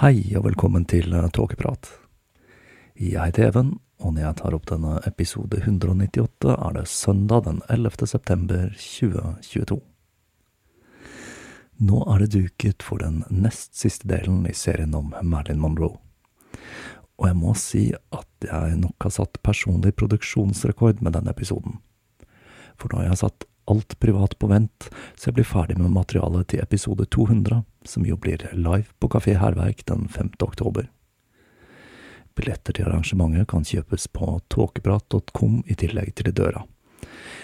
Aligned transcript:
Hei 0.00 0.30
og 0.32 0.46
velkommen 0.46 0.86
til 0.88 1.12
Tåkeprat. 1.12 1.90
Jeg 2.96 3.20
heter 3.20 3.50
Even, 3.50 3.74
og 4.00 4.14
når 4.14 4.22
jeg 4.22 4.36
tar 4.38 4.54
opp 4.56 4.70
denne 4.70 4.94
episode 5.04 5.58
198, 5.60 6.54
er 6.54 6.72
det 6.78 6.84
søndag 6.88 7.42
den 7.44 7.58
11. 7.68 8.06
september 8.08 8.70
2022. 8.80 9.76
Nå 11.84 12.00
er 12.14 12.24
det 12.24 12.30
duket 12.32 12.86
for 12.86 13.04
den 13.04 13.26
nest 13.28 13.76
siste 13.76 14.08
delen 14.08 14.48
i 14.48 14.56
serien 14.56 14.96
om 14.96 15.12
Marilyn 15.20 15.60
Monroe. 15.60 16.00
Og 17.20 17.28
jeg 17.28 17.36
må 17.36 17.52
si 17.60 17.84
at 17.92 18.48
jeg 18.48 18.80
nok 18.80 19.04
har 19.04 19.16
satt 19.18 19.42
personlig 19.44 19.92
produksjonsrekord 20.00 21.04
med 21.04 21.18
denne 21.18 21.36
episoden. 21.36 21.76
For 22.80 22.88
nå 22.88 23.02
har 23.02 23.12
jeg 23.12 23.24
satt 23.26 23.49
alt 23.70 23.98
privat 24.00 24.38
på 24.38 24.48
vent, 24.50 24.88
så 25.16 25.28
jeg 25.28 25.40
blir 25.40 25.48
ferdig 25.48 25.76
med 25.80 25.92
materialet 25.94 26.48
til 26.52 26.62
episode 26.62 27.06
200, 27.12 27.62
som 27.84 28.06
jo 28.06 28.16
blir 28.16 28.46
live 28.54 28.88
på 29.00 29.10
Kafé 29.12 29.36
Herverk 29.40 29.84
den 29.90 30.08
5. 30.08 30.32
oktober. 30.46 30.88
Billetter 32.38 32.76
til 32.76 32.86
arrangementet 32.88 33.48
kan 33.50 33.66
kjøpes 33.66 34.06
på 34.14 34.38
tåkeprat.com 34.52 35.62
i 35.66 35.76
tillegg 35.76 36.14
til 36.16 36.30
i 36.30 36.36
døra. 36.36 36.64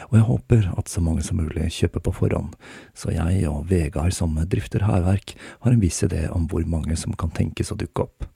Og 0.07 0.15
jeg 0.19 0.27
håper 0.29 0.69
at 0.79 0.91
så 0.93 1.03
mange 1.03 1.25
som 1.27 1.41
mulig 1.41 1.69
kjøper 1.75 2.05
på 2.05 2.15
forhånd, 2.15 2.55
så 2.95 3.13
jeg 3.15 3.47
og 3.51 3.67
Vegard 3.71 4.15
som 4.15 4.37
drifter 4.47 4.87
Herverk 4.87 5.35
har 5.65 5.73
en 5.73 5.83
viss 5.83 6.03
idé 6.07 6.27
om 6.33 6.47
hvor 6.51 6.67
mange 6.69 6.97
som 7.01 7.17
kan 7.19 7.33
tenkes 7.35 7.73
å 7.73 7.79
dukke 7.81 8.07
opp. 8.07 8.29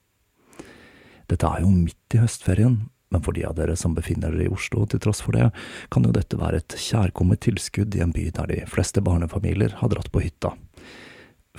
Dette 1.31 1.47
er 1.47 1.63
jo 1.63 1.71
midt 1.71 2.17
i 2.17 2.23
høstferien, 2.25 2.81
men 3.11 3.23
for 3.27 3.35
de 3.35 3.45
av 3.45 3.57
dere 3.59 3.75
som 3.77 3.95
befinner 3.95 4.31
dere 4.31 4.47
i 4.47 4.53
Oslo 4.55 4.85
til 4.87 5.03
tross 5.03 5.23
for 5.25 5.35
det, 5.35 5.49
kan 5.91 6.07
jo 6.07 6.13
dette 6.15 6.39
være 6.39 6.63
et 6.63 6.77
kjærkomment 6.79 7.43
tilskudd 7.43 7.95
i 7.99 8.03
en 8.05 8.15
by 8.15 8.29
der 8.37 8.51
de 8.53 8.59
fleste 8.71 9.03
barnefamilier 9.03 9.75
har 9.81 9.91
dratt 9.91 10.13
på 10.15 10.23
hytta. 10.23 10.55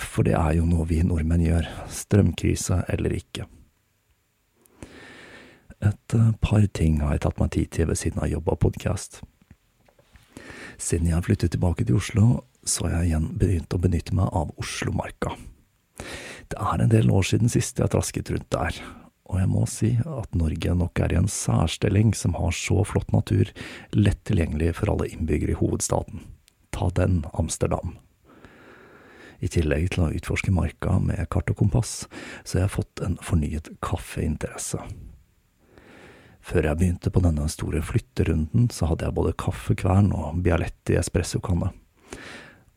For 0.00 0.24
det 0.24 0.32
er 0.38 0.56
jo 0.56 0.64
noe 0.64 0.86
vi 0.88 1.02
nordmenn 1.04 1.44
gjør, 1.44 1.68
strømkrise 1.92 2.80
eller 2.92 3.12
ikke. 3.18 3.44
Et 5.82 6.16
par 6.40 6.64
ting 6.72 7.00
har 7.02 7.16
jeg 7.16 7.24
tatt 7.26 7.42
meg 7.42 7.52
tid 7.52 7.70
til 7.74 7.90
ved 7.90 8.00
siden 8.00 8.22
av 8.22 8.30
jobb 8.30 8.48
og 8.54 8.60
podkast. 8.64 9.20
Siden 10.80 11.10
jeg 11.10 11.26
flyttet 11.26 11.52
tilbake 11.52 11.84
til 11.84 11.98
Oslo, 11.98 12.46
så 12.64 12.86
har 12.86 13.02
jeg 13.02 13.10
igjen 13.10 13.28
begynt 13.36 13.74
å 13.74 13.82
benytte 13.82 14.16
meg 14.16 14.30
av 14.32 14.54
Oslomarka. 14.62 15.34
Det 16.48 16.56
er 16.56 16.80
en 16.80 16.92
del 16.92 17.10
år 17.12 17.26
siden 17.28 17.52
sist 17.52 17.82
jeg 17.82 17.92
trasket 17.92 18.30
rundt 18.32 18.48
der, 18.54 18.78
og 19.32 19.40
jeg 19.40 19.48
må 19.48 19.64
si 19.70 19.90
at 20.04 20.36
Norge 20.36 20.74
nok 20.76 21.00
er 21.00 21.14
i 21.14 21.18
en 21.22 21.30
særstilling 21.30 22.12
som 22.16 22.36
har 22.36 22.52
så 22.52 22.82
flott 22.84 23.14
natur 23.14 23.48
lett 23.96 24.20
tilgjengelig 24.28 24.74
for 24.76 24.92
alle 24.92 25.08
innbyggere 25.08 25.54
i 25.54 25.60
hovedstaden. 25.60 26.26
Ta 26.72 26.90
den, 26.96 27.22
Amsterdam. 27.32 27.96
I 29.42 29.48
tillegg 29.50 29.88
til 29.94 30.04
å 30.04 30.12
utforske 30.14 30.52
marka 30.54 30.98
med 31.02 31.24
kart 31.32 31.48
og 31.50 31.58
kompass, 31.64 32.04
så 32.44 32.58
har 32.58 32.66
jeg 32.66 32.76
fått 32.76 33.02
en 33.02 33.16
fornyet 33.24 33.72
kaffeinteresse. 33.82 34.78
Før 36.42 36.68
jeg 36.68 36.78
begynte 36.78 37.10
på 37.14 37.22
denne 37.24 37.48
store 37.50 37.80
flytterunden, 37.86 38.68
så 38.74 38.90
hadde 38.90 39.08
jeg 39.08 39.16
både 39.16 39.34
kaffekvern 39.38 40.12
og 40.14 40.44
Bialetti 40.44 40.98
espressokanne. 40.98 41.72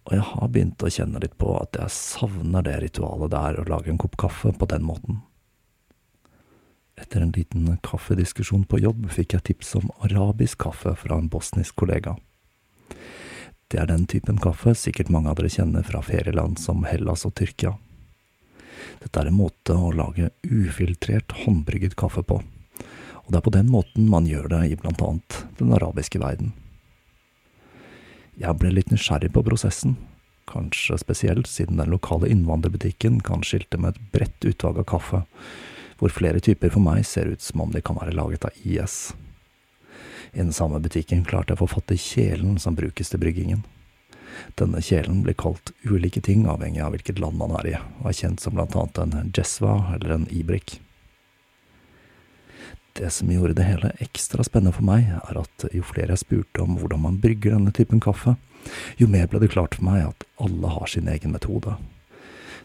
Og 0.05 0.13
jeg 0.13 0.25
har 0.31 0.51
begynt 0.53 0.85
å 0.85 0.91
kjenne 0.93 1.21
litt 1.21 1.35
på 1.41 1.51
at 1.57 1.77
jeg 1.81 1.93
savner 1.93 2.65
det 2.65 2.77
ritualet 2.83 3.33
det 3.33 3.39
er 3.41 3.61
å 3.61 3.69
lage 3.69 3.91
en 3.91 4.01
kopp 4.01 4.17
kaffe 4.21 4.53
på 4.53 4.69
den 4.69 4.85
måten. 4.85 5.23
Etter 6.95 7.21
en 7.21 7.33
liten 7.35 7.77
kaffediskusjon 7.83 8.63
på 8.71 8.79
jobb 8.79 9.09
fikk 9.11 9.35
jeg 9.35 9.47
tips 9.49 9.75
om 9.79 9.89
arabisk 10.07 10.61
kaffe 10.63 10.95
fra 10.95 11.17
en 11.19 11.27
bosnisk 11.31 11.75
kollega. 11.81 12.15
Det 13.67 13.81
er 13.81 13.89
den 13.89 14.05
typen 14.07 14.37
kaffe 14.39 14.75
sikkert 14.77 15.11
mange 15.11 15.31
av 15.31 15.39
dere 15.39 15.51
kjenner 15.51 15.83
fra 15.83 15.99
ferieland 16.05 16.59
som 16.61 16.85
Hellas 16.87 17.25
og 17.27 17.33
Tyrkia. 17.35 17.73
Dette 19.01 19.19
er 19.19 19.31
en 19.31 19.39
måte 19.39 19.75
å 19.75 19.91
lage 19.91 20.29
ufiltrert 20.47 21.35
håndbrygget 21.43 21.97
kaffe 21.99 22.23
på, 22.23 22.39
og 22.39 23.27
det 23.33 23.41
er 23.41 23.47
på 23.47 23.55
den 23.57 23.71
måten 23.73 24.07
man 24.11 24.29
gjør 24.29 24.47
det 24.53 24.61
i 24.69 24.79
blant 24.79 25.01
annet 25.03 25.39
den 25.59 25.73
arabiske 25.75 26.21
verden. 26.21 26.53
Jeg 28.39 28.55
ble 28.59 28.71
litt 28.71 28.91
nysgjerrig 28.91 29.33
på 29.35 29.43
prosessen, 29.47 29.97
kanskje 30.47 30.99
spesielt 31.01 31.49
siden 31.49 31.81
den 31.81 31.91
lokale 31.91 32.29
innvandrerbutikken 32.31 33.19
kan 33.25 33.43
skilte 33.43 33.79
med 33.81 33.95
et 33.95 34.11
bredt 34.13 34.47
utvalg 34.47 34.83
av 34.83 34.91
kaffe, 34.93 35.23
hvor 35.99 36.11
flere 36.11 36.41
typer 36.43 36.73
for 36.73 36.83
meg 36.83 37.05
ser 37.07 37.29
ut 37.31 37.41
som 37.41 37.63
om 37.63 37.71
de 37.71 37.81
kan 37.83 37.97
være 37.99 38.15
laget 38.15 38.47
av 38.47 38.57
IS. 38.63 39.13
I 40.33 40.41
den 40.41 40.53
samme 40.53 40.81
butikken 40.83 41.23
klarte 41.23 41.53
jeg 41.53 41.59
å 41.59 41.63
få 41.63 41.77
fatt 41.77 41.93
i 41.95 41.99
kjelen 42.01 42.57
som 42.59 42.75
brukes 42.75 43.11
til 43.11 43.21
bryggingen. 43.21 43.63
Denne 44.59 44.81
kjelen 44.83 45.21
blir 45.23 45.37
kalt 45.39 45.71
ulike 45.87 46.19
ting 46.21 46.43
avhengig 46.51 46.83
av 46.83 46.91
hvilket 46.95 47.21
land 47.23 47.39
man 47.39 47.55
er 47.61 47.69
i, 47.69 47.75
og 48.01 48.09
er 48.11 48.17
kjent 48.19 48.43
som 48.43 48.57
blant 48.57 48.75
annet 48.75 48.99
en 48.99 49.31
jesva 49.35 49.77
eller 49.95 50.17
en 50.17 50.27
ibrik. 50.35 50.81
Det 52.95 53.09
som 53.11 53.31
gjorde 53.31 53.57
det 53.57 53.67
hele 53.67 53.91
ekstra 54.03 54.43
spennende 54.47 54.75
for 54.75 54.87
meg, 54.87 55.07
er 55.15 55.39
at 55.39 55.65
jo 55.75 55.83
flere 55.83 56.15
jeg 56.15 56.23
spurte 56.23 56.63
om 56.63 56.77
hvordan 56.79 57.03
man 57.03 57.19
brygger 57.23 57.55
denne 57.55 57.73
typen 57.75 58.03
kaffe, 58.03 58.37
jo 58.99 59.07
mer 59.11 59.27
ble 59.31 59.41
det 59.43 59.51
klart 59.55 59.75
for 59.75 59.87
meg 59.87 60.05
at 60.09 60.23
alle 60.41 60.71
har 60.71 60.91
sin 60.91 61.09
egen 61.11 61.35
metode. 61.35 61.75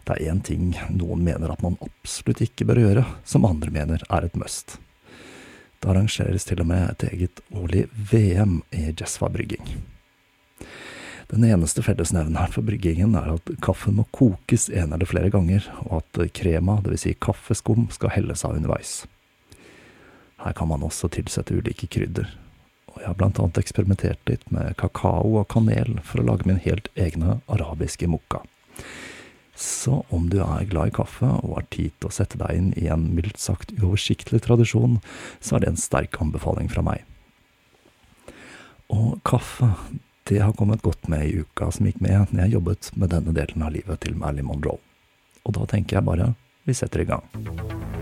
Det 0.05 0.15
er 0.15 0.31
én 0.31 0.41
ting 0.43 0.71
noen 0.89 1.21
mener 1.25 1.51
at 1.53 1.61
man 1.61 1.77
absolutt 1.85 2.41
ikke 2.41 2.65
bør 2.69 2.81
gjøre, 2.81 3.05
som 3.23 3.45
andre 3.45 3.73
mener 3.73 4.01
er 4.09 4.25
et 4.25 4.37
must. 4.39 4.79
Det 5.81 5.89
arrangeres 5.89 6.45
til 6.45 6.61
og 6.61 6.69
med 6.69 6.83
et 6.89 7.07
eget 7.09 7.41
årlig 7.57 7.87
VM 8.11 8.59
i 8.73 8.89
jazzfabrygging. 8.91 9.65
Den 11.31 11.45
eneste 11.47 11.81
fellesnevneren 11.85 12.51
for 12.51 12.65
bryggingen 12.67 13.15
er 13.15 13.29
at 13.37 13.51
kaffen 13.63 13.95
må 13.95 14.03
kokes 14.11 14.67
en 14.69 14.91
eller 14.91 15.07
flere 15.07 15.31
ganger, 15.31 15.63
og 15.87 16.01
at 16.01 16.19
krema, 16.35 16.81
dvs. 16.83 17.05
Si 17.05 17.13
kaffeskum, 17.15 17.87
skal 17.95 18.11
helles 18.17 18.43
av 18.45 18.57
underveis. 18.57 19.05
Her 20.43 20.57
kan 20.57 20.67
man 20.67 20.83
også 20.83 21.07
tilsette 21.13 21.55
ulike 21.55 21.87
krydder, 21.87 22.27
og 22.91 22.99
jeg 22.99 23.07
har 23.07 23.17
blant 23.17 23.39
annet 23.39 23.61
eksperimentert 23.61 24.19
litt 24.27 24.43
med 24.51 24.75
kakao 24.81 25.37
og 25.39 25.47
kanel 25.53 26.01
for 26.03 26.19
å 26.19 26.27
lage 26.27 26.49
min 26.49 26.59
helt 26.65 26.91
egne 26.99 27.39
arabiske 27.47 28.09
mokka. 28.11 28.43
Så 29.55 30.01
om 30.09 30.29
du 30.31 30.39
er 30.41 30.67
glad 30.69 30.91
i 30.91 30.95
kaffe 30.95 31.27
og 31.27 31.55
har 31.57 31.65
tid 31.73 31.91
til 31.99 32.09
å 32.09 32.15
sette 32.15 32.39
deg 32.39 32.57
inn 32.57 32.69
i 32.79 32.87
en 32.91 33.09
mildt 33.15 33.41
sagt 33.41 33.73
uoversiktlig 33.77 34.41
tradisjon, 34.45 34.99
så 35.39 35.57
er 35.57 35.65
det 35.65 35.73
en 35.73 35.81
sterk 35.81 36.17
anbefaling 36.23 36.71
fra 36.71 36.85
meg. 36.85 37.03
Og 38.91 39.19
kaffe, 39.27 39.73
det 40.27 40.41
har 40.43 40.55
kommet 40.57 40.83
godt 40.85 41.07
med 41.11 41.27
i 41.27 41.43
uka 41.43 41.71
som 41.71 41.87
gikk 41.87 42.01
med 42.03 42.31
når 42.31 42.45
jeg 42.45 42.55
jobbet 42.57 42.91
med 42.95 43.13
denne 43.13 43.35
delen 43.35 43.67
av 43.67 43.75
livet 43.75 44.03
til 44.03 44.17
Marilyn 44.19 44.49
Monroe. 44.51 44.79
Og 45.45 45.57
da 45.57 45.67
tenker 45.69 45.99
jeg 45.99 46.07
bare 46.07 46.33
vi 46.67 46.77
setter 46.77 47.01
i 47.01 47.09
gang. 47.09 48.00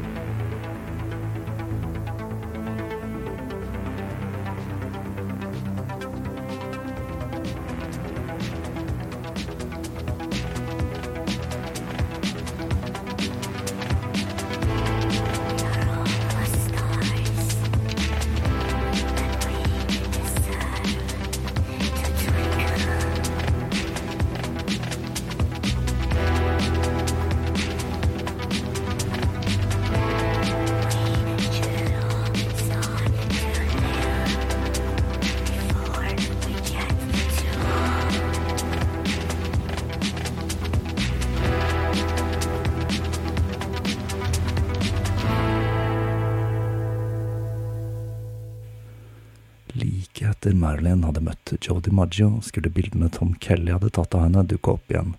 Joe 52.20 52.42
skulle 52.44 52.70
bildene 52.70 53.10
Tom 53.10 53.36
Kelly 53.40 53.72
hadde 53.72 53.90
tatt 53.96 54.16
av 54.16 54.26
henne, 54.26 54.44
dukke 54.44 54.76
opp 54.76 54.92
igjen, 54.92 55.14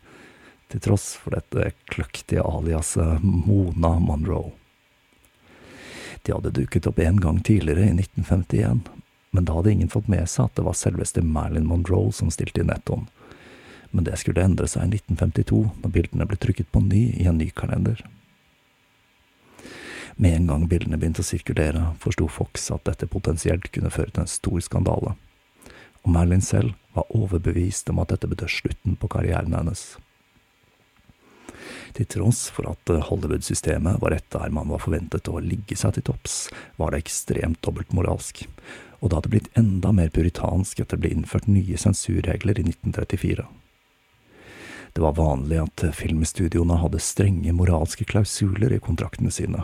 til 0.71 0.83
tross 0.85 1.15
for 1.19 1.35
dette 1.35 1.73
kløktige 1.91 2.45
aliaset 2.45 3.25
Mona 3.25 3.97
Monroe. 4.03 4.53
De 6.23 6.35
hadde 6.35 6.53
dukket 6.53 6.87
opp 6.91 7.01
en 7.01 7.21
gang 7.23 7.41
tidligere, 7.41 7.89
i 7.89 7.95
1951, 7.97 8.83
men 9.31 9.47
da 9.49 9.57
hadde 9.57 9.73
ingen 9.73 9.89
fått 9.89 10.11
med 10.13 10.29
seg 10.29 10.51
at 10.51 10.59
det 10.59 10.67
var 10.67 10.77
selveste 10.77 11.25
Marilyn 11.25 11.69
Monroe 11.71 12.13
som 12.13 12.29
stilte 12.35 12.61
i 12.61 12.69
nettoen. 12.69 13.07
Men 13.91 14.05
det 14.07 14.19
skulle 14.21 14.45
endre 14.45 14.69
seg 14.69 14.85
i 14.85 15.01
1952, 15.01 15.63
når 15.81 15.95
bildene 15.97 16.29
ble 16.29 16.39
trykket 16.39 16.69
på 16.71 16.83
ny 16.85 17.07
i 17.17 17.27
en 17.31 17.41
ny 17.41 17.49
kalender. 17.57 18.05
Med 20.21 20.37
en 20.37 20.53
gang 20.53 20.69
bildene 20.69 21.01
begynte 21.01 21.25
å 21.25 21.27
sirkulere, 21.27 21.95
forsto 22.03 22.29
Fox 22.29 22.69
at 22.75 22.85
dette 22.85 23.09
potensielt 23.09 23.71
kunne 23.73 23.91
føre 23.95 24.13
til 24.13 24.27
en 24.27 24.31
stor 24.31 24.61
skandale, 24.61 25.17
og 26.05 26.15
Merlin 26.15 26.45
selv 26.45 26.75
var 26.95 27.11
overbevist 27.15 27.91
om 27.93 28.01
at 28.03 28.13
dette 28.15 28.31
betød 28.31 28.51
slutten 28.51 28.97
på 29.01 29.11
karrieren 29.13 29.55
hennes. 29.55 29.85
Til 31.95 32.07
tross 32.07 32.47
for 32.55 32.71
at 32.71 32.93
Hollywood-systemet 33.09 33.99
var 34.03 34.15
et 34.15 34.27
der 34.33 34.53
man 34.55 34.71
var 34.71 34.83
forventet 34.83 35.29
å 35.29 35.43
ligge 35.43 35.77
seg 35.79 35.97
til 35.97 36.07
topps, 36.11 36.37
var 36.79 36.95
det 36.95 37.03
ekstremt 37.05 37.61
dobbeltmoralsk, 37.67 38.45
og 39.01 39.09
det 39.09 39.19
hadde 39.19 39.33
blitt 39.33 39.51
enda 39.59 39.93
mer 39.97 40.13
puritansk 40.15 40.83
etter 40.83 40.97
det 40.97 41.05
ble 41.05 41.15
innført 41.17 41.51
nye 41.51 41.79
sensurregler 41.81 42.61
i 42.61 42.69
1934. 42.69 43.47
Det 44.93 45.03
var 45.05 45.15
vanlig 45.15 45.61
at 45.63 45.85
filmstudioene 45.95 46.81
hadde 46.83 46.99
strenge 47.03 47.53
moralske 47.55 48.05
klausuler 48.11 48.73
i 48.75 48.81
kontraktene 48.83 49.31
sine, 49.31 49.63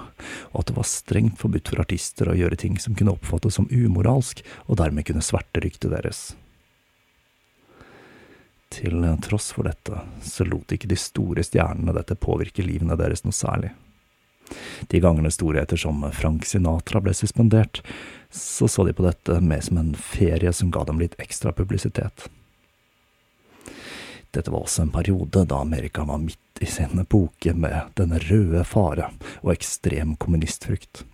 og 0.52 0.60
at 0.60 0.70
det 0.70 0.76
var 0.76 0.86
strengt 0.86 1.40
forbudt 1.40 1.72
for 1.72 1.82
artister 1.82 2.30
å 2.30 2.36
gjøre 2.38 2.58
ting 2.62 2.78
som 2.78 2.94
kunne 2.94 3.16
oppfattes 3.16 3.58
som 3.58 3.66
umoralsk, 3.70 4.44
og 4.70 4.78
dermed 4.78 5.08
kunne 5.08 5.24
sverte 5.26 5.64
ryktet 5.64 5.90
deres. 5.96 6.28
Til 8.76 9.02
tross 9.22 9.50
for 9.54 9.66
dette, 9.66 9.98
så 10.22 10.46
lot 10.46 10.72
ikke 10.74 10.90
de 10.90 10.98
store 11.00 11.42
stjernene 11.46 11.94
dette 11.96 12.18
påvirke 12.18 12.64
livene 12.66 12.98
deres 12.98 13.24
noe 13.26 13.34
særlig. 13.34 13.72
De 14.90 15.00
gangene 15.02 15.30
storheter 15.34 15.78
som 15.80 16.04
Frank 16.14 16.46
Sinatra 16.46 17.00
ble 17.02 17.14
suspendert, 17.16 17.82
så 18.30 18.68
så 18.70 18.84
de 18.86 18.94
på 18.94 19.06
dette 19.06 19.40
mer 19.42 19.62
som 19.64 19.78
en 19.80 19.94
ferie 19.94 20.52
som 20.54 20.70
ga 20.70 20.84
dem 20.86 21.00
litt 21.02 21.18
ekstra 21.22 21.54
publisitet. 21.56 22.28
Dette 24.36 24.52
var 24.52 24.66
også 24.66 24.84
en 24.84 24.92
periode 24.92 25.46
da 25.48 25.62
Amerika 25.64 26.04
var 26.04 26.20
midt 26.20 26.60
i 26.60 26.68
sin 26.68 26.98
epoke 27.00 27.54
med 27.56 27.94
denne 27.96 28.18
røde 28.28 28.64
fare 28.68 29.08
og 29.40 29.52
ekstrem 29.54 30.12
kommunistfrykt. 30.20 31.06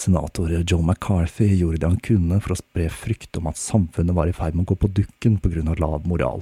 Senator 0.00 0.48
Joe 0.62 0.80
McCarthy 0.80 1.50
gjorde 1.52 1.82
det 1.82 1.90
han 1.90 2.00
kunne 2.06 2.40
for 2.40 2.54
å 2.54 2.58
spre 2.58 2.88
frykt 2.88 3.36
om 3.36 3.50
at 3.50 3.60
samfunnet 3.60 4.16
var 4.16 4.30
i 4.30 4.36
ferd 4.36 4.56
med 4.56 4.64
å 4.64 4.72
gå 4.72 4.78
på 4.80 4.92
dukken 4.96 5.36
av 5.68 5.80
lav 5.82 6.08
moral. 6.08 6.40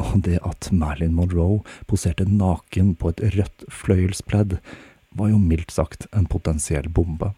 Og 0.00 0.16
det 0.24 0.40
at 0.44 0.70
Marilyn 0.72 1.14
Monroe 1.16 1.60
poserte 1.88 2.24
naken 2.24 2.94
på 2.96 3.12
et 3.12 3.22
rødt 3.36 3.68
fløyelspledd, 3.68 4.58
var 5.16 5.28
jo 5.32 5.38
mildt 5.40 5.72
sagt 5.72 6.08
en 6.12 6.26
potensiell 6.28 6.88
bombe. 6.88 7.34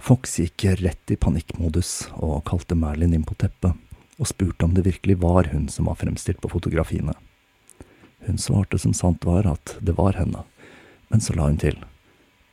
Fox 0.00 0.38
gikk 0.40 0.64
rett 0.80 1.12
i 1.12 1.16
panikkmodus 1.16 2.10
og 2.20 2.44
kalte 2.48 2.76
Marilyn 2.76 3.16
inn 3.16 3.24
på 3.28 3.36
teppet 3.40 3.80
og 4.18 4.30
spurte 4.30 4.66
om 4.66 4.74
det 4.74 4.86
virkelig 4.86 5.18
var 5.22 5.50
hun 5.52 5.68
som 5.68 5.90
var 5.90 5.98
fremstilt 6.00 6.40
på 6.40 6.50
fotografiene. 6.52 7.14
Hun 8.26 8.38
svarte 8.38 8.78
som 8.78 8.94
sant 8.94 9.24
var 9.24 9.46
at 9.50 9.76
det 9.80 9.96
var 9.98 10.16
henne, 10.18 10.44
men 11.08 11.20
så 11.20 11.34
la 11.36 11.48
hun 11.50 11.60
til. 11.60 11.76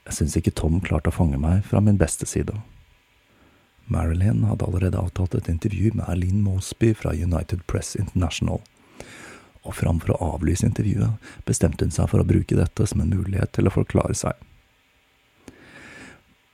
Jeg 0.08 0.18
syns 0.18 0.36
ikke 0.38 0.54
Tom 0.58 0.82
klarte 0.84 1.12
å 1.12 1.16
fange 1.16 1.40
meg 1.40 1.64
fra 1.68 1.82
min 1.84 2.00
beste 2.02 2.28
side. 2.28 2.56
Marilyn 3.92 4.44
hadde 4.48 4.66
allerede 4.66 5.00
avtalt 5.00 5.36
et 5.36 5.50
intervju 5.52 5.94
med 5.94 6.08
Erlin 6.08 6.42
Mosby 6.44 6.94
fra 6.98 7.14
United 7.14 7.66
Press 7.68 7.96
International, 8.00 8.62
og 9.62 9.76
framfor 9.78 10.16
å 10.16 10.32
avlyse 10.36 10.66
intervjuet 10.66 11.32
bestemte 11.46 11.86
hun 11.86 11.94
seg 11.94 12.10
for 12.10 12.24
å 12.24 12.28
bruke 12.28 12.58
dette 12.58 12.88
som 12.88 13.04
en 13.04 13.14
mulighet 13.14 13.54
til 13.56 13.70
å 13.70 13.74
forklare 13.74 14.16
seg. 14.18 14.34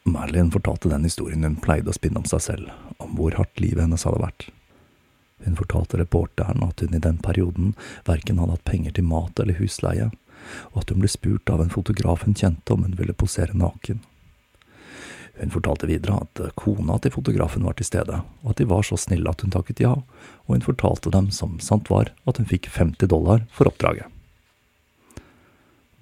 Marilyn 0.08 0.52
fortalte 0.52 0.92
den 0.92 1.08
historien 1.08 1.44
hun 1.44 1.60
pleide 1.64 1.92
å 1.92 1.96
spinne 1.96 2.22
om 2.22 2.28
seg 2.28 2.44
selv, 2.44 2.72
om 3.04 3.16
hvor 3.20 3.36
hardt 3.40 3.60
livet 3.64 3.86
hennes 3.86 4.06
hadde 4.08 4.24
vært. 4.24 4.48
Hun 5.46 5.56
fortalte 5.56 6.00
reporteren 6.02 6.64
at 6.66 6.82
hun 6.82 6.96
i 6.98 7.04
den 7.04 7.18
perioden 7.24 7.74
verken 8.06 8.40
hadde 8.42 8.58
hatt 8.58 8.68
penger 8.68 8.98
til 8.98 9.08
mat 9.08 9.40
eller 9.40 9.60
husleie, 9.62 10.10
og 10.74 10.82
at 10.82 10.94
hun 10.94 11.02
ble 11.04 11.12
spurt 11.12 11.50
av 11.54 11.62
en 11.62 11.74
fotograf 11.74 12.26
hun 12.26 12.38
kjente 12.38 12.74
om 12.74 12.86
hun 12.88 12.96
ville 12.98 13.16
posere 13.18 13.58
naken. 13.58 14.02
Hun 15.38 15.54
fortalte 15.54 15.86
videre 15.86 16.24
at 16.26 16.42
kona 16.58 16.98
til 16.98 17.14
fotografen 17.14 17.66
var 17.68 17.78
til 17.78 17.86
stede, 17.86 18.22
og 18.42 18.52
at 18.52 18.62
de 18.62 18.70
var 18.70 18.86
så 18.88 18.98
snille 18.98 19.30
at 19.30 19.44
hun 19.46 19.54
takket 19.54 19.84
ja, 19.84 19.94
og 19.94 20.54
hun 20.56 20.66
fortalte 20.66 21.14
dem, 21.14 21.30
som 21.32 21.60
sant 21.62 21.92
var, 21.94 22.10
at 22.26 22.42
hun 22.42 22.50
fikk 22.50 22.72
50 22.74 23.12
dollar 23.12 23.46
for 23.54 23.70
oppdraget. 23.70 24.10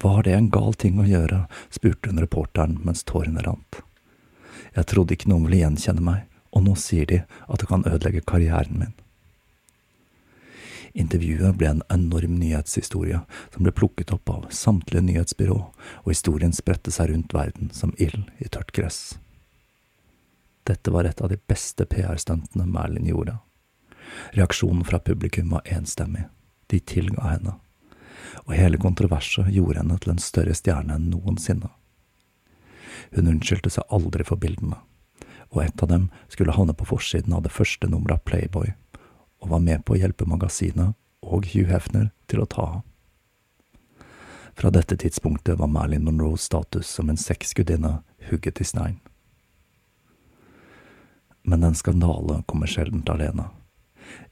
Var 0.04 0.24
det 0.24 0.36
en 0.38 0.51
gal 0.54 0.75
ting 0.80 1.00
å 1.01 1.08
gjøre, 1.08 1.46
spurte 1.74 2.12
hun 2.12 2.22
reporteren 2.24 2.80
mens 2.88 3.04
tårene 3.04 3.44
rant. 3.44 3.82
Jeg 4.75 4.88
trodde 4.92 5.15
ikke 5.15 5.32
noen 5.32 5.48
ville 5.48 5.63
gjenkjenne 5.63 6.04
meg, 6.04 6.27
og 6.56 6.63
nå 6.68 6.75
sier 6.80 7.08
de 7.10 7.24
at 7.25 7.60
det 7.60 7.68
kan 7.68 7.84
ødelegge 7.88 8.24
karrieren 8.27 8.80
min. 8.80 8.96
Intervjuet 10.96 11.58
ble 11.60 11.68
en 11.68 11.84
enorm 11.92 12.38
nyhetshistorie 12.40 13.20
som 13.54 13.66
ble 13.66 13.74
plukket 13.75 14.14
opp 14.16 14.30
av 14.32 14.46
samtlige 14.56 15.04
nyhetsbyrå, 15.04 15.58
og 16.04 16.08
historien 16.08 16.56
spredte 16.56 16.94
seg 16.96 17.12
rundt 17.12 17.36
verden 17.36 17.68
som 17.75 17.92
ild 18.00 18.30
i 18.40 18.48
tørt 18.48 18.72
gress. 18.72 19.18
Dette 20.64 20.94
var 20.96 21.04
et 21.04 21.20
av 21.22 21.30
de 21.30 21.38
beste 21.52 21.84
PR-stuntene 21.86 22.64
Merlin 22.66 23.10
gjorde. 23.12 23.36
Reaksjonen 24.38 24.86
fra 24.88 25.02
publikum 25.04 25.52
var 25.52 25.68
enstemmig, 25.68 26.30
de 26.72 26.80
tilga 26.80 27.28
henne, 27.28 27.58
og 28.46 28.56
hele 28.56 28.80
kontroverset 28.80 29.52
gjorde 29.52 29.84
henne 29.84 30.00
til 30.00 30.16
en 30.16 30.24
større 30.24 30.56
stjerne 30.56 30.96
enn 30.96 31.12
noensinne. 31.12 31.74
Hun 33.12 33.34
unnskyldte 33.36 33.74
seg 33.75 33.92
aldri 33.92 34.24
for 34.24 34.40
bildene, 34.40 34.80
og 35.52 35.62
et 35.68 35.84
av 35.84 35.92
dem 35.92 36.08
skulle 36.32 36.56
havne 36.56 36.74
på 36.74 36.88
forsiden 36.88 37.36
av 37.36 37.44
det 37.44 37.54
første 37.54 37.92
nummeret 37.92 38.22
av 38.22 38.25
Playboy, 38.32 38.72
og 39.42 39.50
var 39.50 39.63
med 39.63 39.86
på 39.86 39.96
å 39.96 40.00
hjelpe 40.00 40.27
magasinet 40.30 40.96
og 41.25 41.48
Hugh 41.54 41.70
Hefner 41.72 42.12
til 42.30 42.44
å 42.44 42.50
ta 42.50 42.68
av. 42.77 42.84
Fra 44.56 44.72
dette 44.72 44.96
tidspunktet 44.96 45.60
var 45.60 45.68
Marilyn 45.68 46.06
Monroes 46.08 46.46
status 46.48 46.88
som 46.88 47.10
en 47.10 47.20
sexgudinne 47.20 47.98
hugget 48.30 48.62
i 48.62 48.68
stein. 48.68 49.01
Men 51.44 51.63
en 51.63 51.75
skandale 51.75 52.39
kommer 52.48 52.72
sjelden 52.72 53.04
alene, 53.12 53.50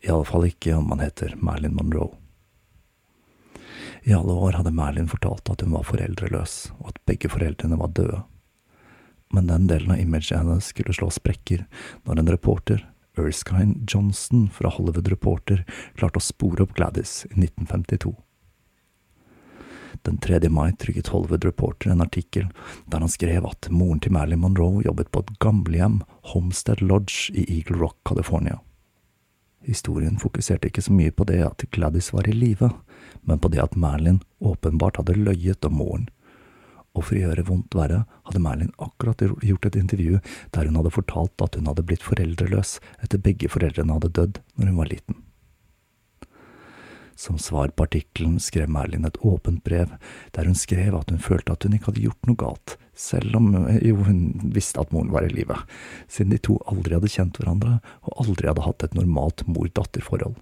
i 0.01 0.09
alle 0.09 0.25
fall 0.25 0.47
ikke 0.47 0.77
om 0.77 0.87
man 0.89 1.03
heter 1.03 1.35
Marilyn 1.41 1.75
Monroe. 1.75 2.15
I 4.03 4.13
alle 4.13 4.33
år 4.33 4.57
hadde 4.59 4.73
Marilyn 4.75 5.11
fortalt 5.11 5.49
at 5.51 5.61
hun 5.63 5.75
var 5.75 5.85
foreldreløs, 5.87 6.73
og 6.79 6.91
at 6.91 7.03
begge 7.07 7.29
foreldrene 7.31 7.77
var 7.79 7.93
døde. 7.95 8.23
Men 9.33 9.47
den 9.47 9.67
delen 9.67 9.93
av 9.95 10.01
imaget 10.01 10.37
hennes 10.37 10.71
skulle 10.71 10.95
slå 10.95 11.09
sprekker 11.11 11.63
når 12.03 12.19
en 12.19 12.33
reporter, 12.35 12.83
Erskine 13.17 13.75
Johnson 13.87 14.49
fra 14.49 14.69
Hollywood 14.69 15.07
Reporter, 15.07 15.65
klarte 15.95 16.17
å 16.21 16.23
spore 16.23 16.65
opp 16.65 16.73
Gladys 16.77 17.23
i 17.29 17.35
1952. 17.37 18.15
Den 20.03 20.17
3. 20.17 20.49
mai 20.49 20.73
trykket 20.75 21.13
Hollywood 21.13 21.45
Reporter 21.45 21.93
en 21.93 22.01
artikkel 22.01 22.49
der 22.91 23.03
han 23.05 23.11
skrev 23.11 23.45
at 23.47 23.69
moren 23.71 24.01
til 24.03 24.11
Marilyn 24.15 24.41
Monroe 24.41 24.83
jobbet 24.83 25.11
på 25.13 25.21
et 25.23 25.31
gamlehjem, 25.43 26.01
Homestead 26.33 26.81
Lodge 26.81 27.29
i 27.31 27.45
Eagle 27.59 27.77
Rock, 27.79 27.99
California. 28.09 28.59
Historien 29.63 30.17
fokuserte 30.19 30.67
ikke 30.67 30.83
så 30.83 30.91
mye 30.91 31.13
på 31.15 31.23
det 31.29 31.39
at 31.45 31.63
Gladys 31.71 32.11
var 32.11 32.27
i 32.27 32.35
live, 32.35 32.73
men 33.23 33.39
på 33.39 33.53
det 33.53 33.61
at 33.63 33.77
Marilyn 33.79 34.19
åpenbart 34.43 34.99
hadde 34.99 35.15
løyet 35.15 35.63
om 35.69 35.77
moren. 35.79 36.09
Og 36.93 37.07
for 37.07 37.17
å 37.17 37.23
gjøre 37.23 37.45
vondt 37.47 37.73
verre 37.77 38.03
hadde 38.27 38.41
Merlin 38.43 38.73
akkurat 38.77 39.21
gjort 39.21 39.67
et 39.69 39.77
intervju 39.79 40.19
der 40.53 40.69
hun 40.69 40.77
hadde 40.77 40.93
fortalt 40.93 41.41
at 41.41 41.57
hun 41.57 41.69
hadde 41.69 41.85
blitt 41.89 42.05
foreldreløs 42.05 42.77
etter 43.01 43.21
begge 43.21 43.49
foreldrene 43.49 43.97
hadde 43.97 44.13
dødd 44.13 44.41
når 44.55 44.69
hun 44.69 44.81
var 44.81 44.91
liten. 44.91 45.23
Som 47.15 47.37
svar 47.37 47.73
på 47.73 47.85
artikkelen 47.85 48.39
skrev 48.41 48.69
Merlin 48.73 49.05
et 49.05 49.17
åpent 49.21 49.61
brev, 49.65 49.91
der 50.33 50.49
hun 50.49 50.57
skrev 50.57 50.95
at 50.97 51.11
hun 51.13 51.21
følte 51.21 51.53
at 51.53 51.65
hun 51.65 51.75
ikke 51.77 51.91
hadde 51.91 52.05
gjort 52.07 52.29
noe 52.29 52.41
galt, 52.41 52.77
selv 52.97 53.37
om 53.37 53.51
jo 53.81 53.99
hun 54.07 54.23
visste 54.53 54.81
at 54.81 54.93
moren 54.93 55.13
var 55.13 55.25
i 55.27 55.33
live, 55.33 55.59
siden 56.09 56.33
de 56.33 56.41
to 56.41 56.57
aldri 56.69 56.97
hadde 56.97 57.13
kjent 57.13 57.37
hverandre 57.37 57.77
og 58.01 58.25
aldri 58.25 58.49
hadde 58.49 58.65
hatt 58.65 58.85
et 58.85 58.97
normalt 58.97 59.45
mor-datter-forhold. 59.49 60.35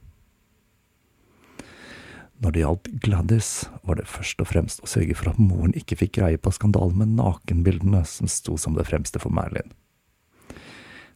Når 2.41 2.55
det 2.55 2.63
gjaldt 2.63 2.87
Gladys, 3.05 3.49
var 3.85 3.99
det 3.99 4.09
først 4.09 4.39
og 4.41 4.49
fremst 4.49 4.81
å 4.81 4.89
sørge 4.89 5.13
for 5.17 5.29
at 5.29 5.37
moren 5.41 5.75
ikke 5.77 5.99
fikk 5.99 6.15
greie 6.17 6.39
på 6.41 6.53
skandalen 6.55 6.97
med 6.97 7.13
nakenbildene 7.19 8.01
som 8.09 8.29
sto 8.31 8.57
som 8.57 8.73
det 8.73 8.87
fremste 8.89 9.21
for 9.21 9.33
Merlin. 9.35 9.69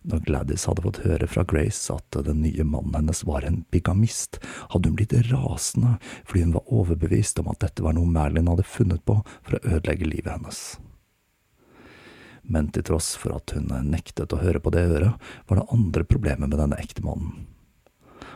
Når 0.06 0.22
Gladys 0.28 0.68
hadde 0.70 0.84
fått 0.86 1.02
høre 1.02 1.26
fra 1.26 1.42
Grace 1.50 1.90
at 1.90 2.20
den 2.28 2.44
nye 2.44 2.62
mannen 2.68 2.94
hennes 2.94 3.24
var 3.26 3.48
en 3.48 3.64
bigamist, 3.74 4.38
hadde 4.70 4.92
hun 4.92 5.00
blitt 5.00 5.18
rasende 5.32 5.96
fordi 6.28 6.46
hun 6.46 6.54
var 6.60 6.74
overbevist 6.78 7.42
om 7.42 7.50
at 7.50 7.64
dette 7.66 7.82
var 7.82 7.98
noe 7.98 8.06
Merlin 8.06 8.52
hadde 8.52 8.68
funnet 8.70 9.02
på 9.10 9.18
for 9.40 9.58
å 9.58 9.64
ødelegge 9.66 10.12
livet 10.12 10.30
hennes. 10.30 10.62
Men 12.46 12.70
til 12.70 12.86
tross 12.86 13.16
for 13.18 13.34
at 13.40 13.56
hun 13.58 13.74
nektet 13.90 14.30
å 14.30 14.44
høre 14.46 14.62
på 14.62 14.70
det 14.78 14.86
øret, 14.86 15.18
var 15.50 15.58
det 15.58 15.70
andre 15.74 16.06
problemer 16.06 16.46
med 16.46 16.60
denne 16.62 16.78
ektemannen. 16.78 17.48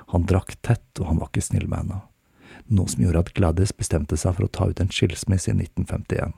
Han 0.09 0.25
drakk 0.25 0.55
tett, 0.65 0.89
og 0.97 1.11
han 1.11 1.21
var 1.21 1.29
ikke 1.29 1.45
snill 1.45 1.69
med 1.69 1.83
henne, 1.83 1.99
noe 2.69 2.89
som 2.91 3.03
gjorde 3.03 3.25
at 3.25 3.33
Gladys 3.37 3.73
bestemte 3.75 4.17
seg 4.17 4.37
for 4.37 4.45
å 4.45 4.53
ta 4.53 4.69
ut 4.69 4.79
en 4.83 4.93
skilsmisse 4.93 5.51
i 5.51 5.57
1951 5.57 6.37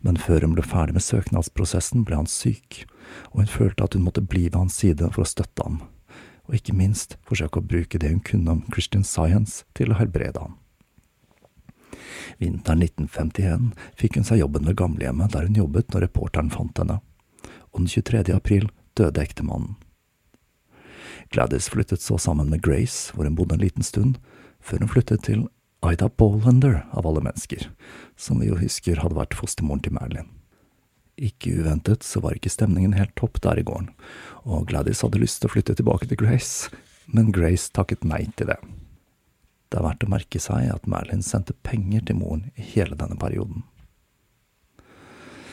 men 0.00 0.18
før 0.18 0.46
hun 0.46 0.54
ble 0.54 0.62
ferdig 0.62 0.94
med 0.96 1.04
søknadsprosessen, 1.04 2.04
ble 2.06 2.18
han 2.20 2.30
syk, 2.30 2.84
og 3.32 3.42
hun 3.42 3.50
følte 3.50 3.86
at 3.86 3.96
hun 3.96 4.04
måtte 4.06 4.22
bli 4.22 4.46
ved 4.46 4.58
hans 4.58 4.78
side 4.78 5.10
for 5.14 5.24
å 5.24 5.28
støtte 5.28 5.64
ham, 5.64 5.80
og 6.46 6.58
ikke 6.58 6.76
minst 6.76 7.18
forsøke 7.28 7.60
å 7.60 7.66
bruke 7.72 8.00
det 8.00 8.12
hun 8.12 8.22
kunne 8.24 8.54
om 8.56 8.64
Christian 8.70 9.04
Science 9.06 9.64
til 9.78 9.92
å 9.92 9.98
helbrede 9.98 10.44
ham. 10.44 10.56
Vinteren 12.38 12.84
1951 12.84 13.72
fikk 13.98 14.18
hun 14.18 14.26
seg 14.28 14.42
jobben 14.42 14.68
ved 14.68 14.78
gamlehjemmet 14.78 15.34
der 15.34 15.48
hun 15.48 15.58
jobbet 15.58 15.90
når 15.92 16.06
reporteren 16.06 16.52
fant 16.54 16.78
henne, 16.78 17.00
og 17.72 17.82
den 17.82 17.90
23. 17.90 18.22
april 18.36 18.68
døde 18.98 19.22
ektemannen. 19.22 19.76
Gladys 21.34 21.66
flyttet 21.68 22.00
så 22.00 22.16
sammen 22.16 22.48
med 22.48 22.62
Grace, 22.64 23.12
hvor 23.12 23.26
hun 23.26 23.36
bodde 23.36 23.58
en 23.58 23.64
liten 23.64 23.84
stund, 23.84 24.16
før 24.62 24.84
hun 24.84 24.92
flyttet 24.92 25.24
til 25.28 25.46
Ida 25.86 26.08
Bolander, 26.08 26.82
av 26.90 27.06
alle 27.06 27.22
mennesker, 27.22 27.68
som 28.16 28.40
vi 28.42 28.48
jo 28.50 28.58
husker 28.58 28.98
hadde 29.02 29.18
vært 29.18 29.36
fostermoren 29.38 29.84
til 29.84 29.94
Marilyn. 29.94 30.32
Ikke 31.18 31.54
uventet 31.58 32.06
så 32.06 32.22
var 32.22 32.36
ikke 32.36 32.50
stemningen 32.50 32.94
helt 32.98 33.14
topp 33.18 33.40
der 33.42 33.58
i 33.58 33.66
gården, 33.66 33.90
og 34.46 34.68
Gladys 34.70 35.02
hadde 35.02 35.22
lyst 35.22 35.42
til 35.42 35.50
å 35.50 35.54
flytte 35.54 35.74
tilbake 35.78 36.10
til 36.10 36.20
Grace, 36.20 36.70
men 37.06 37.32
Grace 37.34 37.72
takket 37.74 38.06
nei 38.06 38.24
til 38.38 38.50
det. 38.50 38.58
Det 39.68 39.80
er 39.80 39.84
verdt 39.84 40.06
å 40.06 40.12
merke 40.12 40.40
seg 40.40 40.70
at 40.72 40.86
Marilyn 40.88 41.24
sendte 41.24 41.56
penger 41.66 42.06
til 42.08 42.18
moren 42.20 42.46
i 42.54 42.64
hele 42.74 42.96
denne 42.98 43.18
perioden. 43.20 43.66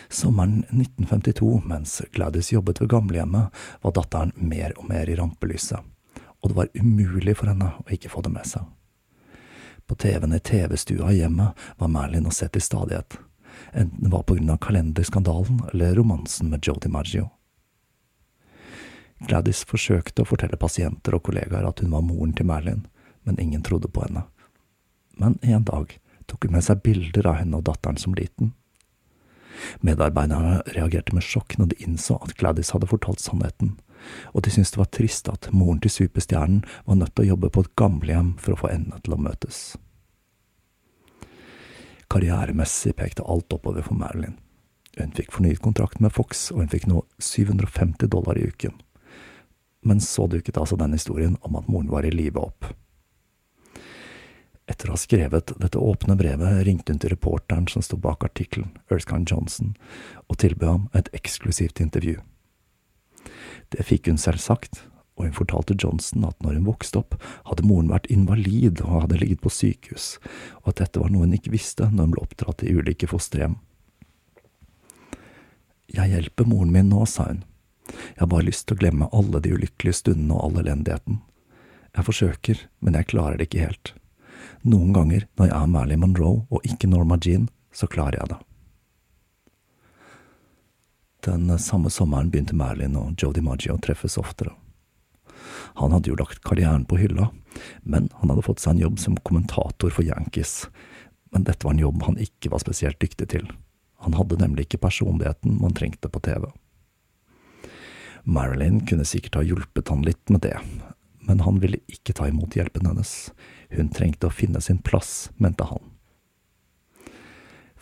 Sommeren 0.09 0.61
1952, 0.69 1.49
mens 1.65 1.97
Gladys 2.13 2.51
jobbet 2.53 2.81
ved 2.81 2.91
gamlehjemmet, 2.93 3.49
var 3.81 3.95
datteren 3.97 4.33
mer 4.37 4.75
og 4.77 4.87
mer 4.89 5.09
i 5.09 5.17
rampelyset, 5.17 5.81
og 6.41 6.51
det 6.51 6.59
var 6.59 6.73
umulig 6.77 7.35
for 7.37 7.51
henne 7.51 7.73
å 7.81 7.87
ikke 7.91 8.13
få 8.13 8.21
det 8.25 8.33
med 8.37 8.47
seg. 8.47 8.74
På 9.87 9.95
TV-en 9.95 10.33
i 10.33 10.39
TV-stua 10.39 11.11
hjemme 11.13 11.51
var 11.77 11.91
Merlin 11.93 12.25
å 12.25 12.33
se 12.33 12.47
til 12.49 12.63
stadighet, 12.63 13.17
enten 13.73 14.03
det 14.03 14.11
var 14.13 14.25
på 14.25 14.37
grunn 14.37 14.49
av 14.49 14.61
kalenderskandalen 14.65 15.61
eller 15.71 15.95
romansen 15.99 16.49
med 16.49 16.65
Joe 16.65 16.81
DiMaggio. 16.81 17.29
Gladys 19.29 19.63
forsøkte 19.69 20.23
å 20.23 20.29
fortelle 20.29 20.57
pasienter 20.59 21.15
og 21.15 21.23
kollegaer 21.27 21.67
at 21.69 21.81
hun 21.81 21.93
var 21.93 22.03
moren 22.05 22.33
til 22.35 22.49
Merlin, 22.49 22.83
men 23.23 23.39
ingen 23.39 23.63
trodde 23.63 23.87
på 23.87 24.03
henne. 24.03 24.25
Men 25.21 25.37
en 25.41 25.63
dag 25.63 25.95
tok 26.27 26.45
hun 26.45 26.57
med 26.57 26.65
seg 26.65 26.81
bilder 26.83 27.29
av 27.29 27.39
henne 27.39 27.61
og 27.61 27.65
datteren 27.69 28.01
som 28.01 28.17
liten. 28.17 28.53
Medarbeiderne 29.85 30.59
reagerte 30.75 31.15
med 31.15 31.23
sjokk 31.23 31.55
når 31.57 31.71
de 31.71 31.83
innså 31.85 32.17
at 32.25 32.35
Gladys 32.39 32.73
hadde 32.75 32.89
fortalt 32.91 33.23
sannheten, 33.23 33.77
og 34.33 34.45
de 34.45 34.53
syntes 34.53 34.73
det 34.75 34.81
var 34.81 34.91
trist 34.93 35.29
at 35.31 35.49
moren 35.55 35.81
til 35.83 35.93
superstjernen 35.93 36.63
var 36.85 36.99
nødt 36.99 37.15
til 37.15 37.25
å 37.25 37.31
jobbe 37.33 37.51
på 37.51 37.65
et 37.65 37.75
gamlehjem 37.79 38.35
for 38.41 38.55
å 38.55 38.61
få 38.63 38.71
endene 38.73 39.01
til 39.03 39.17
å 39.17 39.21
møtes. 39.21 39.59
Karrieremessig 42.11 42.95
pekte 42.95 43.25
alt 43.25 43.53
oppover 43.53 43.85
for 43.85 43.97
Marilyn. 43.97 44.37
Hun 44.95 45.11
fikk 45.11 45.33
fornyet 45.35 45.59
kontrakt 45.63 45.99
med 45.99 46.13
Fox, 46.15 46.47
og 46.53 46.63
hun 46.63 46.71
fikk 46.71 46.87
nå 46.87 47.01
750 47.19 48.07
dollar 48.13 48.37
i 48.39 48.47
uken. 48.47 48.77
Men 49.85 49.99
så 50.01 50.27
dukket 50.27 50.57
altså 50.57 50.77
den 50.79 50.95
historien 50.95 51.35
om 51.41 51.57
at 51.59 51.67
moren 51.67 51.91
var 51.91 52.07
i 52.07 52.13
live 52.13 52.39
opp. 52.39 52.69
Etter 54.65 54.89
å 54.89 54.95
ha 54.95 54.97
skrevet 54.97 55.51
dette 55.61 55.77
åpne 55.77 56.15
brevet 56.17 56.63
ringte 56.65 56.93
hun 56.93 57.01
til 57.01 57.13
reporteren 57.13 57.67
som 57.69 57.83
sto 57.85 57.99
bak 58.01 58.23
artikkelen, 58.25 58.71
Erskine 58.89 59.27
Johnson, 59.29 59.75
og 60.25 60.39
tilbød 60.41 60.69
ham 60.69 60.87
et 60.97 61.11
eksklusivt 61.13 61.83
intervju. 61.83 62.17
Det 63.73 63.85
fikk 63.87 64.09
hun 64.11 64.21
selvsagt, 64.21 64.83
og 65.15 65.29
hun 65.29 65.35
fortalte 65.35 65.77
Johnson 65.79 66.25
at 66.27 66.35
når 66.43 66.57
hun 66.59 66.67
vokste 66.67 66.99
opp, 66.99 67.15
hadde 67.47 67.65
moren 67.67 67.91
vært 67.91 68.09
invalid 68.11 68.81
og 68.83 69.05
hadde 69.05 69.21
ligget 69.21 69.43
på 69.45 69.53
sykehus, 69.53 70.15
og 70.63 70.73
at 70.73 70.83
dette 70.83 71.01
var 71.01 71.13
noe 71.13 71.27
hun 71.27 71.37
ikke 71.37 71.53
visste 71.55 71.87
når 71.91 72.09
hun 72.09 72.15
ble 72.15 72.25
oppdratt 72.25 72.65
i 72.65 72.75
ulike 72.75 73.09
fosterhjem. 73.11 73.57
Jeg 75.95 76.11
hjelper 76.11 76.49
moren 76.49 76.73
min 76.73 76.89
nå, 76.91 77.05
sa 77.07 77.29
hun. 77.29 77.43
Jeg 77.87 78.23
har 78.23 78.31
bare 78.31 78.47
lyst 78.47 78.65
til 78.67 78.75
å 78.75 78.81
glemme 78.81 79.11
alle 79.15 79.39
de 79.43 79.53
ulykkelige 79.55 80.01
stundene 80.01 80.35
og 80.35 80.47
all 80.49 80.63
elendigheten. 80.65 81.21
Jeg 81.95 82.07
forsøker, 82.09 82.65
men 82.83 82.97
jeg 82.97 83.11
klarer 83.13 83.39
det 83.39 83.47
ikke 83.47 83.67
helt. 83.69 83.93
Noen 84.65 84.91
ganger 84.95 85.27
når 85.37 85.47
jeg 85.47 85.55
er 85.55 85.71
Marilyn 85.71 86.01
Monroe 86.01 86.43
og 86.49 86.67
ikke 86.67 86.89
Norma 86.91 87.19
Jean, 87.21 87.47
så 87.71 87.87
klarer 87.87 88.19
jeg 88.19 88.33
det. 88.33 88.39
Den 91.25 91.59
samme 91.59 91.89
sommeren 91.89 92.29
begynte 92.29 92.55
Marilyn 92.55 92.97
og 92.99 93.15
Joe 93.17 93.33
DiMaggio 93.33 93.73
å 93.73 93.81
treffes 93.81 94.19
oftere. 94.21 94.51
Han 95.79 95.95
hadde 95.95 96.11
jo 96.11 96.17
lagt 96.19 96.43
karrieren 96.45 96.85
på 96.85 96.99
hylla, 97.01 97.31
men 97.81 98.11
han 98.19 98.29
hadde 98.29 98.43
fått 98.45 98.61
seg 98.61 98.75
en 98.75 98.83
jobb 98.83 98.99
som 99.01 99.17
kommentator 99.25 99.89
for 99.89 100.05
Yankees. 100.05 100.67
Men 101.33 101.47
dette 101.47 101.65
var 101.65 101.73
en 101.73 101.81
jobb 101.81 102.05
han 102.05 102.19
ikke 102.21 102.51
var 102.53 102.61
spesielt 102.61 102.99
dyktig 103.01 103.31
til. 103.33 103.49
Han 104.05 104.13
hadde 104.19 104.37
nemlig 104.37 104.67
ikke 104.67 104.83
personligheten 104.85 105.57
man 105.63 105.73
trengte 105.73 106.11
på 106.13 106.21
TV. 106.21 106.45
Marilyn 108.25 108.83
kunne 108.85 109.05
sikkert 109.05 109.39
ha 109.39 109.43
hjulpet 109.45 109.89
han 109.89 110.05
litt 110.05 110.29
med 110.29 110.45
det, 110.45 110.55
men 111.25 111.41
han 111.45 111.57
ville 111.61 111.81
ikke 111.89 112.13
ta 112.17 112.29
imot 112.29 112.57
hjelpen 112.57 112.85
hennes. 112.85 113.15
Hun 113.73 113.89
trengte 113.93 114.29
å 114.29 114.33
finne 114.33 114.61
sin 114.61 114.77
plass, 114.77 115.31
mente 115.41 115.65
han. 115.69 115.94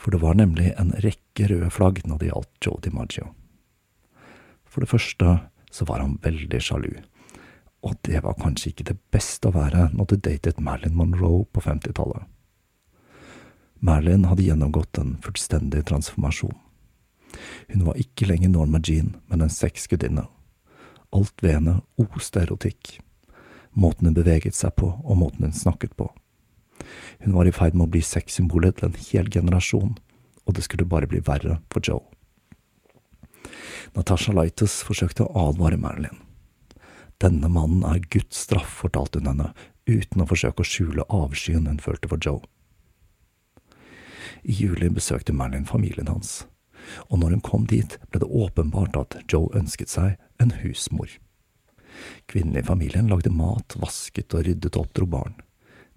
For 0.04 0.12
det 0.12 0.20
var 0.20 0.36
nemlig 0.36 0.74
en 0.76 0.92
rekke 1.00 1.48
røde 1.48 1.72
flagg 1.72 2.02
når 2.04 2.20
det 2.20 2.30
gjaldt 2.30 2.66
Joe 2.66 2.84
DiMaggio. 2.84 3.30
For 4.68 4.84
det 4.84 4.92
første 4.92 5.38
så 5.72 5.88
var 5.88 6.04
han 6.04 6.18
veldig 6.24 6.60
sjalu, 6.62 6.92
og 7.84 7.96
det 8.04 8.20
var 8.26 8.36
kanskje 8.40 8.74
ikke 8.74 8.90
det 8.92 8.98
beste 9.14 9.48
å 9.50 9.56
være 9.56 9.90
når 9.94 10.10
du 10.12 10.16
datet 10.28 10.60
Marilyn 10.60 10.98
Monroe 10.98 11.46
på 11.56 11.64
50-tallet. 11.64 12.28
Marilyn 13.84 14.28
hadde 14.30 14.46
gjennomgått 14.46 15.00
en 15.00 15.18
fullstendig 15.24 15.86
transformasjon. 15.90 16.56
Hun 17.68 17.86
var 17.88 18.00
ikke 18.00 18.28
lenger 18.30 18.54
Norma 18.54 18.80
Jean, 18.84 19.16
men 19.28 19.44
en 19.44 19.52
sexgudinne. 19.52 20.24
Alt 21.14 21.44
ved 21.44 21.58
henne 21.58 21.80
oste 22.00 22.46
erotikk. 22.46 22.98
Måten 23.76 24.08
hun 24.08 24.16
beveget 24.16 24.56
seg 24.56 24.76
på, 24.80 24.94
og 25.04 25.20
måten 25.20 25.48
hun 25.48 25.56
snakket 25.56 25.98
på. 26.00 26.08
Hun 27.24 27.36
var 27.38 27.48
i 27.48 27.54
ferd 27.56 27.78
med 27.78 27.88
å 27.88 27.94
bli 27.94 28.02
sexsymbolet 28.04 28.80
til 28.80 28.90
en 28.90 29.00
hel 29.10 29.30
generasjon, 29.32 29.96
og 30.44 30.58
det 30.58 30.66
skulle 30.66 30.88
bare 30.90 31.08
bli 31.08 31.22
verre 31.24 31.60
for 31.72 31.84
Joe. 31.86 32.04
Natasha 33.94 34.34
Lightus 34.34 34.82
forsøkte 34.88 35.26
å 35.26 35.50
advare 35.50 35.78
Marilyn. 35.80 36.18
Denne 37.22 37.48
mannen 37.52 37.86
er 37.88 38.02
Guds 38.12 38.42
straff, 38.46 38.80
fortalte 38.82 39.22
hun 39.22 39.30
henne, 39.32 39.52
uten 39.88 40.24
å 40.24 40.28
forsøke 40.28 40.64
å 40.64 40.68
skjule 40.68 41.06
avskyen 41.14 41.70
hun 41.70 41.80
følte 41.84 42.10
for 42.12 42.20
Joe. 42.20 42.42
I 44.44 44.56
juli 44.58 44.90
besøkte 44.92 45.36
Marilyn 45.36 45.68
familien 45.70 46.10
hans, 46.12 46.44
og 47.08 47.22
når 47.22 47.38
hun 47.38 47.46
kom 47.46 47.68
dit, 47.70 47.96
ble 48.12 48.24
det 48.24 48.28
åpenbart 48.28 48.98
at 49.00 49.20
Joe 49.32 49.52
ønsket 49.56 49.94
seg 49.94 50.18
en 50.44 50.52
husmor. 50.64 51.08
Kvinnen 52.28 52.58
i 52.60 52.66
familien 52.66 53.08
lagde 53.12 53.32
mat, 53.32 53.78
vasket 53.80 54.34
og 54.36 54.48
ryddet 54.48 54.76
opp, 54.80 54.92
dro 54.98 55.08
barn. 55.08 55.38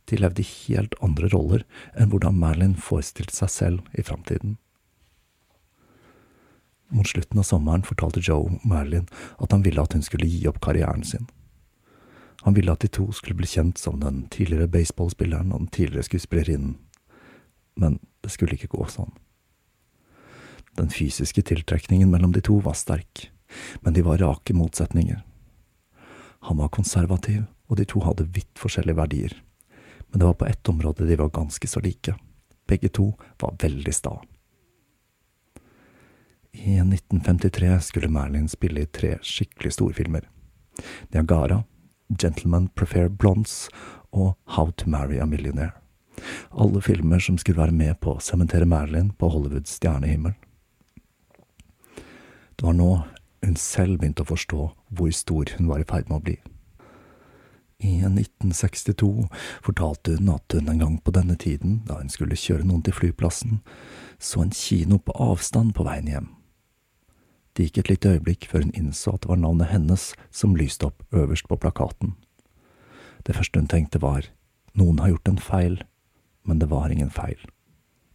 De 0.07 0.17
levde 0.17 0.45
helt 0.47 0.95
andre 1.03 1.29
roller 1.33 1.65
enn 1.99 2.13
hvordan 2.13 2.39
Marilyn 2.39 2.77
forestilte 2.79 3.35
seg 3.35 3.51
selv 3.51 3.99
i 3.99 4.05
framtiden. 4.07 4.57
Mot 6.95 7.09
slutten 7.11 7.41
av 7.43 7.47
sommeren 7.49 7.83
fortalte 7.83 8.23
Joe 8.23 8.61
Marilyn 8.63 9.09
at 9.43 9.51
han 9.51 9.65
ville 9.67 9.83
at 9.83 9.97
hun 9.97 10.05
skulle 10.07 10.29
gi 10.31 10.45
opp 10.47 10.61
karrieren 10.63 11.03
sin. 11.05 11.27
Han 12.47 12.55
ville 12.55 12.71
at 12.71 12.85
de 12.85 12.91
to 12.95 13.09
skulle 13.11 13.35
bli 13.41 13.49
kjent 13.51 13.81
som 13.83 13.99
den 13.99 14.29
tidligere 14.31 14.71
baseballspilleren 14.71 15.51
og 15.51 15.65
den 15.65 15.73
tidligere 15.75 16.07
skuespillerinnen, 16.07 16.77
men 17.75 17.99
det 18.23 18.31
skulle 18.31 18.55
ikke 18.55 18.71
gå 18.77 18.87
sånn. 18.87 19.11
Den 20.79 20.93
fysiske 20.93 21.43
tiltrekningen 21.43 22.13
mellom 22.13 22.37
de 22.37 22.45
to 22.45 22.61
var 22.63 22.77
sterk, 22.79 23.33
men 23.83 23.97
de 23.97 24.05
var 24.07 24.23
rake 24.23 24.55
motsetninger. 24.55 25.25
Han 26.47 26.63
var 26.63 26.71
konservativ, 26.71 27.49
og 27.67 27.81
de 27.81 27.89
to 27.89 28.05
hadde 28.07 28.29
vidt 28.31 28.61
forskjellige 28.63 29.01
verdier 29.01 29.35
men 30.11 30.21
det 30.21 30.27
var 30.27 30.35
på 30.35 30.47
ett 30.47 30.69
område 30.69 31.07
de 31.07 31.17
var 31.17 31.29
ganske 31.29 31.69
så 31.69 31.81
like. 31.81 32.15
Begge 32.67 32.89
to 32.89 33.13
var 33.39 33.57
veldig 33.63 33.95
sta. 33.95 34.17
I 36.53 36.79
1953 36.79 37.81
skulle 37.81 38.09
Merlin 38.09 38.49
spille 38.49 38.81
i 38.81 38.87
tre 38.87 39.19
skikkelig 39.23 39.73
storfilmer. 39.77 40.29
Niagara, 41.13 41.65
Gentlemen 42.09 42.69
Prefer 42.69 43.09
Blondes 43.09 43.69
og 44.11 44.35
How 44.57 44.73
to 44.73 44.89
Marry 44.89 45.19
a 45.21 45.27
Millionaire. 45.27 45.73
Alle 46.51 46.81
filmer 46.81 47.19
som 47.19 47.39
skulle 47.39 47.61
være 47.61 47.77
med 47.77 48.01
på 48.01 48.17
å 48.17 48.25
sementere 48.25 48.69
Marilyn 48.69 49.13
på 49.19 49.29
Hollywoods 49.29 49.77
stjernehimmel. 49.77 50.33
Det 52.57 52.65
var 52.65 52.73
nå 52.73 52.91
hun 53.45 53.57
selv 53.61 54.01
begynte 54.01 54.25
å 54.25 54.31
forstå 54.33 54.69
hvor 54.97 55.11
stor 55.13 55.53
hun 55.59 55.69
var 55.69 55.83
i 55.83 55.89
ferd 55.89 56.09
med 56.09 56.17
å 56.17 56.25
bli. 56.25 56.37
I 57.79 58.01
1962 58.01 59.29
fortalte 59.63 60.17
hun 60.17 60.31
at 60.33 60.53
hun 60.53 60.69
en 60.69 60.79
gang 60.79 60.97
på 61.05 61.13
denne 61.13 61.37
tiden, 61.37 61.83
da 61.87 61.99
hun 62.01 62.09
skulle 62.09 62.39
kjøre 62.39 62.65
noen 62.65 62.83
til 62.87 62.97
flyplassen, 62.97 63.61
så 64.19 64.43
en 64.43 64.55
kino 64.57 64.99
på 64.99 65.17
avstand 65.21 65.75
på 65.77 65.85
veien 65.85 66.09
hjem. 66.09 66.31
Det 67.57 67.69
gikk 67.69 67.83
et 67.83 67.91
lite 67.93 68.15
øyeblikk 68.17 68.49
før 68.49 68.65
hun 68.65 68.73
innså 68.77 69.17
at 69.17 69.25
det 69.25 69.33
var 69.33 69.43
navnet 69.43 69.73
hennes 69.73 70.09
som 70.31 70.57
lyste 70.57 70.89
opp 70.89 71.05
øverst 71.13 71.49
på 71.49 71.61
plakaten. 71.61 72.17
Det 73.29 73.37
første 73.37 73.61
hun 73.61 73.69
tenkte 73.69 74.01
var, 74.01 74.25
noen 74.77 75.01
har 75.01 75.13
gjort 75.13 75.29
en 75.29 75.41
feil, 75.41 75.79
men 76.45 76.61
det 76.61 76.71
var 76.73 76.93
ingen 76.93 77.13
feil. 77.13 77.41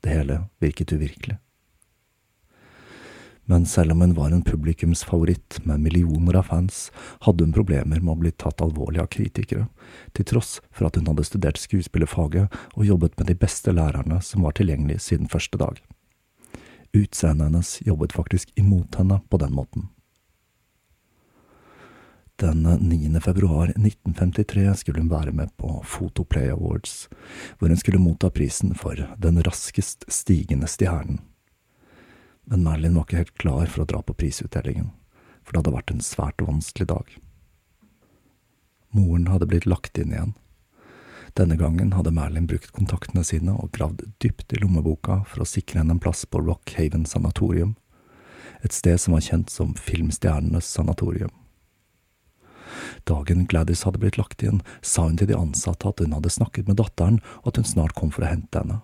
Det 0.02 0.14
hele 0.14 0.44
virket 0.62 0.94
uvirkelig 0.94 1.38
men 3.52 3.66
selv 3.66 3.92
om 3.92 4.02
hun 4.02 4.14
var 4.14 4.32
en 4.32 4.42
publikumsfavoritt 4.42 5.60
med 5.68 5.80
millioner 5.80 6.38
av 6.40 6.44
fans, 6.44 6.92
hadde 7.20 7.44
hun 7.44 7.52
problemer 7.52 8.00
med 8.00 8.14
å 8.14 8.20
bli 8.22 8.30
tatt 8.32 8.62
alvorlig 8.64 9.02
av 9.04 9.10
kritikere, 9.12 9.66
til 10.16 10.28
tross 10.30 10.54
for 10.72 10.88
at 10.88 10.96
hun 10.96 11.10
hadde 11.10 11.26
studert 11.28 11.60
skuespillerfaget 11.60 12.54
og 12.78 12.86
jobbet 12.88 13.18
med 13.20 13.28
de 13.28 13.36
beste 13.42 13.74
lærerne 13.76 14.22
som 14.24 14.46
var 14.48 14.56
tilgjengelig 14.56 15.02
siden 15.04 15.28
første 15.28 15.60
dag. 15.60 15.82
Utseendet 16.96 17.50
hennes 17.50 17.72
jobbet 17.84 18.16
faktisk 18.16 18.54
imot 18.56 18.96
henne 19.02 19.20
på 19.28 19.40
den 19.44 19.52
måten. 19.58 19.90
Den 22.40 22.64
9. 22.64 23.20
februar 23.20 23.74
1953 23.74 24.64
skulle 24.80 25.04
hun 25.04 25.12
være 25.12 25.36
med 25.36 25.52
på 25.60 25.74
Photoplay 25.84 26.48
Awards, 26.56 27.10
hvor 27.60 27.68
hun 27.68 27.84
skulle 27.84 28.00
motta 28.00 28.32
prisen 28.32 28.72
for 28.80 28.96
Den 29.20 29.44
raskest 29.44 30.08
stigende 30.08 30.72
stjernen 30.72 31.20
men 32.52 32.66
Merlin 32.68 32.98
var 32.98 33.06
ikke 33.08 33.22
helt 33.22 33.38
klar 33.40 33.70
for 33.72 33.86
å 33.86 33.88
dra 33.88 34.02
på 34.04 34.14
prisutdelingen, 34.20 34.90
for 35.42 35.54
det 35.54 35.62
hadde 35.62 35.76
vært 35.78 35.92
en 35.94 36.04
svært 36.04 36.42
vanskelig 36.44 36.90
dag. 36.90 37.14
Moren 38.92 39.30
hadde 39.32 39.48
blitt 39.48 39.70
lagt 39.72 39.96
inn 40.02 40.12
igjen. 40.12 40.34
Denne 41.40 41.56
gangen 41.56 41.94
hadde 41.96 42.12
Merlin 42.12 42.50
brukt 42.52 42.74
kontaktene 42.76 43.24
sine 43.24 43.56
og 43.56 43.72
gravd 43.78 44.04
dypt 44.20 44.52
i 44.52 44.60
lommeboka 44.60 45.22
for 45.32 45.46
å 45.46 45.48
sikre 45.48 45.80
henne 45.80 45.96
en 45.96 46.04
plass 46.04 46.26
på 46.28 46.44
Rock 46.44 46.76
Haven 46.76 47.08
sanatorium, 47.08 47.78
et 48.68 48.76
sted 48.76 49.00
som 49.00 49.16
var 49.16 49.24
kjent 49.24 49.50
som 49.50 49.72
filmstjernenes 49.80 50.68
sanatorium. 50.68 51.32
Dagen 53.08 53.48
Gladys 53.48 53.88
hadde 53.88 54.04
blitt 54.04 54.20
lagt 54.20 54.44
inn, 54.44 54.60
sa 54.84 55.08
hun 55.08 55.16
til 55.16 55.32
de 55.32 55.40
ansatte 55.40 55.88
at 55.88 56.04
hun 56.04 56.20
hadde 56.20 56.36
snakket 56.36 56.68
med 56.68 56.84
datteren, 56.84 57.24
og 57.46 57.54
at 57.54 57.64
hun 57.64 57.72
snart 57.78 57.96
kom 57.96 58.12
for 58.12 58.28
å 58.28 58.36
hente 58.36 58.60
henne. 58.60 58.84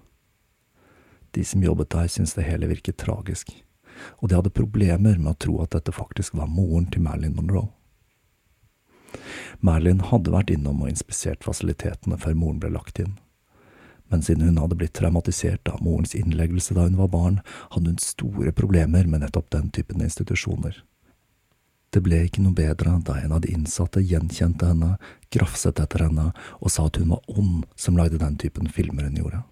De 1.32 1.44
som 1.46 1.63
jobbet 1.63 1.90
der, 1.94 2.08
syntes 2.12 2.36
det 2.38 2.48
hele 2.48 2.70
virket 2.70 2.98
tragisk, 2.98 3.52
og 4.22 4.30
de 4.30 4.38
hadde 4.38 4.54
problemer 4.54 5.18
med 5.18 5.34
å 5.34 5.40
tro 5.46 5.60
at 5.63 5.74
dette 5.76 5.96
faktisk 5.96 6.38
var 6.38 6.50
moren 6.52 6.88
til 6.92 7.04
Marilyn 7.06 7.36
Monroe. 7.38 7.70
Marilyn 9.60 10.04
hadde 10.12 10.34
vært 10.34 10.52
innom 10.54 10.84
og 10.84 10.92
inspisert 10.92 11.46
fasilitetene 11.48 12.20
før 12.22 12.36
moren 12.38 12.60
ble 12.62 12.72
lagt 12.74 13.00
inn, 13.02 13.16
men 14.12 14.22
siden 14.24 14.46
hun 14.48 14.60
hadde 14.62 14.78
blitt 14.80 14.96
traumatisert 14.96 15.68
av 15.72 15.82
morens 15.84 16.13
innleggelse 16.16 16.76
da 16.78 16.86
hun 16.88 17.00
var 17.00 17.10
barn, 17.12 17.40
hadde 17.74 17.96
hun 17.96 18.04
store 18.04 18.54
problemer 18.56 19.10
med 19.10 19.24
nettopp 19.24 19.50
den 19.56 19.72
typen 19.76 20.04
institusjoner. 20.04 20.84
Det 21.92 22.04
ble 22.04 22.20
ikke 22.28 22.44
noe 22.44 22.56
bedre 22.56 22.98
da 23.08 23.18
en 23.22 23.34
av 23.36 23.44
de 23.44 23.52
innsatte 23.56 24.04
gjenkjente 24.04 24.68
henne, 24.68 24.96
grafset 25.34 25.80
etter 25.80 26.04
henne 26.08 26.32
og 26.60 26.72
sa 26.72 26.88
at 26.88 27.00
hun 27.00 27.13
var 27.16 27.24
ond 27.32 27.63
som 27.80 27.98
lagde 28.00 28.20
den 28.22 28.36
typen 28.40 28.68
filmer 28.72 29.08
hun 29.08 29.20
gjorde. 29.20 29.44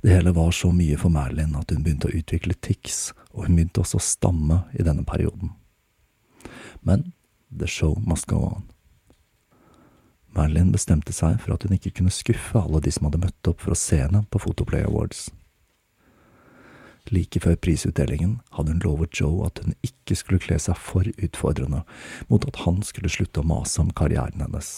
Det 0.00 0.14
hele 0.14 0.30
var 0.30 0.50
så 0.50 0.70
mye 0.72 0.96
for 0.98 1.10
Merlin 1.10 1.56
at 1.58 1.72
hun 1.74 1.82
begynte 1.82 2.10
å 2.10 2.14
utvikle 2.14 2.54
tics, 2.62 3.12
og 3.34 3.46
hun 3.46 3.56
begynte 3.58 3.82
også 3.82 3.98
å 3.98 4.04
stamme 4.04 4.60
i 4.78 4.86
denne 4.86 5.02
perioden. 5.06 5.54
Men 6.86 7.12
the 7.50 7.66
show 7.66 7.98
must 8.06 8.28
go 8.30 8.44
on. 8.46 8.68
Merlin 10.36 10.70
bestemte 10.70 11.12
seg 11.16 11.40
for 11.42 11.56
at 11.56 11.64
hun 11.66 11.74
ikke 11.74 11.96
kunne 11.98 12.14
skuffe 12.14 12.60
alle 12.60 12.82
de 12.84 12.92
som 12.94 13.08
hadde 13.08 13.24
møtt 13.24 13.50
opp 13.50 13.64
for 13.64 13.74
å 13.74 13.80
se 13.80 13.98
henne 14.04 14.22
på 14.30 14.40
Photoplay 14.44 14.86
Awards. 14.86 15.28
Like 17.10 17.40
før 17.40 17.56
prisutdelingen 17.56 18.38
hadde 18.54 18.74
hun 18.74 18.82
lovet 18.84 19.16
Joe 19.18 19.46
at 19.48 19.62
hun 19.64 19.74
ikke 19.82 20.14
skulle 20.18 20.42
kle 20.44 20.58
seg 20.60 20.76
for 20.78 21.08
utfordrende, 21.16 21.82
mot 22.28 22.44
at 22.46 22.62
han 22.66 22.82
skulle 22.86 23.10
slutte 23.10 23.42
å 23.42 23.48
mase 23.48 23.80
om 23.82 23.90
karrieren 23.96 24.44
hennes. 24.44 24.74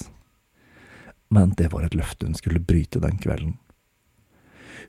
Men 1.29 1.53
det 1.59 1.73
var 1.75 1.85
et 1.85 1.99
løfte 1.99 2.27
hun 2.27 2.39
skulle 2.39 2.63
bryte 2.63 3.03
den 3.03 3.19
kvelden. 3.21 3.59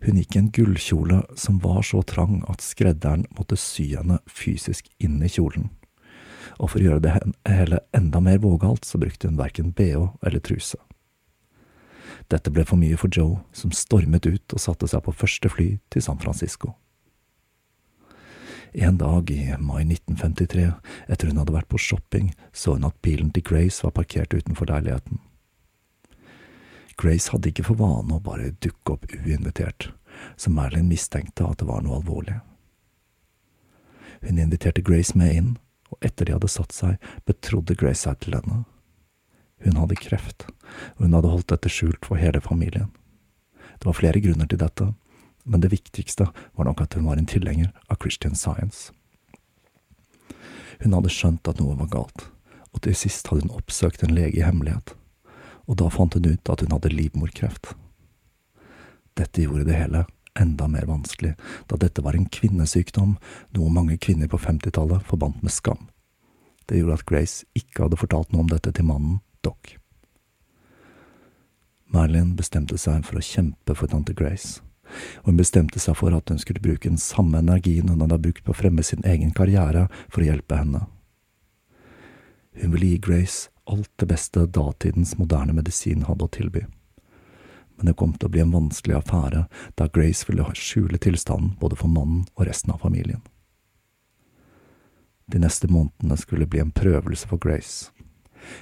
Hun 0.02 0.18
gikk 0.18 0.36
i 0.36 0.40
en 0.40 0.52
gullkjole 0.56 1.22
som 1.36 1.60
var 1.64 1.82
så 1.86 2.02
trang 2.08 2.42
at 2.52 2.64
skredderen 2.66 3.26
måtte 3.38 3.60
sy 3.60 3.92
henne 3.96 4.20
fysisk 4.28 4.90
inn 5.04 5.20
i 5.24 5.30
kjolen. 5.32 5.70
Og 6.60 6.74
for 6.74 6.82
å 6.82 6.86
gjøre 6.86 7.04
det 7.06 7.16
hele 7.50 7.82
enda 7.96 8.22
mer 8.24 8.42
vågalt, 8.44 8.86
så 8.86 9.00
brukte 9.02 9.30
hun 9.30 9.40
verken 9.40 9.74
bh 9.76 10.10
eller 10.26 10.44
truse. 10.44 10.80
Dette 12.32 12.52
ble 12.54 12.64
for 12.68 12.80
mye 12.80 12.98
for 13.00 13.12
Joe, 13.12 13.42
som 13.52 13.74
stormet 13.76 14.28
ut 14.30 14.54
og 14.56 14.62
satte 14.62 14.88
seg 14.88 15.04
på 15.06 15.16
første 15.16 15.52
fly 15.52 15.68
til 15.92 16.06
San 16.06 16.22
Francisco. 16.22 16.76
En 18.72 18.96
dag 18.98 19.28
i 19.32 19.50
mai 19.60 19.82
1953, 19.84 20.70
etter 21.12 21.28
hun 21.28 21.42
hadde 21.42 21.56
vært 21.58 21.68
på 21.68 21.82
shopping, 21.82 22.32
så 22.56 22.78
hun 22.78 22.88
at 22.88 22.96
bilen 23.04 23.34
til 23.36 23.44
Grace 23.44 23.84
var 23.84 23.98
parkert 23.98 24.32
utenfor 24.32 24.72
leiligheten. 24.72 25.20
Grace 27.02 27.32
hadde 27.34 27.50
ikke 27.50 27.66
for 27.66 27.80
vane 27.80 28.14
å 28.14 28.22
bare 28.22 28.54
dukke 28.62 28.94
opp 28.94 29.08
uinvitert, 29.10 29.90
så 30.38 30.54
Marilyn 30.54 30.90
mistenkte 30.92 31.48
at 31.48 31.58
det 31.62 31.68
var 31.70 31.82
noe 31.82 31.98
alvorlig. 31.98 32.38
Hun 34.22 34.38
inviterte 34.38 34.84
Grace 34.86 35.18
med 35.18 35.34
inn, 35.34 35.52
og 35.90 36.06
etter 36.06 36.30
de 36.30 36.36
hadde 36.36 36.52
satt 36.52 36.76
seg, 36.76 37.02
betrodde 37.26 37.76
Grace 37.80 38.06
seg 38.06 38.20
til 38.22 38.38
henne. 38.38 38.64
Hun 39.66 39.82
hadde 39.82 39.98
kreft, 39.98 40.46
og 40.98 41.08
hun 41.08 41.18
hadde 41.18 41.34
holdt 41.34 41.50
dette 41.50 41.74
skjult 41.74 42.06
for 42.06 42.22
hele 42.22 42.42
familien. 42.42 42.92
Det 43.82 43.90
var 43.90 43.98
flere 43.98 44.22
grunner 44.22 44.50
til 44.50 44.62
dette, 44.62 44.92
men 45.44 45.62
det 45.66 45.74
viktigste 45.74 46.30
var 46.30 46.70
nok 46.70 46.86
at 46.86 46.94
hun 46.94 47.10
var 47.10 47.18
en 47.18 47.30
tilhenger 47.30 47.74
av 47.90 47.98
Christian 47.98 48.38
Science. 48.38 48.94
Hun 50.86 50.94
hadde 50.94 51.14
skjønt 51.14 51.50
at 51.50 51.58
noe 51.62 51.78
var 51.82 51.90
galt, 51.90 52.28
og 52.72 52.86
til 52.86 52.94
sist 52.98 53.30
hadde 53.30 53.48
hun 53.48 53.58
oppsøkt 53.58 54.06
en 54.06 54.14
lege 54.14 54.38
i 54.38 54.46
hemmelighet, 54.46 54.94
og 55.72 55.78
da 55.80 55.88
fant 55.88 56.18
hun 56.18 56.28
ut 56.28 56.52
at 56.52 56.66
hun 56.66 56.74
hadde 56.76 56.92
livmorkreft. 56.92 57.72
Dette 59.16 59.46
gjorde 59.46 59.70
det 59.70 59.80
hele 59.80 60.04
enda 60.40 60.68
mer 60.68 60.86
vanskelig, 60.88 61.34
da 61.68 61.78
dette 61.80 62.04
var 62.04 62.16
en 62.16 62.28
kvinnesykdom, 62.32 63.16
noe 63.56 63.72
mange 63.72 63.98
kvinner 64.00 64.30
på 64.32 64.40
50-tallet 64.40 65.04
forbandt 65.08 65.42
med 65.44 65.52
skam. 65.52 65.88
Det 66.68 66.80
gjorde 66.80 67.00
at 67.00 67.08
Grace 67.08 67.48
ikke 67.58 67.86
hadde 67.86 68.00
fortalt 68.00 68.32
noe 68.32 68.46
om 68.46 68.52
dette 68.52 68.72
til 68.76 68.88
mannen, 68.88 69.20
Doc. 69.44 69.76
Marilyn 71.92 72.36
bestemte 72.40 72.78
seg 72.80 73.04
for 73.08 73.20
å 73.20 73.26
kjempe 73.26 73.76
for 73.76 73.92
tante 73.92 74.16
Grace, 74.16 74.62
og 75.24 75.32
hun 75.32 75.40
bestemte 75.40 75.80
seg 75.84 75.98
for 76.00 76.16
at 76.16 76.32
hun 76.32 76.40
skulle 76.40 76.64
bruke 76.64 76.88
den 76.88 77.00
samme 77.00 77.40
energien 77.44 77.92
hun 77.92 78.04
hadde 78.04 78.22
brukt 78.24 78.44
på 78.48 78.56
å 78.56 78.60
fremme 78.60 78.84
sin 78.88 79.04
egen 79.08 79.36
karriere 79.36 79.88
for 80.08 80.24
å 80.24 80.30
hjelpe 80.30 80.60
henne. 80.60 80.86
Hun 82.60 82.72
ville 82.76 82.94
gi 82.94 83.04
Grace 83.04 83.52
alt 83.72 83.92
det 83.96 84.06
beste 84.12 84.46
datidens 84.46 85.16
moderne 85.18 85.56
medisin 85.56 86.06
hadde 86.08 86.28
å 86.28 86.32
tilby. 86.32 86.66
Men 87.78 87.90
det 87.90 87.98
kom 87.98 88.14
til 88.14 88.28
å 88.28 88.34
bli 88.34 88.44
en 88.44 88.54
vanskelig 88.54 88.98
affære, 89.00 89.46
da 89.80 89.88
Grace 89.90 90.28
ville 90.28 90.46
skjule 90.58 91.00
tilstanden 91.02 91.56
både 91.62 91.80
for 91.80 91.90
mannen 91.90 92.28
og 92.36 92.46
resten 92.46 92.74
av 92.76 92.84
familien. 92.84 93.24
De 95.32 95.40
neste 95.40 95.70
månedene 95.72 96.18
skulle 96.20 96.46
bli 96.46 96.60
en 96.60 96.74
prøvelse 96.76 97.30
for 97.30 97.40
Grace. 97.42 97.90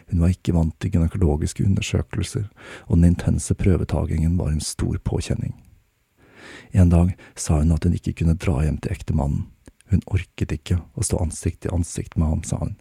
Hun 0.08 0.22
var 0.22 0.34
ikke 0.34 0.54
vant 0.54 0.76
til 0.80 0.94
gynekologiske 0.94 1.66
undersøkelser, 1.66 2.46
og 2.88 3.00
den 3.00 3.16
intense 3.16 3.56
prøvetagingen 3.58 4.38
var 4.38 4.54
en 4.54 4.64
stor 4.64 5.00
påkjenning. 5.04 5.56
En 6.72 6.92
dag 6.94 7.16
sa 7.36 7.60
hun 7.60 7.74
at 7.74 7.84
hun 7.84 7.96
ikke 7.98 8.14
kunne 8.22 8.38
dra 8.38 8.60
hjem 8.64 8.78
til 8.78 8.94
ektemannen. 8.94 9.48
Hun 9.90 10.06
orket 10.06 10.54
ikke 10.54 10.84
å 10.94 11.06
stå 11.06 11.18
ansikt 11.24 11.64
til 11.66 11.74
ansikt 11.74 12.18
med 12.18 12.30
ham, 12.30 12.44
sa 12.46 12.62
hun, 12.62 12.76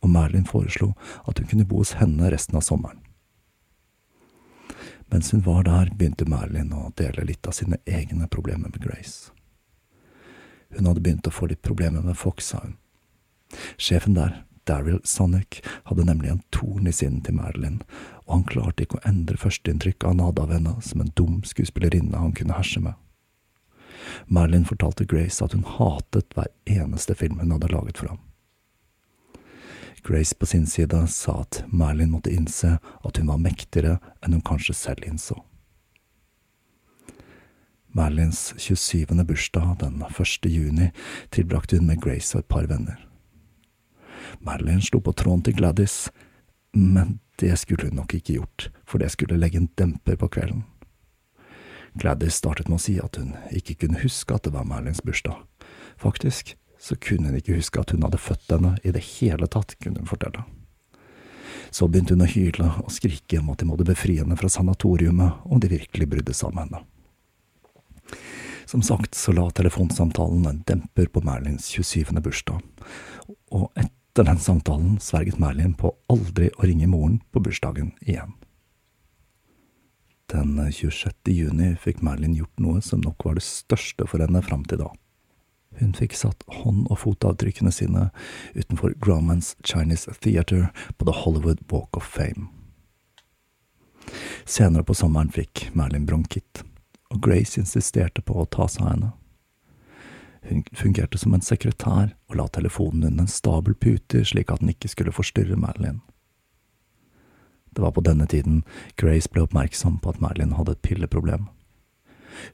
og 0.00 0.10
Merlin 0.10 0.48
foreslo 0.48 0.92
at 1.28 1.38
hun 1.38 1.48
kunne 1.50 1.68
bo 1.68 1.80
hos 1.82 1.96
henne 2.00 2.30
resten 2.32 2.56
av 2.56 2.64
sommeren. 2.66 3.00
Mens 5.10 5.32
hun 5.34 5.42
var 5.42 5.64
der, 5.66 5.90
begynte 5.90 6.28
Merlin 6.30 6.70
å 6.72 6.92
dele 6.96 7.24
litt 7.26 7.46
av 7.46 7.56
sine 7.56 7.80
egne 7.84 8.28
problemer 8.30 8.70
med 8.70 8.82
Grace. 8.84 9.32
Hun 10.70 10.86
hadde 10.86 11.02
begynt 11.02 11.26
å 11.26 11.34
få 11.34 11.48
litt 11.50 11.62
problemer 11.66 12.04
med 12.04 12.18
Fox, 12.18 12.52
sa 12.52 12.62
hun. 12.62 12.76
Sjefen 13.74 14.14
der, 14.14 14.44
Daryl 14.70 15.00
Sonic, 15.04 15.64
hadde 15.90 16.06
nemlig 16.06 16.30
en 16.30 16.44
torn 16.54 16.86
i 16.86 16.94
sinnet 16.94 17.24
til 17.26 17.34
Marilyn, 17.40 17.80
og 18.28 18.36
han 18.36 18.46
klarte 18.52 18.86
ikke 18.86 19.00
å 19.00 19.06
endre 19.10 19.40
førsteinntrykket 19.40 20.06
han 20.12 20.22
hadde 20.22 20.46
av 20.46 20.54
henne 20.54 20.76
som 20.86 21.02
en 21.02 21.10
dum 21.18 21.40
skuespillerinne 21.42 22.22
han 22.22 22.36
kunne 22.38 22.54
herse 22.54 22.82
med. 22.84 22.94
Marilyn 24.30 24.68
fortalte 24.68 25.08
Grace 25.10 25.42
at 25.44 25.58
hun 25.58 25.66
hatet 25.66 26.30
hver 26.36 26.52
eneste 26.70 27.18
film 27.18 27.42
hun 27.42 27.56
hadde 27.56 27.74
laget 27.74 27.98
for 27.98 28.14
ham. 28.14 28.22
Grace 30.04 30.34
på 30.34 30.46
sin 30.46 30.66
side 30.66 31.06
sa 31.08 31.40
at 31.40 31.62
Merlin 31.68 32.10
måtte 32.10 32.32
innse 32.32 32.78
at 32.78 33.16
hun 33.20 33.30
var 33.30 33.40
mektigere 33.42 33.98
enn 34.24 34.36
hun 34.36 34.44
kanskje 34.44 34.74
selv 34.76 35.06
innså. 35.06 35.36
Merlins 37.92 38.54
27. 38.56 39.06
bursdag 39.26 39.76
den 39.80 40.02
1. 40.06 40.46
juni 40.46 40.90
tilbrakte 41.34 41.76
hun 41.76 41.88
med 41.90 42.00
Grace 42.02 42.36
og 42.36 42.44
et 42.44 42.48
par 42.48 42.68
venner. 42.70 42.98
Merlin 44.38 44.82
slo 44.82 45.00
på 45.00 45.12
tråden 45.12 45.42
til 45.42 45.56
Gladys, 45.58 46.08
men 46.72 47.18
det 47.42 47.56
skulle 47.58 47.88
hun 47.88 47.98
nok 47.98 48.14
ikke 48.14 48.38
gjort, 48.38 48.70
for 48.86 49.02
det 49.02 49.10
skulle 49.10 49.40
legge 49.40 49.58
en 49.58 49.70
demper 49.78 50.16
på 50.16 50.28
kvelden. 50.28 50.62
Gladys 51.98 52.38
startet 52.38 52.68
med 52.68 52.78
å 52.78 52.84
si 52.84 52.98
at 53.02 53.18
hun 53.18 53.34
ikke 53.50 53.74
kunne 53.82 54.02
huske 54.04 54.34
at 54.34 54.46
det 54.46 54.54
var 54.54 54.68
Merlins 54.68 55.02
bursdag. 55.02 55.40
Faktisk 55.98 56.54
så 56.80 56.96
kunne 56.96 57.28
hun 57.28 57.36
ikke 57.36 57.58
huske 57.58 57.80
at 57.80 57.92
hun 57.92 58.02
hadde 58.06 58.20
født 58.20 58.54
henne 58.54 58.72
i 58.84 58.92
det 58.94 59.02
hele 59.18 59.48
tatt, 59.52 59.76
kunne 59.82 60.00
hun 60.00 60.08
fortelle. 60.08 60.46
Så 61.70 61.86
begynte 61.86 62.16
hun 62.16 62.24
å 62.24 62.30
hyle 62.30 62.70
og 62.82 62.90
skrike 62.94 63.38
om 63.38 63.52
at 63.52 63.60
de 63.60 63.68
måtte 63.68 63.86
befri 63.86 64.16
henne 64.18 64.38
fra 64.40 64.48
sanatoriumet 64.50 65.44
om 65.44 65.60
de 65.60 65.70
virkelig 65.70 66.08
brydde 66.10 66.34
seg 66.34 66.50
om 66.50 66.62
henne. 66.64 66.80
Som 68.70 68.82
sagt 68.86 69.18
så 69.18 69.34
la 69.34 69.48
telefonsamtalen 69.50 70.46
en 70.46 70.62
demper 70.66 71.10
på 71.12 71.22
Merlins 71.26 71.68
27. 71.74 72.16
bursdag, 72.22 72.62
og 73.50 73.66
etter 73.78 74.26
den 74.26 74.40
samtalen 74.42 74.96
sverget 75.02 75.40
Merlin 75.42 75.74
på 75.78 75.92
aldri 76.10 76.48
å 76.56 76.66
ringe 76.66 76.88
moren 76.90 77.18
på 77.30 77.42
bursdagen 77.44 77.92
igjen. 78.06 78.32
Den 80.30 80.54
26. 80.70 81.12
juni 81.34 81.74
fikk 81.82 82.02
Merlin 82.06 82.36
gjort 82.38 82.62
noe 82.62 82.82
som 82.86 83.02
nok 83.02 83.26
var 83.26 83.36
det 83.36 83.44
største 83.44 84.06
for 84.06 84.22
henne 84.22 84.42
fram 84.46 84.62
til 84.70 84.84
da. 84.84 84.92
Hun 85.78 85.92
fikk 85.94 86.16
satt 86.18 86.42
hånd- 86.46 86.88
og 86.90 86.98
fotavtrykkene 87.04 87.72
sine 87.72 88.08
utenfor 88.54 88.94
Grauman's 89.04 89.54
Chinese 89.62 90.12
Theater 90.20 90.70
på 90.98 91.06
The 91.06 91.14
Hollywood 91.22 91.62
Walk 91.70 91.96
of 91.96 92.04
Fame. 92.04 92.48
Senere 94.44 94.84
på 94.84 94.94
sommeren 94.94 95.30
fikk 95.30 95.68
Merlin 95.74 96.06
bronkitt, 96.06 96.64
og 97.10 97.22
Grace 97.22 97.60
insisterte 97.60 98.22
på 98.22 98.40
å 98.42 98.48
ta 98.50 98.66
seg 98.68 98.82
av 98.82 98.90
henne. 98.90 99.12
Hun 100.42 100.64
fungerte 100.72 101.18
som 101.20 101.34
en 101.36 101.44
sekretær 101.44 102.14
og 102.30 102.36
la 102.36 102.46
telefonen 102.48 103.04
under 103.04 103.26
en 103.26 103.30
stabel 103.30 103.74
puter 103.76 104.24
slik 104.24 104.50
at 104.50 104.62
den 104.62 104.72
ikke 104.72 104.88
skulle 104.88 105.14
forstyrre 105.14 105.58
Merlin. 105.60 106.00
Det 107.70 107.82
var 107.84 107.92
på 107.94 108.02
denne 108.02 108.26
tiden 108.26 108.64
Grace 108.98 109.28
ble 109.30 109.44
oppmerksom 109.44 110.00
på 110.02 110.10
at 110.10 110.20
Merlin 110.20 110.56
hadde 110.58 110.74
et 110.74 110.82
pilleproblem. 110.82 111.46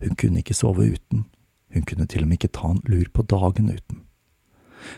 Hun 0.02 0.18
kunne 0.18 0.42
ikke 0.42 0.57
sove 0.57 0.90
uten, 0.92 1.24
hun 1.77 1.87
kunne 1.89 2.09
til 2.11 2.25
og 2.25 2.31
med 2.31 2.41
ikke 2.41 2.55
ta 2.57 2.73
en 2.73 2.83
lur 2.89 3.09
på 3.12 3.25
dagen 3.29 3.71
uten. 3.71 4.03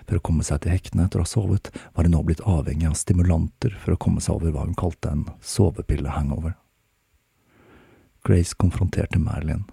For 0.04 0.18
å 0.18 0.24
komme 0.24 0.44
seg 0.44 0.62
til 0.62 0.74
hektene 0.74 1.06
etter 1.06 1.20
å 1.20 1.26
ha 1.26 1.30
sovet, 1.30 1.70
var 1.94 2.06
hun 2.06 2.16
nå 2.16 2.22
blitt 2.26 2.44
avhengig 2.46 2.88
av 2.90 2.96
stimulanter 2.98 3.74
for 3.82 3.94
å 3.94 4.00
komme 4.00 4.22
seg 4.24 4.38
over 4.38 4.54
hva 4.54 4.66
hun 4.66 4.78
kalte 4.78 5.12
en 5.12 5.26
sovepille-hangover. 5.44 6.56
Grace 8.26 8.56
konfronterte 8.58 9.20
Marilyn, 9.22 9.64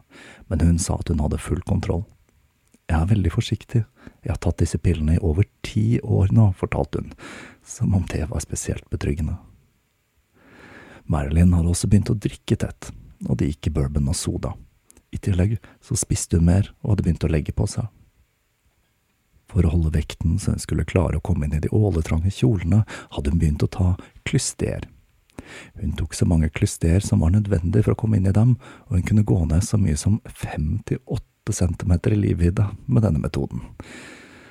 men 0.48 0.62
hun 0.64 0.78
sa 0.80 1.00
at 1.00 1.10
hun 1.12 1.24
hadde 1.24 1.42
full 1.42 1.64
kontroll. 1.68 2.06
Jeg 2.86 3.00
er 3.02 3.10
veldig 3.10 3.32
forsiktig, 3.34 3.82
jeg 4.24 4.32
har 4.32 4.40
tatt 4.42 4.62
disse 4.62 4.78
pillene 4.78 5.18
i 5.18 5.24
over 5.26 5.48
ti 5.66 6.00
år 6.04 6.30
nå, 6.36 6.52
fortalte 6.58 7.02
hun, 7.02 7.16
som 7.66 7.96
om 7.98 8.06
det 8.12 8.28
var 8.30 8.44
spesielt 8.46 8.86
betryggende. 8.94 9.40
Marilyn 11.10 11.54
hadde 11.54 11.74
også 11.74 11.90
begynt 11.90 12.14
å 12.14 12.18
drikke 12.18 12.58
tett, 12.62 12.92
og 13.26 13.38
det 13.42 13.50
gikk 13.52 13.70
i 13.70 13.76
bourbon 13.76 14.14
og 14.14 14.18
soda. 14.18 14.54
I 15.16 15.22
tillegg 15.24 15.58
så 15.84 15.96
spiste 15.96 16.42
hun 16.42 16.50
mer 16.50 16.74
og 16.82 16.96
hadde 16.96 17.06
begynt 17.06 17.24
å 17.28 17.32
legge 17.32 17.56
på 17.56 17.68
seg. 17.72 17.88
For 19.52 19.64
å 19.64 19.72
holde 19.72 19.94
vekten 19.96 20.40
så 20.42 20.56
hun 20.56 20.64
skulle 20.64 20.88
klare 20.88 21.20
å 21.20 21.24
komme 21.24 21.48
inn 21.48 21.56
i 21.56 21.62
de 21.64 21.72
åletrange 21.72 22.34
kjolene, 22.34 22.84
hadde 23.16 23.32
hun 23.32 23.40
begynt 23.40 23.64
å 23.64 23.72
ta 23.72 23.94
klyster. 24.28 24.90
Hun 25.80 25.94
tok 25.96 26.16
så 26.18 26.28
mange 26.28 26.50
klyster 26.50 27.00
som 27.04 27.22
var 27.24 27.32
nødvendig 27.36 27.86
for 27.86 27.94
å 27.94 28.00
komme 28.02 28.20
inn 28.20 28.28
i 28.28 28.36
dem, 28.36 28.56
og 28.90 28.98
hun 28.98 29.08
kunne 29.08 29.28
gå 29.28 29.40
ned 29.48 29.64
så 29.64 29.80
mye 29.80 29.98
som 30.00 30.20
fem 30.26 30.80
til 30.90 31.00
åtte 31.06 31.56
centimeter 31.56 32.16
i 32.16 32.20
livvidde 32.20 32.68
med 32.88 33.06
denne 33.06 33.22
metoden. 33.22 33.64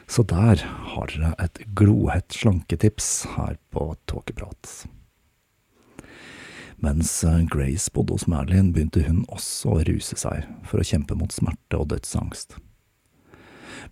Så 0.06 0.22
der 0.28 0.60
har 0.60 1.10
dere 1.10 1.32
et 1.42 1.62
glohett 1.76 2.36
slanketips 2.36 3.24
her 3.34 3.56
på 3.72 3.94
Tåkeprat. 4.08 4.84
Mens 6.84 7.24
eh, 7.24 7.40
Grace 7.40 7.90
bodde 7.92 8.12
hos 8.12 8.26
Merlin, 8.26 8.72
begynte 8.72 9.00
hun 9.06 9.22
også 9.32 9.70
å 9.72 9.84
ruse 9.88 10.18
seg 10.20 10.44
for 10.68 10.82
å 10.82 10.84
kjempe 10.84 11.16
mot 11.16 11.32
smerte 11.32 11.78
og 11.80 11.88
dødsangst. 11.94 12.58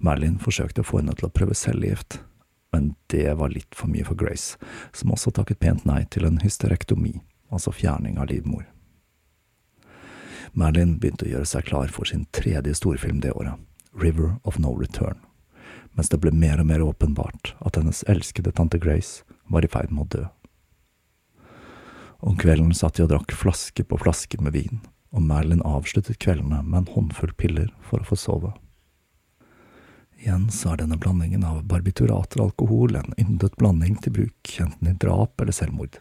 Merlin 0.05 0.37
forsøkte 0.43 0.83
å 0.83 0.89
få 0.91 1.01
henne 1.01 1.15
til 1.17 1.31
å 1.31 1.33
prøve 1.33 1.57
cellegift, 1.57 2.19
men 2.73 2.91
det 3.13 3.31
var 3.41 3.55
litt 3.55 3.73
for 3.79 3.89
mye 3.89 4.05
for 4.05 4.19
Grace, 4.21 4.61
som 4.93 5.15
også 5.17 5.33
takket 5.39 5.63
pent 5.65 5.87
nei 5.89 6.03
til 6.13 6.29
en 6.29 6.37
hysterektomi, 6.45 7.15
altså 7.49 7.73
fjerning 7.73 8.21
av 8.21 8.29
livmor. 8.29 8.67
Merlin 10.53 10.99
begynte 11.01 11.25
å 11.25 11.33
gjøre 11.33 11.49
seg 11.49 11.71
klar 11.71 11.89
for 11.97 12.13
sin 12.13 12.27
tredje 12.37 12.77
storfilm 12.77 13.25
det 13.25 13.33
året, 13.33 13.57
River 13.97 14.37
of 14.45 14.61
No 14.61 14.75
Return, 14.77 15.17
mens 15.97 16.13
det 16.13 16.21
ble 16.21 16.35
mer 16.37 16.61
og 16.61 16.69
mer 16.69 16.85
åpenbart 16.85 17.55
at 17.65 17.81
hennes 17.81 18.05
elskede 18.05 18.53
tante 18.53 18.77
Grace 18.77 19.25
var 19.49 19.65
i 19.65 19.73
ferd 19.73 19.97
med 19.97 20.05
å 20.11 20.13
dø. 20.19 20.29
Om 22.23 22.37
kvelden 22.39 22.71
satt 22.75 22.95
de 22.95 23.03
og 23.03 23.11
drakk 23.11 23.33
flaske 23.35 23.83
på 23.83 23.99
flaske 23.99 24.39
med 24.39 24.55
vin, 24.55 24.79
og 25.11 25.25
Merlin 25.27 25.63
avsluttet 25.67 26.21
kveldene 26.23 26.61
med 26.63 26.85
en 26.85 26.93
håndfull 26.95 27.33
piller 27.35 27.73
for 27.83 27.99
å 27.99 28.07
få 28.07 28.19
sove. 28.19 28.53
Igjen 30.23 30.47
så 30.55 30.71
er 30.71 30.85
denne 30.85 31.01
blandingen 31.03 31.43
av 31.43 31.65
barbiturater 31.67 32.39
og 32.39 32.53
alkohol 32.53 32.95
en 33.01 33.17
yndet 33.19 33.57
blanding 33.59 33.97
til 34.05 34.15
bruk 34.21 34.53
enten 34.63 34.93
i 34.93 34.95
drap 35.03 35.43
eller 35.43 35.57
selvmord. 35.57 35.99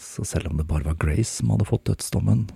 Så 0.00 0.24
selv 0.24 0.48
om 0.48 0.56
det 0.56 0.64
bare 0.70 0.88
var 0.88 0.96
Grace 0.96 1.28
som 1.34 1.52
hadde 1.52 1.68
fått 1.68 1.84
dødsdommen, 1.90 2.46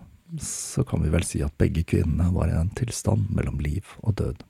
så 0.41 0.89
kan 0.89 1.05
vi 1.05 1.13
vel 1.13 1.29
si 1.29 1.45
at 1.45 1.59
begge 1.61 1.85
kvinnene 1.85 2.33
var 2.33 2.49
i 2.49 2.57
en 2.57 2.73
tilstand 2.73 3.29
mellom 3.37 3.61
liv 3.61 3.93
og 4.01 4.17
død. 4.23 4.41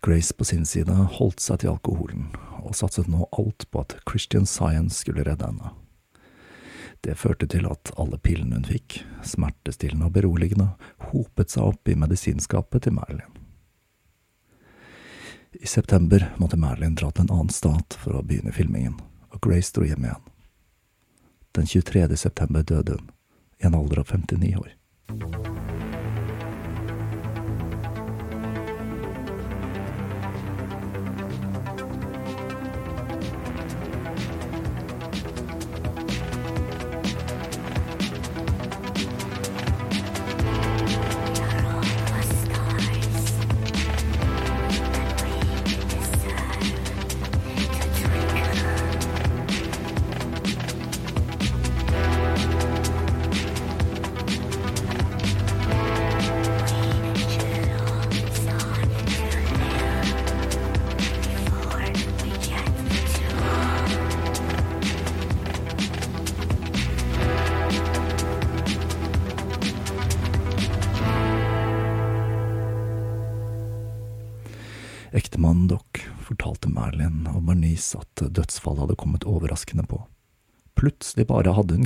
Grace 0.00 0.32
på 0.32 0.48
sin 0.48 0.64
side 0.64 0.96
holdt 1.20 1.44
seg 1.44 1.60
til 1.60 1.76
alkoholen, 1.76 2.32
og 2.64 2.72
satset 2.80 3.12
nå 3.12 3.28
alt 3.36 3.68
på 3.68 3.84
at 3.84 3.98
Christian 4.08 4.48
Science 4.48 5.04
skulle 5.04 5.28
redde 5.28 5.52
henne. 5.52 5.76
Det 7.04 7.14
førte 7.20 7.46
til 7.52 7.66
at 7.68 7.90
alle 8.00 8.16
pillene 8.16 8.56
hun 8.56 8.64
fikk, 8.64 9.02
smertestillende 9.28 10.08
og 10.08 10.14
beroligende, 10.16 10.70
hopet 11.10 11.52
seg 11.52 11.66
opp 11.74 11.90
i 11.92 11.96
medisinskapet 12.00 12.86
til 12.86 12.96
Marilyn. 12.96 13.40
I 15.54 15.68
september 15.68 16.24
måtte 16.40 16.56
Marilyn 16.58 16.96
dra 16.96 17.10
til 17.12 17.26
en 17.26 17.34
annen 17.36 17.52
stat 17.52 17.98
for 18.00 18.16
å 18.16 18.24
begynne 18.24 18.56
filmingen, 18.56 18.96
og 19.30 19.42
Grace 19.44 19.74
dro 19.76 19.84
hjem 19.84 20.08
igjen. 20.08 20.30
Den 21.54 21.68
23. 21.70 22.08
september 22.16 22.64
døde 22.64 22.96
hun, 22.96 23.12
i 23.60 23.68
en 23.68 23.76
alder 23.78 24.00
av 24.00 24.08
59 24.10 24.56
år. 24.64 25.92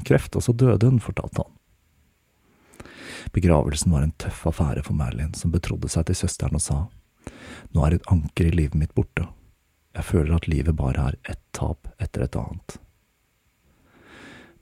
Kreft, 0.08 0.36
og 0.36 0.44
så 0.44 0.54
døde 0.56 0.88
hun, 0.88 1.00
fortalte 1.02 1.44
han. 1.44 1.54
Begravelsen 3.34 3.92
var 3.92 4.06
en 4.06 4.14
tøff 4.16 4.46
affære 4.48 4.84
for 4.86 4.96
Merlin, 4.96 5.34
som 5.36 5.52
betrodde 5.52 5.90
seg 5.92 6.08
til 6.08 6.16
søsteren 6.22 6.56
og 6.58 6.64
sa, 6.64 6.78
Nå 7.76 7.84
er 7.84 7.98
et 7.98 8.08
anker 8.08 8.48
i 8.48 8.54
livet 8.54 8.78
mitt 8.78 8.94
borte. 8.96 9.26
Jeg 9.96 10.06
føler 10.08 10.36
at 10.36 10.46
livet 10.48 10.76
bare 10.78 11.10
er 11.10 11.16
ett 11.32 11.42
tap 11.52 11.90
etter 12.00 12.24
et 12.24 12.36
annet. 12.38 12.78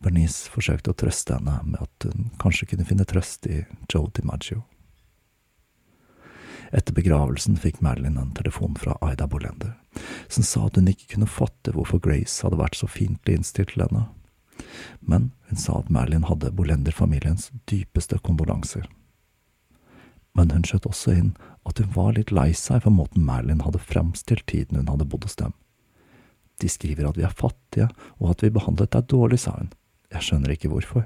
Bernice 0.03 0.51
forsøkte 0.53 0.93
å 0.93 0.99
trøste 0.99 1.37
henne 1.37 1.59
med 1.65 1.83
at 1.83 2.07
hun 2.09 2.31
kanskje 2.43 2.73
kunne 2.73 2.87
finne 2.89 3.07
trøst 3.09 3.47
i 3.51 3.63
Joe 3.93 4.11
DiMaggio. 4.17 4.65
Etter 6.75 6.97
begravelsen 6.97 7.57
fikk 7.63 7.79
Madeline 7.85 8.21
en 8.21 8.35
telefon 8.37 8.75
fra 8.79 8.97
Aida 9.05 9.29
Bolender, 9.31 9.77
som 10.29 10.45
sa 10.45 10.67
at 10.67 10.79
hun 10.79 10.91
ikke 10.91 11.15
kunne 11.15 11.31
fatte 11.31 11.73
hvorfor 11.77 12.03
Grace 12.03 12.43
hadde 12.43 12.59
vært 12.61 12.79
så 12.79 12.91
fiendtlig 12.91 13.39
innstilt 13.39 13.73
til 13.75 13.87
henne. 13.87 14.09
Men 15.01 15.31
hun 15.49 15.61
sa 15.61 15.81
at 15.81 15.91
Merlin 15.93 16.27
hadde 16.29 16.53
Bolender-familiens 16.57 17.51
dypeste 17.71 18.19
kondolanser. 18.25 18.87
Men 20.37 20.53
hun 20.53 20.67
skjøt 20.69 20.89
også 20.89 21.15
inn 21.17 21.33
at 21.67 21.81
hun 21.81 21.93
var 21.95 22.15
litt 22.17 22.33
lei 22.35 22.51
seg 22.57 22.85
for 22.85 22.95
måten 22.95 23.25
Merlin 23.27 23.65
hadde 23.65 23.83
fremstilt 23.83 24.47
tiden 24.51 24.81
hun 24.81 24.91
hadde 24.93 25.09
bodd 25.09 25.25
hos 25.29 25.39
dem. 25.41 25.55
De 26.61 26.69
skriver 26.73 27.09
at 27.09 27.19
vi 27.19 27.25
er 27.27 27.37
fattige, 27.37 27.91
og 28.21 28.33
at 28.33 28.45
vi 28.45 28.53
behandlet 28.53 28.95
deg 28.95 29.11
dårlig, 29.13 29.43
sa 29.43 29.57
hun. 29.59 29.73
Jeg 30.13 30.25
skjønner 30.25 30.55
ikke 30.55 30.71
hvorfor. 30.73 31.05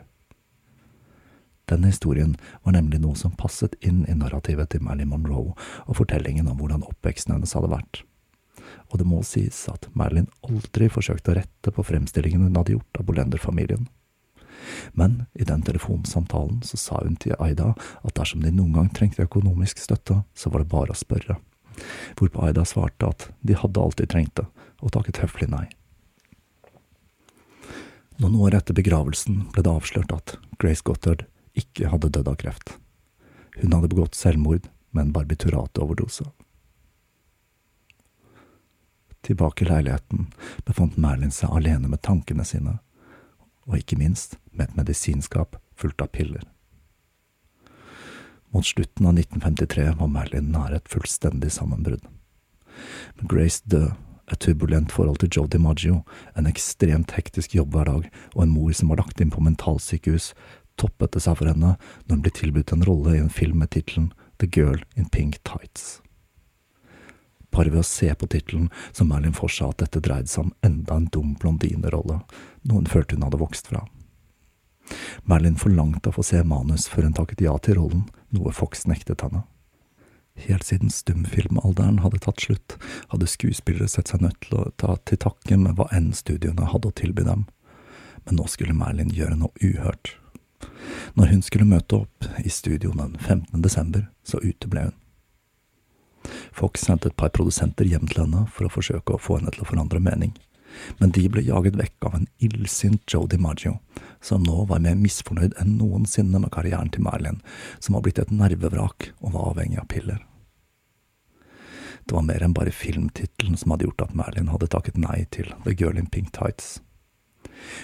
Denne 1.71 1.91
historien 1.91 2.35
var 2.67 2.75
nemlig 2.75 3.01
noe 3.03 3.19
som 3.19 3.35
passet 3.39 3.77
inn 3.87 4.03
i 4.11 4.15
narrativet 4.19 4.73
til 4.73 4.83
Marilyn 4.83 5.13
Monroe 5.13 5.55
og 5.87 5.99
fortellingen 5.99 6.51
om 6.51 6.59
hvordan 6.59 6.87
oppveksten 6.87 7.35
hennes 7.37 7.55
hadde 7.55 7.71
vært. 7.71 8.03
Og 8.91 8.99
det 8.99 9.07
må 9.07 9.23
sies 9.27 9.63
at 9.71 9.89
Marilyn 9.95 10.29
aldri 10.47 10.89
forsøkte 10.91 11.33
å 11.33 11.39
rette 11.39 11.73
på 11.75 11.85
fremstillingen 11.87 12.49
hun 12.49 12.59
hadde 12.59 12.77
gjort 12.77 13.01
av 13.01 13.07
Bolender-familien. 13.09 13.89
Men 14.93 15.25
i 15.35 15.47
den 15.49 15.63
telefonsamtalen 15.63 16.61
så 16.67 16.77
sa 16.77 17.01
hun 17.05 17.17
til 17.21 17.37
Aida 17.39 17.73
at 18.03 18.17
dersom 18.19 18.43
de 18.45 18.53
noen 18.55 18.75
gang 18.77 18.91
trengte 18.95 19.25
økonomisk 19.25 19.81
støtte, 19.81 20.23
så 20.35 20.53
var 20.53 20.65
det 20.65 20.73
bare 20.73 20.95
å 20.95 20.99
spørre. 20.99 21.39
Hvorpå 22.19 22.45
Aida 22.45 22.65
svarte 22.69 23.09
at 23.09 23.29
de 23.47 23.57
hadde 23.57 23.81
alltid 23.81 24.11
trengt 24.13 24.37
det, 24.41 24.47
og 24.81 24.93
takket 24.95 25.23
høflig 25.23 25.49
nei. 25.53 25.67
Noen 28.21 28.37
år 28.45 28.59
etter 28.59 28.77
begravelsen 28.77 29.47
ble 29.55 29.65
det 29.65 29.73
avslørt 29.73 30.13
at 30.13 30.37
Grace 30.61 30.85
Gothard 30.85 31.25
ikke 31.57 31.89
hadde 31.89 32.11
dødd 32.13 32.29
av 32.29 32.37
kreft. 32.43 32.75
Hun 33.61 33.73
hadde 33.73 33.89
begått 33.93 34.19
selvmord 34.19 34.69
med 34.93 35.07
en 35.07 35.15
barbiturat-overdose. 35.15 36.27
Tilbake 39.27 39.65
i 39.65 39.69
leiligheten 39.69 40.31
befant 40.65 40.97
Merlin 40.97 41.35
seg 41.35 41.53
alene 41.53 41.91
med 41.91 42.03
tankene 42.07 42.45
sine, 42.49 42.79
og 43.69 43.77
ikke 43.77 43.99
minst 44.01 44.39
med 44.53 44.69
et 44.69 44.79
medisinskap 44.79 45.59
fullt 45.77 46.01
av 46.01 46.13
piller. 46.15 46.45
Mot 48.51 48.67
slutten 48.67 49.07
av 49.07 49.19
1953 49.19 49.91
var 50.01 50.11
Merlin 50.11 50.51
nær 50.51 50.75
et 50.75 50.89
fullstendig 50.91 51.53
sammenbrudd. 51.55 52.03
Med 53.19 53.29
Grace 53.31 53.63
død, 53.65 53.93
et 54.31 54.39
turbulent 54.39 54.93
forhold 54.93 55.19
til 55.23 55.31
Joe 55.37 55.51
DiMaggio, 55.51 56.01
en 56.39 56.47
ekstremt 56.47 57.15
hektisk 57.17 57.55
jobbhverdag 57.55 58.11
og 58.35 58.43
en 58.43 58.53
mor 58.55 58.73
som 58.73 58.93
var 58.93 59.03
lagt 59.03 59.23
inn 59.23 59.33
på 59.35 59.43
mentalsykehus, 59.43 60.33
toppet 60.79 61.15
det 61.15 61.25
seg 61.27 61.39
for 61.39 61.51
henne 61.51 61.75
når 62.07 62.15
hun 62.15 62.23
ble 62.25 62.35
tilbudt 62.35 62.75
en 62.75 62.87
rolle 62.87 63.17
i 63.17 63.23
en 63.23 63.33
film 63.33 63.59
med 63.63 63.75
tittelen 63.75 64.13
The 64.39 64.49
Girl 64.49 64.85
in 64.97 65.11
Pink 65.11 65.43
Tights. 65.45 65.99
Bare 67.51 67.73
ved 67.73 67.83
å 67.83 67.87
se 67.87 68.11
på 68.15 68.29
tittelen 68.31 68.69
så 68.93 69.07
Merlin 69.07 69.35
for 69.37 69.53
seg 69.53 69.73
at 69.73 69.85
dette 69.85 70.03
dreide 70.05 70.31
seg 70.31 70.47
om 70.47 70.53
enda 70.67 70.97
en 70.97 71.09
dum 71.13 71.35
blondinerolle, 71.41 72.21
noe 72.63 72.83
hun 72.83 72.91
følte 72.91 73.17
hun 73.17 73.27
hadde 73.27 73.41
vokst 73.41 73.71
fra. 73.73 73.85
Merlin 75.29 75.59
forlangte 75.59 76.11
å 76.11 76.17
få 76.17 76.25
se 76.27 76.43
manus 76.47 76.89
før 76.91 77.09
hun 77.09 77.17
takket 77.17 77.45
ja 77.45 77.57
til 77.63 77.79
rollen, 77.79 78.05
noe 78.35 78.55
Fox 78.55 78.87
nektet 78.91 79.25
henne. 79.27 79.45
Helt 80.41 80.65
siden 80.65 80.93
stumfilmalderen 80.95 82.01
hadde 82.05 82.23
tatt 82.25 82.41
slutt, 82.41 82.77
hadde 83.11 83.29
skuespillere 83.29 83.91
sett 83.91 84.11
seg 84.11 84.23
nødt 84.25 84.39
til 84.47 84.57
å 84.61 84.71
ta 84.81 84.97
til 85.05 85.21
takke 85.21 85.59
med 85.61 85.77
hva 85.77 85.89
enn 85.95 86.13
studiene 86.17 86.71
hadde 86.71 86.91
å 86.91 86.97
tilby 87.03 87.27
dem, 87.27 87.45
men 88.25 88.39
nå 88.39 88.47
skulle 88.49 88.77
Merlin 88.77 89.13
gjøre 89.15 89.37
noe 89.41 89.53
uhørt. 89.61 90.15
Når 91.19 91.33
hun 91.33 91.43
skulle 91.45 91.69
møte 91.69 92.03
opp 92.05 92.27
i 92.45 92.53
studio 92.53 92.93
den 92.97 93.17
15. 93.19 93.61
desember, 93.63 94.09
så 94.25 94.41
uteble 94.45 94.89
hun. 94.89 94.97
Fox 96.53 96.85
sendte 96.87 97.11
et 97.11 97.17
par 97.17 97.33
produsenter 97.35 97.89
hjem 97.89 98.09
til 98.11 98.25
henne 98.25 98.47
for 98.51 98.67
å 98.67 98.73
forsøke 98.73 99.15
å 99.15 99.21
få 99.23 99.39
henne 99.39 99.53
til 99.55 99.65
å 99.65 99.69
forandre 99.71 100.01
mening, 100.03 100.33
men 100.99 101.13
de 101.15 101.27
ble 101.29 101.43
jaget 101.45 101.79
vekk 101.79 102.09
av 102.09 102.17
en 102.19 102.27
illsint 102.43 103.03
Joe 103.11 103.29
DiMaggio, 103.31 103.79
som 104.23 104.45
nå 104.47 104.65
var 104.71 104.83
mer 104.85 104.99
misfornøyd 104.99 105.57
enn 105.61 105.77
noensinne 105.79 106.43
med 106.43 106.53
karrieren 106.55 106.93
til 106.95 107.05
Marilyn, 107.07 107.41
som 107.79 107.97
var 107.97 108.07
blitt 108.07 108.21
et 108.23 108.35
nervevrak 108.35 109.11
og 109.21 109.35
var 109.35 109.55
avhengig 109.55 109.81
av 109.83 109.89
piller. 109.91 110.21
Det 112.07 112.17
var 112.17 112.27
mer 112.27 112.43
enn 112.43 112.55
bare 112.57 112.75
filmtittelen 112.75 113.59
som 113.61 113.75
hadde 113.75 113.87
gjort 113.87 114.07
at 114.07 114.15
Marilyn 114.19 114.51
hadde 114.51 114.71
takket 114.73 114.97
nei 114.99 115.25
til 115.35 115.51
The 115.67 115.75
Girl 115.77 115.99
in 116.01 116.09
Pink 116.11 116.33
Tights. 116.35 116.79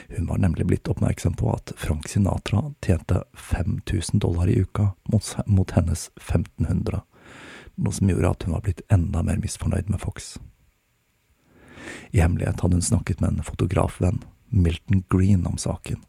Hun 0.08 0.26
var 0.26 0.40
nemlig 0.40 0.66
blitt 0.66 0.88
oppmerksom 0.88 1.36
på 1.36 1.50
at 1.52 1.72
Frank 1.76 2.08
Sinatra 2.08 2.62
tjente 2.84 3.22
5000 3.36 4.22
dollar 4.24 4.48
i 4.48 4.56
uka 4.64 4.92
mot 5.46 5.76
hennes 5.76 6.08
1500 6.16 7.02
noe 7.76 7.92
som 7.92 8.10
gjorde 8.10 8.30
at 8.30 8.46
hun 8.46 8.56
var 8.56 8.64
blitt 8.66 8.84
enda 8.92 9.22
mer 9.22 9.40
misfornøyd 9.42 9.90
med 9.92 10.00
Fox. 10.02 10.36
I 12.10 12.20
hemmelighet 12.20 12.60
hadde 12.60 12.78
hun 12.78 12.82
snakket 12.82 13.20
med 13.20 13.36
en 13.36 13.46
fotografvenn, 13.46 14.22
Milton 14.48 15.02
Green, 15.10 15.46
om 15.46 15.58
saken, 15.58 16.02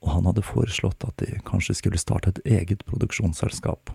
og 0.00 0.12
han 0.14 0.28
hadde 0.28 0.44
foreslått 0.44 1.04
at 1.04 1.16
de 1.20 1.40
kanskje 1.48 1.76
skulle 1.80 2.00
starte 2.00 2.34
et 2.34 2.42
eget 2.44 2.84
produksjonsselskap. 2.88 3.92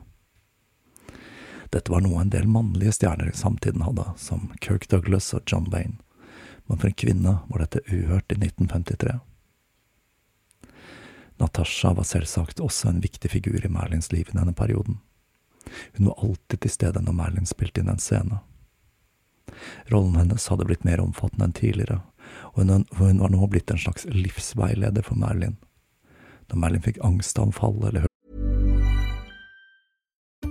Dette 1.74 1.92
var 1.92 2.04
noe 2.06 2.22
en 2.22 2.34
del 2.34 2.48
mannlige 2.50 2.94
stjerner 2.98 3.32
i 3.32 3.38
samtiden 3.38 3.86
hadde, 3.86 4.06
som 4.22 4.52
Kirk 4.62 4.88
Douglas 4.92 5.32
og 5.34 5.46
John 5.50 5.70
Wayne, 5.74 5.98
men 6.66 6.82
for 6.82 6.90
en 6.90 6.98
kvinne 6.98 7.40
var 7.50 7.62
dette 7.62 7.84
uhørt 7.90 8.32
i 8.34 8.40
1953. 8.42 9.18
Natasha 11.42 11.92
var 11.94 12.08
selvsagt 12.08 12.62
også 12.64 12.90
en 12.90 13.02
viktig 13.04 13.34
figur 13.34 13.66
i 13.66 13.72
Merlins 13.72 14.12
liv 14.14 14.30
i 14.30 14.38
denne 14.38 14.54
perioden. 14.56 15.02
Hun 15.98 16.10
var 16.12 16.20
alltid 16.24 16.62
til 16.62 16.74
stede 16.74 17.04
når 17.04 17.18
Merlin 17.18 17.50
spilte 17.50 17.82
inn 17.82 17.92
en 17.92 18.02
scene. 18.02 18.42
Rollen 19.92 20.18
hennes 20.20 20.48
hadde 20.52 20.66
blitt 20.68 20.86
mer 20.88 21.04
omfattende 21.04 21.50
enn 21.50 21.56
tidligere, 21.56 22.02
og 22.56 22.66
hun, 22.66 23.20
var 23.22 23.32
nå 23.32 23.48
blitt 23.52 23.72
en 23.72 23.82
slags 23.82 24.08
livsveileder 24.10 25.06
for 25.06 25.20
Merlin. 25.20 25.58
Når 26.50 26.62
Merlin 26.62 26.86
fikk 26.86 27.02
angstanfall 27.06 27.78
eller 27.88 28.10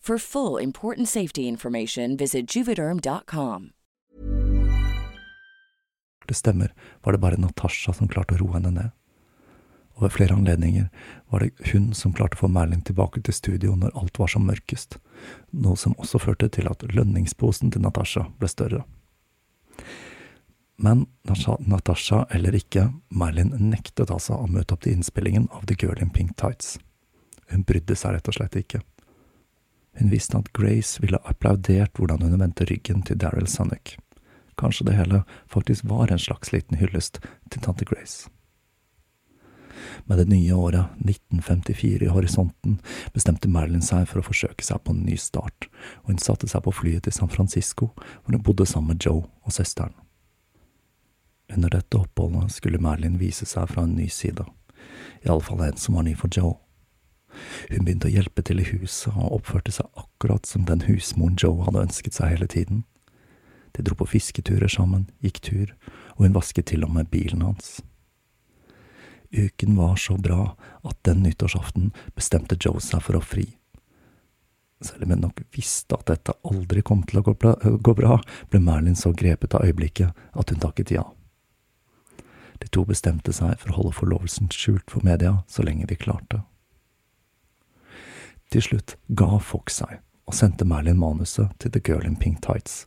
For 0.00 0.18
full 0.18 0.62
important 0.62 1.08
safety 1.08 1.48
information, 1.48 2.16
visit 2.16 2.56
juvederm.com. 2.56 3.70
det 6.30 6.34
stemmer, 6.34 6.74
var 7.02 7.12
det 7.12 7.18
bare 7.18 7.36
Natasha 7.36 7.92
som 7.92 8.08
klarte 8.08 8.36
å 8.36 8.38
roe 8.38 8.54
henne 8.54 8.70
ned. 8.70 8.90
Og 9.98 10.04
ved 10.04 10.12
flere 10.14 10.36
anledninger 10.38 10.86
var 11.32 11.42
det 11.42 11.72
hun 11.72 11.88
som 11.96 12.12
klarte 12.14 12.38
å 12.38 12.44
få 12.44 12.50
Merlin 12.54 12.84
tilbake 12.86 13.18
til 13.26 13.34
studio 13.34 13.74
når 13.76 13.96
alt 13.98 14.20
var 14.22 14.30
som 14.30 14.46
mørkest, 14.46 15.00
noe 15.50 15.74
som 15.76 15.96
også 15.98 16.20
førte 16.22 16.46
til 16.54 16.70
at 16.70 16.86
lønningsposen 16.86 17.74
til 17.74 17.82
Natasha 17.82 18.28
ble 18.38 18.50
større. 18.52 18.84
Men 20.78 21.08
Natasha 21.26 22.22
eller 22.30 22.54
ikke, 22.56 22.86
Merlin 23.10 23.50
nektet 23.58 24.14
altså 24.14 24.38
å 24.38 24.46
møte 24.46 24.78
opp 24.78 24.86
til 24.86 24.94
innspillingen 24.94 25.50
av 25.50 25.66
The 25.66 25.74
Girl 25.82 25.98
in 25.98 26.14
Pink 26.14 26.38
Tights. 26.38 26.76
Hun 27.50 27.66
brydde 27.66 27.98
seg 27.98 28.14
rett 28.14 28.30
og 28.30 28.38
slett 28.38 28.54
ikke. 28.62 28.84
Hun 30.00 30.10
visste 30.10 30.38
at 30.38 30.52
Grace 30.56 31.00
ville 31.02 31.20
applaudert 31.28 31.98
hvordan 31.98 32.22
hun 32.24 32.38
vendte 32.40 32.64
ryggen 32.64 33.02
til 33.04 33.18
Daryl 33.20 33.46
Sunnock. 33.46 33.98
Kanskje 34.56 34.86
det 34.88 34.96
hele 34.96 35.24
faktisk 35.52 35.84
var 35.84 36.08
en 36.08 36.18
slags 36.18 36.52
liten 36.52 36.80
hyllest 36.80 37.20
til 37.52 37.60
tante 37.60 37.84
Grace. 37.84 38.30
Med 40.04 40.18
det 40.18 40.28
nye 40.28 40.54
året, 40.56 40.84
1954, 41.04 42.04
i 42.04 42.08
horisonten, 42.08 42.78
bestemte 43.12 43.48
Marilyn 43.48 43.84
seg 43.84 44.06
for 44.08 44.22
å 44.22 44.24
forsøke 44.24 44.64
seg 44.64 44.80
på 44.84 44.94
en 44.94 45.04
ny 45.04 45.18
start, 45.20 45.68
og 46.02 46.14
hun 46.14 46.22
satte 46.22 46.48
seg 46.48 46.64
på 46.64 46.74
flyet 46.74 47.04
til 47.04 47.16
San 47.16 47.32
Francisco, 47.32 47.90
hvor 48.24 48.36
hun 48.36 48.44
bodde 48.44 48.66
sammen 48.66 48.94
med 48.94 49.04
Joe 49.04 49.26
og 49.44 49.52
søsteren. 49.52 49.92
Under 51.52 51.76
dette 51.76 52.00
oppholdet 52.00 52.56
skulle 52.56 52.80
Marilyn 52.80 53.20
vise 53.20 53.44
seg 53.48 53.68
fra 53.68 53.84
en 53.84 53.96
ny 53.98 54.08
side, 54.08 54.48
iallfall 55.26 55.64
en 55.66 55.80
som 55.80 56.00
var 56.00 56.08
ny 56.08 56.16
for 56.16 56.32
Joe. 56.32 56.56
Hun 57.70 57.84
begynte 57.84 58.08
å 58.08 58.14
hjelpe 58.14 58.44
til 58.46 58.62
i 58.62 58.68
huset 58.70 59.12
og 59.14 59.40
oppførte 59.40 59.74
seg 59.74 59.88
akkurat 59.98 60.48
som 60.48 60.66
den 60.68 60.84
husmoren 60.88 61.38
Joe 61.40 61.64
hadde 61.66 61.84
ønsket 61.86 62.16
seg 62.16 62.34
hele 62.34 62.48
tiden. 62.50 62.84
De 63.76 63.84
dro 63.86 63.94
på 63.98 64.08
fisketurer 64.16 64.70
sammen, 64.70 65.08
gikk 65.22 65.40
tur, 65.46 65.76
og 66.16 66.26
hun 66.26 66.36
vasket 66.36 66.70
til 66.72 66.84
og 66.86 66.92
med 66.96 67.10
bilen 67.12 67.44
hans. 67.46 67.78
Uken 69.30 69.76
var 69.78 69.96
så 69.96 70.16
bra 70.18 70.56
at 70.82 70.98
den 71.06 71.22
nyttårsaften 71.22 71.92
bestemte 72.18 72.58
Joe 72.58 72.82
seg 72.82 73.04
for 73.06 73.18
å 73.18 73.22
fri. 73.22 73.46
Selv 74.82 75.04
om 75.04 75.14
hun 75.14 75.22
nok 75.26 75.42
visste 75.54 75.94
at 75.94 76.08
dette 76.08 76.34
aldri 76.48 76.82
kom 76.82 77.04
til 77.06 77.20
å 77.20 77.24
gå 77.24 77.94
bra, 77.94 78.18
ble 78.50 78.60
Merlin 78.64 78.98
så 78.98 79.12
grepet 79.12 79.54
av 79.54 79.66
øyeblikket 79.68 80.16
at 80.32 80.50
hun 80.50 80.62
takket 80.62 80.94
ja. 80.96 81.04
De 82.60 82.68
to 82.68 82.84
bestemte 82.88 83.32
seg 83.32 83.56
for 83.60 83.72
å 83.72 83.76
holde 83.78 83.96
forlovelsen 83.96 84.50
skjult 84.52 84.90
for 84.90 85.04
media 85.06 85.38
så 85.48 85.64
lenge 85.64 85.86
de 85.88 85.96
klarte. 86.00 86.42
Til 88.50 88.64
slutt 88.66 88.96
ga 89.14 89.38
Fox 89.38 89.78
seg 89.78 90.00
og 90.26 90.34
sendte 90.34 90.66
Merlin 90.66 90.98
manuset 90.98 91.50
til 91.62 91.70
The 91.74 91.82
Girl 91.86 92.06
in 92.06 92.16
Pink 92.18 92.40
Tights, 92.42 92.84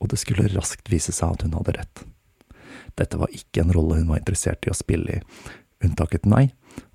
og 0.00 0.10
det 0.12 0.18
skulle 0.20 0.50
raskt 0.52 0.90
vise 0.92 1.14
seg 1.16 1.36
at 1.36 1.44
hun 1.46 1.56
hadde 1.56 1.76
rett. 1.78 2.04
Dette 3.00 3.20
var 3.20 3.32
ikke 3.32 3.62
en 3.62 3.72
rolle 3.72 4.00
hun 4.00 4.10
var 4.12 4.20
interessert 4.20 4.66
i 4.66 4.72
å 4.72 4.76
spille 4.76 5.18
i, 5.18 5.22
hun 5.84 5.96
takket 5.96 6.28
nei, 6.28 6.50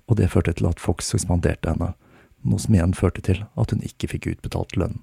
og 0.06 0.18
det 0.20 0.30
førte 0.32 0.54
til 0.58 0.70
at 0.70 0.82
Fox 0.82 1.10
suspenderte 1.10 1.74
henne, 1.74 1.92
noe 2.46 2.62
som 2.62 2.74
igjen 2.74 2.94
førte 2.94 3.22
til 3.26 3.42
at 3.58 3.74
hun 3.74 3.82
ikke 3.86 4.12
fikk 4.14 4.30
utbetalt 4.36 4.78
lønn. 4.78 5.00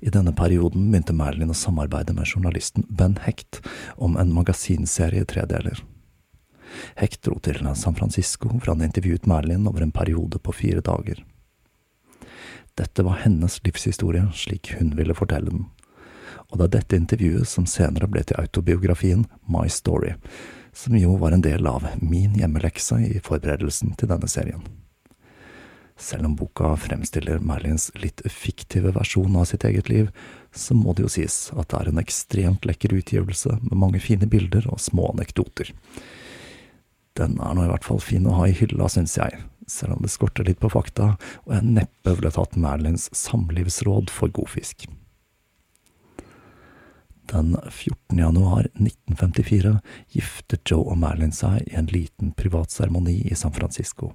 I 0.00 0.12
denne 0.14 0.32
perioden 0.32 0.88
begynte 0.88 1.16
Marilyn 1.16 1.52
å 1.52 1.58
samarbeide 1.58 2.14
med 2.14 2.30
journalisten 2.30 2.86
Ben 2.88 3.18
Hecht 3.24 3.60
om 3.96 4.16
en 4.16 4.32
magasinserie 4.32 5.24
i 5.24 5.28
tre 5.28 5.44
Hecht 6.98 7.22
dro 7.26 7.38
til 7.42 7.60
San 7.74 7.96
Francisco 7.98 8.50
hvor 8.52 8.72
han 8.72 8.84
intervjuet 8.86 9.26
Merlin 9.26 9.66
over 9.68 9.84
en 9.84 9.94
periode 9.94 10.38
på 10.38 10.54
fire 10.54 10.84
dager. 10.84 11.24
Dette 12.78 13.02
var 13.02 13.24
hennes 13.24 13.58
livshistorie 13.64 14.28
slik 14.34 14.74
hun 14.78 14.92
ville 14.98 15.16
fortelle 15.18 15.50
den, 15.50 15.64
og 16.48 16.58
det 16.58 16.68
er 16.68 16.74
dette 16.78 17.00
intervjuet 17.00 17.48
som 17.50 17.66
senere 17.66 18.06
ble 18.10 18.22
til 18.22 18.38
autobiografien 18.38 19.24
My 19.50 19.66
Story, 19.72 20.14
som 20.72 20.94
jo 20.94 21.16
var 21.18 21.34
en 21.34 21.42
del 21.42 21.66
av 21.66 21.88
min 21.98 22.36
hjemmelekse 22.38 23.00
i 23.08 23.18
forberedelsen 23.24 23.96
til 23.98 24.12
denne 24.12 24.30
serien. 24.30 24.62
Selv 25.98 26.28
om 26.28 26.36
boka 26.38 26.76
fremstiller 26.78 27.40
Merlins 27.42 27.88
litt 27.98 28.22
fiktive 28.30 28.92
versjon 28.94 29.34
av 29.36 29.48
sitt 29.50 29.64
eget 29.66 29.88
liv, 29.90 30.12
så 30.54 30.76
må 30.78 30.94
det 30.94 31.08
jo 31.08 31.10
sies 31.10 31.38
at 31.58 31.72
det 31.72 31.80
er 31.80 31.90
en 31.90 31.98
ekstremt 32.04 32.68
lekker 32.68 32.94
utgivelse 32.94 33.56
med 33.64 33.74
mange 33.82 33.98
fine 34.04 34.30
bilder 34.30 34.70
og 34.70 34.78
små 34.78 35.10
anekdoter. 35.16 35.72
Den 37.18 37.38
er 37.42 37.56
nå 37.56 37.66
i 37.66 37.70
hvert 37.72 37.86
fall 37.86 38.00
fin 38.02 38.26
å 38.30 38.36
ha 38.38 38.46
i 38.46 38.54
hylla, 38.54 38.86
syns 38.92 39.16
jeg, 39.18 39.40
selv 39.66 39.96
om 39.96 40.04
det 40.04 40.12
skorter 40.12 40.46
litt 40.46 40.60
på 40.62 40.70
fakta, 40.70 41.16
og 41.46 41.54
jeg 41.56 41.66
neppe 41.66 42.14
ville 42.14 42.30
tatt 42.34 42.58
Merlins 42.60 43.08
samlivsråd 43.16 44.12
for 44.14 44.30
god 44.34 44.52
fisk. 44.54 44.86
Den 47.28 47.56
14. 47.68 48.18
januar 48.18 48.70
1954 48.78 49.74
giftet 50.14 50.70
Joe 50.70 50.86
og 50.94 51.00
Merlin 51.02 51.34
seg 51.34 51.66
i 51.66 51.74
en 51.76 51.90
liten 51.92 52.30
privat 52.38 52.72
seremoni 52.72 53.18
i 53.28 53.36
San 53.36 53.52
Francisco. 53.52 54.14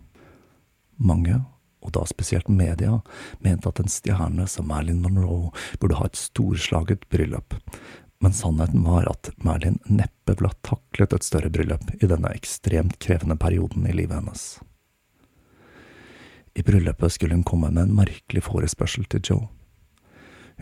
Mange, 0.97 1.43
og 1.83 1.93
da 1.93 2.05
spesielt 2.09 2.49
media, 2.49 3.01
mente 3.43 3.69
at 3.69 3.83
en 3.83 3.91
stjerne 3.91 4.47
som 4.49 4.71
Marilyn 4.71 5.03
Monroe 5.03 5.51
burde 5.81 5.99
ha 5.99 6.07
et 6.07 6.17
storslaget 6.17 7.05
bryllup, 7.13 7.59
men 8.23 8.33
sannheten 8.33 8.83
var 8.83 9.09
at 9.11 9.29
Merlin 9.43 9.79
neppe 9.83 10.31
ville 10.37 10.47
ha 10.47 10.55
taklet 10.63 11.13
et 11.13 11.25
større 11.27 11.49
bryllup 11.51 11.89
i 11.99 12.07
denne 12.07 12.29
ekstremt 12.31 12.95
krevende 13.03 13.35
perioden 13.35 13.83
i 13.83 13.91
livet 13.91 14.15
hennes. 14.15 14.43
I 16.55 16.63
bryllupet 16.63 17.11
skulle 17.11 17.35
hun 17.35 17.43
komme 17.43 17.67
med 17.71 17.83
en 17.83 17.97
merkelig 17.97 18.45
forespørsel 18.45 19.09
til 19.11 19.25
Joe. 19.27 19.49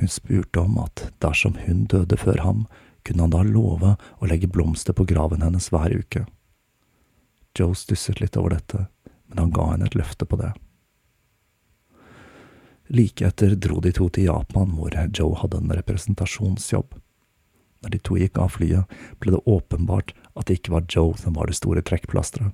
Hun 0.01 0.09
spurte 0.09 0.63
om 0.63 0.79
at 0.81 1.03
dersom 1.21 1.59
hun 1.67 1.83
døde 1.85 2.17
før 2.17 2.41
ham, 2.41 2.63
kunne 3.05 3.27
han 3.27 3.35
da 3.35 3.43
love 3.45 3.93
å 4.17 4.31
legge 4.31 4.49
blomster 4.49 4.97
på 4.97 5.05
graven 5.13 5.45
hennes 5.45 5.69
hver 5.69 5.93
uke. 5.93 6.23
Joe 7.53 7.77
stusset 7.77 8.23
litt 8.25 8.41
over 8.41 8.55
dette, 8.57 8.87
men 9.29 9.43
han 9.43 9.53
ga 9.53 9.69
henne 9.75 9.91
et 9.91 9.99
løfte 10.01 10.25
på 10.25 10.41
det. 10.41 10.49
Like 12.89 13.29
etter 13.29 13.53
dro 13.53 13.77
de 13.85 13.93
to 13.93 14.09
til 14.09 14.31
Japan, 14.31 14.73
hvor 14.73 14.97
Joe 15.13 15.37
hadde 15.45 15.61
en 15.61 15.77
representasjonsjobb. 15.77 16.97
Når 17.81 17.95
de 17.95 17.99
to 18.05 18.17
gikk 18.19 18.37
av 18.37 18.53
flyet, 18.57 18.85
ble 19.19 19.33
det 19.33 19.45
åpenbart 19.49 20.13
at 20.37 20.47
det 20.47 20.59
ikke 20.59 20.75
var 20.75 20.87
Joe 20.89 21.15
som 21.17 21.37
var 21.37 21.49
det 21.49 21.57
store 21.57 21.81
trekkplasteret. 21.81 22.53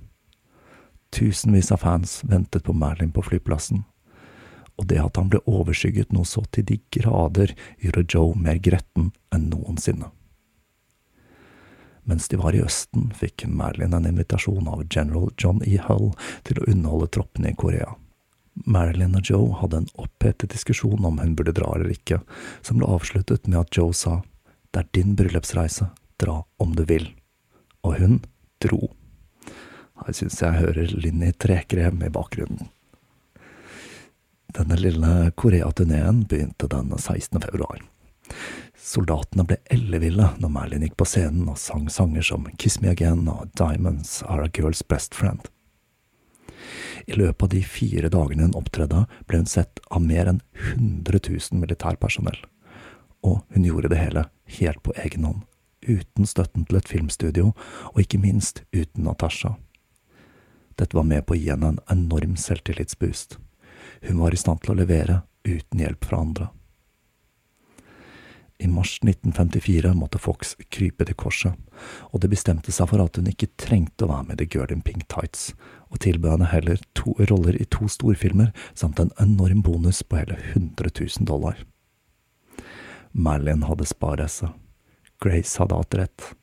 Tusenvis 1.12 1.72
av 1.72 1.84
fans 1.84 2.20
ventet 2.28 2.64
på 2.64 2.74
Merlin 2.76 3.12
på 3.12 3.24
flyplassen, 3.24 3.84
og 4.78 4.86
det 4.88 5.00
at 5.02 5.16
han 5.18 5.30
ble 5.32 5.40
overskygget 5.48 6.12
noe 6.14 6.28
så 6.28 6.44
til 6.52 6.66
de 6.68 6.78
grader, 6.94 7.54
gjorde 7.82 8.06
Joe 8.12 8.36
mer 8.38 8.60
gretten 8.62 9.10
enn 9.34 9.48
noensinne. 9.52 10.12
Mens 12.08 12.28
de 12.32 12.38
var 12.40 12.56
i 12.56 12.62
Østen, 12.64 13.10
fikk 13.12 13.44
Marilyn 13.52 13.92
en 13.92 14.06
invitasjon 14.08 14.68
av 14.70 14.86
general 14.88 15.28
John 15.36 15.60
E. 15.66 15.74
Hull 15.90 16.14
til 16.48 16.60
å 16.60 16.68
underholde 16.70 17.10
troppene 17.18 17.52
i 17.52 17.58
Korea. 17.58 17.90
Marilyn 18.64 19.18
og 19.18 19.28
Joe 19.28 19.50
hadde 19.60 19.82
en 19.82 19.90
opphetet 20.00 20.54
diskusjon 20.54 21.04
om 21.04 21.20
hun 21.20 21.34
burde 21.36 21.52
dra 21.58 21.68
eller 21.74 21.92
ikke, 21.92 22.22
som 22.64 22.80
ble 22.80 22.88
avsluttet 22.88 23.44
med 23.46 23.60
at 23.60 23.76
Joe 23.76 23.92
sa 23.92 24.22
det 24.74 24.80
er 24.80 24.90
din 24.94 25.14
bryllupsreise, 25.16 25.90
dra 26.20 26.42
om 26.60 26.74
du 26.76 26.84
vil. 26.88 27.10
Og 27.86 27.98
hun 28.00 28.18
dro. 28.62 28.90
Her 29.98 30.14
syns 30.14 30.40
jeg 30.42 30.58
hører 30.60 30.92
Linni 30.94 31.32
Trekrem 31.32 32.02
i 32.04 32.10
bakgrunnen. 32.12 32.68
Denne 34.54 34.78
lille 34.80 35.30
Korea-turneen 35.36 36.24
begynte 36.28 36.68
den 36.72 36.92
16. 36.96 37.40
februar. 37.42 37.82
Soldatene 38.78 39.44
ble 39.48 39.58
elleville 39.72 40.30
når 40.40 40.52
Merlin 40.52 40.84
gikk 40.86 40.96
på 41.00 41.06
scenen 41.08 41.48
og 41.50 41.58
sang 41.60 41.88
sanger 41.92 42.24
som 42.24 42.46
Kiss 42.60 42.78
Me 42.80 42.92
Again 42.94 43.26
og 43.28 43.50
Diamonds 43.58 44.22
Are 44.24 44.46
a 44.46 44.52
Girl's 44.52 44.84
Best 44.86 45.16
Friend. 45.18 45.42
I 47.08 47.16
løpet 47.16 47.42
av 47.44 47.52
de 47.52 47.62
fire 47.64 48.10
dagene 48.12 48.48
hun 48.48 48.56
opptredde, 48.58 49.04
ble 49.28 49.42
hun 49.42 49.48
sett 49.48 49.80
av 49.88 50.04
mer 50.04 50.28
enn 50.28 50.40
100 50.76 51.20
000 51.28 51.60
militærpersonell. 51.60 52.40
Og 53.26 53.40
hun 53.54 53.64
gjorde 53.66 53.90
det 53.92 54.00
hele 54.00 54.26
helt 54.58 54.82
på 54.82 54.94
egen 54.96 55.24
hånd, 55.24 55.40
uten 55.88 56.26
støtten 56.26 56.66
til 56.68 56.78
et 56.78 56.90
filmstudio, 56.90 57.52
og 57.94 58.00
ikke 58.02 58.20
minst 58.22 58.62
uten 58.72 59.04
Natasha. 59.04 59.56
Dette 60.78 60.96
var 60.96 61.08
med 61.08 61.26
på 61.26 61.34
å 61.34 61.38
gi 61.38 61.50
henne 61.50 61.74
en 61.74 61.82
enorm 61.90 62.36
selvtillitsboost. 62.38 63.38
Hun 64.06 64.22
var 64.22 64.34
i 64.34 64.38
stand 64.38 64.62
til 64.62 64.76
å 64.76 64.78
levere 64.78 65.22
uten 65.48 65.82
hjelp 65.82 66.06
fra 66.06 66.22
andre. 66.22 66.48
I 68.58 68.66
mars 68.66 68.96
1954 69.04 69.92
måtte 69.94 70.18
Fox 70.18 70.56
krype 70.74 71.06
til 71.06 71.14
korset, 71.14 71.54
og 72.10 72.22
det 72.22 72.30
bestemte 72.32 72.74
seg 72.74 72.90
for 72.90 73.02
at 73.04 73.18
hun 73.18 73.30
ikke 73.30 73.52
trengte 73.54 74.06
å 74.06 74.10
være 74.10 74.32
med 74.32 74.42
i 74.42 74.48
Girl 74.50 74.72
in 74.74 74.82
Pink 74.82 75.06
Tights, 75.12 75.52
og 75.94 76.02
tilbød 76.02 76.32
henne 76.32 76.50
heller 76.50 76.82
to 76.98 77.14
roller 77.30 77.54
i 77.54 77.68
to 77.70 77.86
storfilmer 77.86 78.50
samt 78.74 78.98
en 78.98 79.14
enorm 79.22 79.62
bonus 79.62 80.02
på 80.02 80.18
hele 80.18 80.40
100 80.56 80.90
000 80.90 81.30
dollar. 81.30 81.62
Marilyn 83.12 83.62
hadde 83.62 83.86
sparesse. 83.86 84.50
Grace 85.20 85.58
hadde 85.58 85.74
hatt 85.74 85.94
rett. 85.94 86.34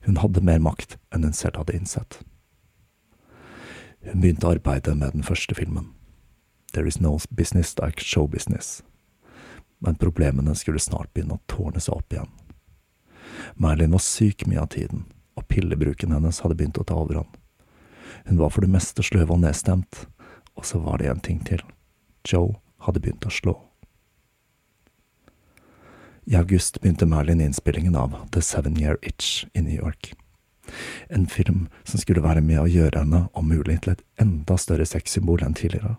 Hun 0.00 0.16
hadde 0.16 0.40
mer 0.44 0.58
makt 0.58 0.98
enn 1.14 1.24
hun 1.24 1.36
selv 1.36 1.60
hadde 1.60 1.76
innsett. 1.76 2.20
Hun 4.04 4.20
begynte 4.20 4.48
arbeidet 4.48 4.96
med 4.96 5.12
den 5.16 5.24
første 5.24 5.54
filmen. 5.56 5.90
There 6.72 6.88
is 6.88 7.00
no 7.00 7.18
business 7.30 7.74
like 7.78 8.04
show 8.04 8.26
business. 8.28 8.82
Men 9.78 9.94
problemene 9.94 10.54
skulle 10.54 10.80
snart 10.80 11.12
begynne 11.14 11.38
å 11.38 11.44
tårne 11.46 11.80
seg 11.80 11.96
opp 11.96 12.12
igjen. 12.12 12.30
Marilyn 13.54 13.94
var 13.96 14.04
syk 14.04 14.46
mye 14.46 14.60
av 14.62 14.72
tiden, 14.74 15.04
og 15.36 15.48
pillebruken 15.48 16.12
hennes 16.14 16.40
hadde 16.44 16.56
begynt 16.58 16.78
å 16.78 16.86
ta 16.88 16.96
overhånd. 17.00 17.30
Hun 18.24 18.38
var 18.40 18.52
for 18.52 18.64
det 18.64 18.72
meste 18.72 19.04
sløv 19.04 19.32
og 19.34 19.42
nedstemt, 19.42 20.06
og 20.54 20.66
så 20.68 20.80
var 20.80 21.00
det 21.00 21.10
en 21.10 21.24
ting 21.24 21.40
til. 21.44 21.60
Joe 22.24 22.54
hadde 22.86 23.02
begynt 23.02 23.26
å 23.26 23.32
slå. 23.32 23.56
I 26.24 26.36
august 26.36 26.80
begynte 26.80 27.06
Merlin 27.06 27.40
innspillingen 27.40 27.96
av 27.96 28.14
The 28.32 28.42
Seven 28.42 28.80
Year 28.80 28.98
Itch 29.02 29.46
i 29.52 29.62
New 29.62 29.74
York. 29.74 30.14
En 31.08 31.26
film 31.26 31.68
som 31.84 32.00
skulle 32.00 32.24
være 32.24 32.40
med 32.40 32.62
å 32.62 32.68
gjøre 32.70 33.02
henne 33.02 33.26
om 33.32 33.48
mulig 33.48 33.82
til 33.84 33.92
et 33.92 34.04
enda 34.20 34.56
større 34.56 34.86
sexsymbol 34.88 35.44
enn 35.44 35.56
tidligere. 35.58 35.96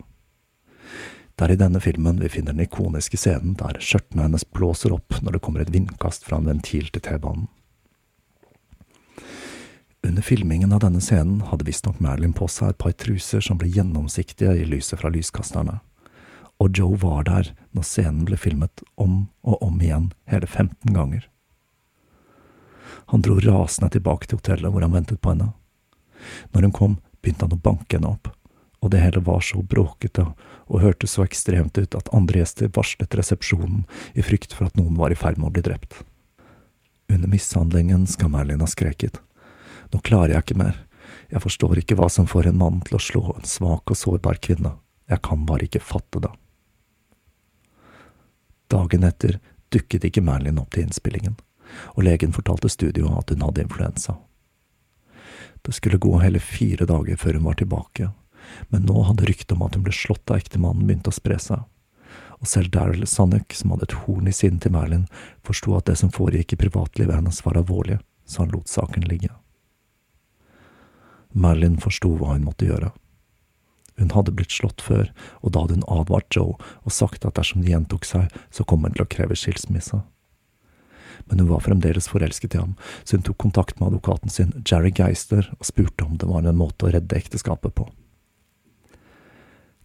Det 1.36 1.44
er 1.44 1.52
i 1.52 1.60
denne 1.60 1.80
filmen 1.84 2.18
vi 2.18 2.30
finner 2.32 2.56
den 2.56 2.64
ikoniske 2.64 3.18
scenen 3.20 3.54
der 3.60 3.78
skjørtene 3.78 4.24
hennes 4.24 4.46
blåser 4.56 4.94
opp 4.96 5.18
når 5.20 5.36
det 5.36 5.42
kommer 5.44 5.62
et 5.62 5.72
vindkast 5.74 6.24
fra 6.26 6.40
en 6.40 6.48
ventil 6.48 6.88
til 6.90 7.04
T-banen. 7.04 7.46
Under 10.06 10.22
filmingen 10.22 10.72
av 10.72 10.80
denne 10.82 11.02
scenen 11.02 11.42
hadde 11.50 11.66
visstnok 11.66 11.98
Merlin 12.00 12.34
på 12.34 12.48
seg 12.50 12.72
et 12.72 12.80
par 12.82 12.94
truser 12.98 13.42
som 13.44 13.58
ble 13.60 13.68
gjennomsiktige 13.74 14.54
i 14.54 14.66
lyset 14.66 15.00
fra 15.00 15.10
lyskasterne, 15.12 15.80
og 16.62 16.78
Joe 16.78 16.96
var 17.00 17.26
der 17.28 17.50
når 17.76 17.84
scenen 17.84 18.24
ble 18.28 18.38
filmet 18.40 18.82
om 18.96 19.26
og 19.44 19.62
om 19.62 19.80
igjen 19.80 20.10
hele 20.30 20.48
15 20.48 20.94
ganger. 20.94 21.26
Han 23.12 23.22
dro 23.22 23.36
rasende 23.38 23.92
tilbake 23.92 24.26
til 24.26 24.40
hotellet 24.40 24.72
hvor 24.72 24.82
han 24.82 24.94
ventet 24.96 25.20
på 25.22 25.34
henne. 25.34 25.52
Når 26.54 26.66
hun 26.66 26.74
kom, 26.74 26.96
begynte 27.20 27.46
han 27.46 27.54
å 27.54 27.62
banke 27.68 27.98
henne 27.98 28.14
opp, 28.16 28.32
og 28.82 28.90
det 28.90 29.02
hele 29.02 29.22
var 29.26 29.44
så 29.44 29.60
bråkete 29.62 30.24
og 30.66 30.82
hørtes 30.82 31.14
så 31.14 31.26
ekstremt 31.26 31.78
ut 31.78 31.94
at 31.94 32.10
andre 32.16 32.40
gjester 32.40 32.72
varslet 32.74 33.14
resepsjonen 33.18 33.84
i 34.14 34.24
frykt 34.26 34.56
for 34.56 34.66
at 34.66 34.78
noen 34.78 34.96
var 34.98 35.12
i 35.12 35.18
ferd 35.18 35.38
med 35.38 35.50
å 35.50 35.54
bli 35.54 35.64
drept. 35.68 36.00
Under 37.12 37.30
mishandlingen 37.30 38.08
skal 38.10 38.32
Merlin 38.32 38.64
ha 38.64 38.66
skreket. 38.70 39.20
Nå 39.92 40.00
klarer 40.02 40.34
jeg 40.34 40.46
ikke 40.46 40.58
mer, 40.64 40.80
jeg 41.30 41.42
forstår 41.42 41.78
ikke 41.82 41.98
hva 41.98 42.08
som 42.10 42.26
får 42.26 42.50
en 42.50 42.58
mann 42.58 42.80
til 42.86 42.98
å 42.98 43.02
slå 43.02 43.22
en 43.36 43.46
svak 43.46 43.92
og 43.92 43.98
sårbar 43.98 44.40
kvinne, 44.42 44.74
jeg 45.06 45.22
kan 45.22 45.46
bare 45.46 45.68
ikke 45.68 45.84
fatte 45.84 46.24
det. 46.24 46.32
Dagen 48.86 49.02
etter 49.02 49.38
dukket 49.74 50.04
ikke 50.06 50.22
Merlin 50.22 50.60
opp 50.62 50.70
til 50.70 50.84
innspillingen, 50.86 51.34
og 51.98 52.04
legen 52.06 52.34
fortalte 52.34 52.70
studioet 52.70 53.18
at 53.18 53.32
hun 53.34 53.42
hadde 53.42 53.64
influensa. 53.64 54.14
Det 55.66 55.74
skulle 55.74 55.98
gå 55.98 56.12
hele 56.22 56.38
fire 56.38 56.86
dager 56.86 57.18
før 57.18 57.40
hun 57.40 57.48
var 57.48 57.58
tilbake, 57.58 58.12
men 58.70 58.86
nå 58.86 59.02
hadde 59.08 59.26
ryktet 59.26 59.56
om 59.56 59.64
at 59.66 59.74
hun 59.74 59.82
ble 59.82 59.94
slått 59.96 60.30
av 60.30 60.38
ektemannen 60.38 60.86
begynt 60.86 61.10
å 61.10 61.14
spre 61.16 61.38
seg. 61.42 61.64
Og 62.38 62.46
selv 62.46 62.70
Daryl 62.70 63.02
Sanuk, 63.10 63.50
som 63.58 63.72
hadde 63.74 63.88
et 63.88 63.96
horn 64.04 64.30
i 64.30 64.36
siden 64.36 64.60
til 64.62 64.76
Merlin, 64.76 65.08
forsto 65.42 65.74
at 65.74 65.90
det 65.90 65.96
som 65.98 66.12
foregikk 66.14 66.54
i 66.54 66.60
privatlivet 66.60 67.16
hennes 67.16 67.42
var 67.42 67.58
alvorlig, 67.58 67.98
så 68.22 68.44
han 68.44 68.54
lot 68.54 68.70
saken 68.70 69.08
ligge. 69.10 69.32
Merlin 71.34 71.80
forsto 71.82 72.12
hva 72.20 72.36
hun 72.36 72.46
måtte 72.46 72.70
gjøre. 72.70 72.92
Hun 73.96 74.12
hadde 74.12 74.34
blitt 74.36 74.52
slått 74.52 74.82
før, 74.84 75.08
og 75.40 75.52
da 75.52 75.64
hadde 75.64 75.78
hun 75.78 75.88
advart 75.88 76.28
Joe 76.36 76.56
og 76.56 76.92
sagt 76.92 77.24
at 77.24 77.38
dersom 77.38 77.62
det 77.64 77.72
gjentok 77.72 78.04
seg, 78.04 78.28
så 78.52 78.64
kom 78.64 78.84
hun 78.84 78.96
til 78.96 79.06
å 79.06 79.10
kreve 79.10 79.36
skilsmisse. 79.38 80.02
Men 81.26 81.40
hun 81.40 81.48
var 81.48 81.64
fremdeles 81.64 82.10
forelsket 82.12 82.54
i 82.54 82.60
ham, 82.60 82.74
så 83.04 83.16
hun 83.16 83.24
tok 83.26 83.38
kontakt 83.40 83.80
med 83.80 83.88
advokaten 83.88 84.32
sin, 84.32 84.52
Jerry 84.68 84.92
Geister, 84.94 85.48
og 85.58 85.66
spurte 85.66 86.04
om 86.04 86.18
det 86.20 86.28
var 86.28 86.44
en 86.44 86.60
måte 86.60 86.86
å 86.86 86.92
redde 86.92 87.16
ekteskapet 87.16 87.74
på. 87.74 87.88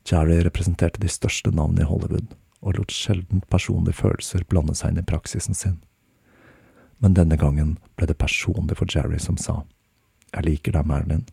Jerry 0.08 0.42
representerte 0.44 1.00
de 1.02 1.10
største 1.10 1.54
navnene 1.54 1.86
i 1.86 1.90
Hollywood, 1.90 2.36
og 2.62 2.78
lot 2.78 2.94
sjelden 2.94 3.46
personlige 3.50 4.02
følelser 4.02 4.46
blande 4.50 4.76
seg 4.78 4.94
inn 4.94 5.02
i 5.02 5.08
praksisen 5.08 5.58
sin. 5.58 5.80
Men 7.02 7.16
denne 7.18 7.38
gangen 7.40 7.78
ble 7.98 8.10
det 8.10 8.20
personlig 8.22 8.78
for 8.78 8.90
Jerry 8.90 9.20
som 9.20 9.38
sa, 9.38 9.64
Jeg 10.32 10.46
liker 10.46 10.72
deg, 10.72 10.86
Marilyn. 10.88 11.26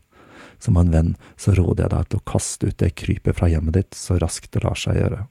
Som 0.58 0.76
en 0.76 0.90
venn 0.90 1.16
så 1.36 1.54
råder 1.54 1.84
jeg 1.84 1.94
deg 1.94 2.08
til 2.08 2.20
å 2.20 2.28
kaste 2.32 2.70
ut 2.70 2.78
det 2.82 2.94
krypet 2.98 3.38
fra 3.38 3.48
hjemmet 3.50 3.76
ditt 3.78 3.98
så 3.98 4.18
raskt 4.18 4.52
det 4.54 4.64
lar 4.64 4.78
seg 4.78 4.98
gjøre. 4.98 5.24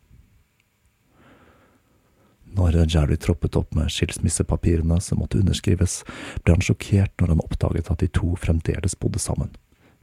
Når 2.57 2.77
Jerry 2.89 3.17
troppet 3.21 3.57
opp 3.59 3.75
med 3.77 3.91
skilsmissepapirene 3.93 4.97
som 5.03 5.19
måtte 5.21 5.37
underskrives, 5.37 5.99
ble 6.41 6.55
han 6.55 6.63
sjokkert 6.63 7.13
når 7.21 7.35
han 7.35 7.43
oppdaget 7.43 7.91
at 7.93 8.01
de 8.01 8.09
to 8.09 8.31
fremdeles 8.39 8.97
bodde 8.97 9.21
sammen, 9.21 9.51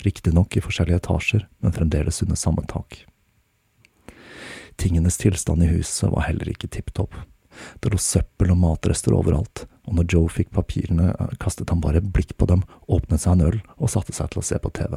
riktignok 0.04 0.54
i 0.54 0.62
forskjellige 0.62 1.00
etasjer, 1.02 1.48
men 1.64 1.74
fremdeles 1.74 2.22
under 2.22 2.38
samme 2.38 2.62
tak. 2.70 3.00
Tingenes 4.76 5.18
tilstand 5.18 5.64
i 5.64 5.72
huset 5.72 6.12
var 6.12 6.28
heller 6.28 6.50
ikke 6.50 6.70
tipp 6.70 6.92
topp. 6.94 7.16
Det 7.80 7.90
lå 7.90 7.98
søppel 7.98 8.52
og 8.54 8.60
matrester 8.60 9.14
overalt, 9.14 9.66
og 9.84 9.98
når 9.98 10.08
Joe 10.12 10.30
fikk 10.32 10.54
papirene, 10.56 11.12
kastet 11.42 11.70
han 11.72 11.82
bare 11.84 12.00
et 12.00 12.12
blikk 12.14 12.36
på 12.40 12.48
dem, 12.48 12.64
åpnet 12.88 13.20
seg 13.24 13.36
en 13.36 13.46
øl 13.50 13.60
og 13.76 13.92
satte 13.92 14.14
seg 14.16 14.32
til 14.32 14.40
å 14.40 14.46
se 14.46 14.60
på 14.60 14.72
TV. 14.76 14.96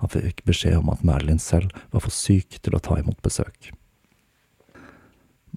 Han 0.00 0.12
fikk 0.12 0.44
beskjed 0.48 0.78
om 0.78 0.92
at 0.92 1.04
Marilyn 1.04 1.42
selv 1.42 1.74
var 1.92 2.06
for 2.06 2.14
syk 2.14 2.60
til 2.62 2.76
å 2.76 2.82
ta 2.82 2.96
imot 3.00 3.20
besøk. 3.24 3.72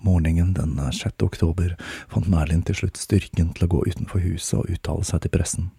Morgenen 0.04 0.52
den 0.58 0.76
6. 0.76 1.22
oktober 1.24 1.78
fant 2.12 2.28
Merlin 2.28 2.64
til 2.66 2.76
slutt 2.76 3.00
styrken 3.00 3.54
til 3.54 3.68
å 3.68 3.72
gå 3.72 3.84
utenfor 3.88 4.24
huset 4.26 4.58
og 4.60 4.74
uttale 4.74 5.06
seg 5.08 5.24
til 5.24 5.34
pressen. 5.36 5.72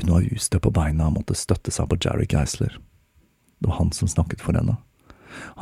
Hun 0.00 0.12
var 0.12 0.28
ustø 0.34 0.60
på 0.60 0.72
beina 0.74 1.08
og 1.08 1.16
måtte 1.16 1.38
støtte 1.38 1.72
seg 1.72 1.88
på 1.88 2.00
Jerry 2.02 2.26
Geisler. 2.28 2.76
Det 3.60 3.70
var 3.70 3.78
han 3.78 3.92
som 3.96 4.10
snakket 4.10 4.42
for 4.44 4.56
henne. 4.56 4.76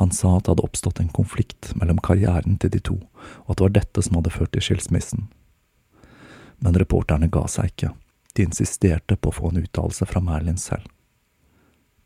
Han 0.01 0.11
sa 0.11 0.35
at 0.35 0.47
det 0.47 0.55
hadde 0.55 0.65
oppstått 0.65 0.99
en 0.99 1.11
konflikt 1.13 1.71
mellom 1.79 1.99
karrieren 2.03 2.57
til 2.59 2.73
de 2.73 2.81
to, 2.83 2.97
og 3.45 3.53
at 3.53 3.59
det 3.59 3.67
var 3.67 3.75
dette 3.77 4.03
som 4.03 4.17
hadde 4.17 4.33
ført 4.33 4.55
til 4.55 4.65
skilsmissen. 4.65 5.29
Men 6.59 6.75
reporterne 6.75 7.29
ga 7.31 7.45
seg 7.47 7.71
ikke, 7.71 7.93
de 8.35 8.45
insisterte 8.45 9.15
på 9.15 9.31
å 9.31 9.35
få 9.35 9.51
en 9.51 9.61
uttalelse 9.63 10.05
fra 10.05 10.21
Merlin 10.23 10.59
selv. 10.59 10.87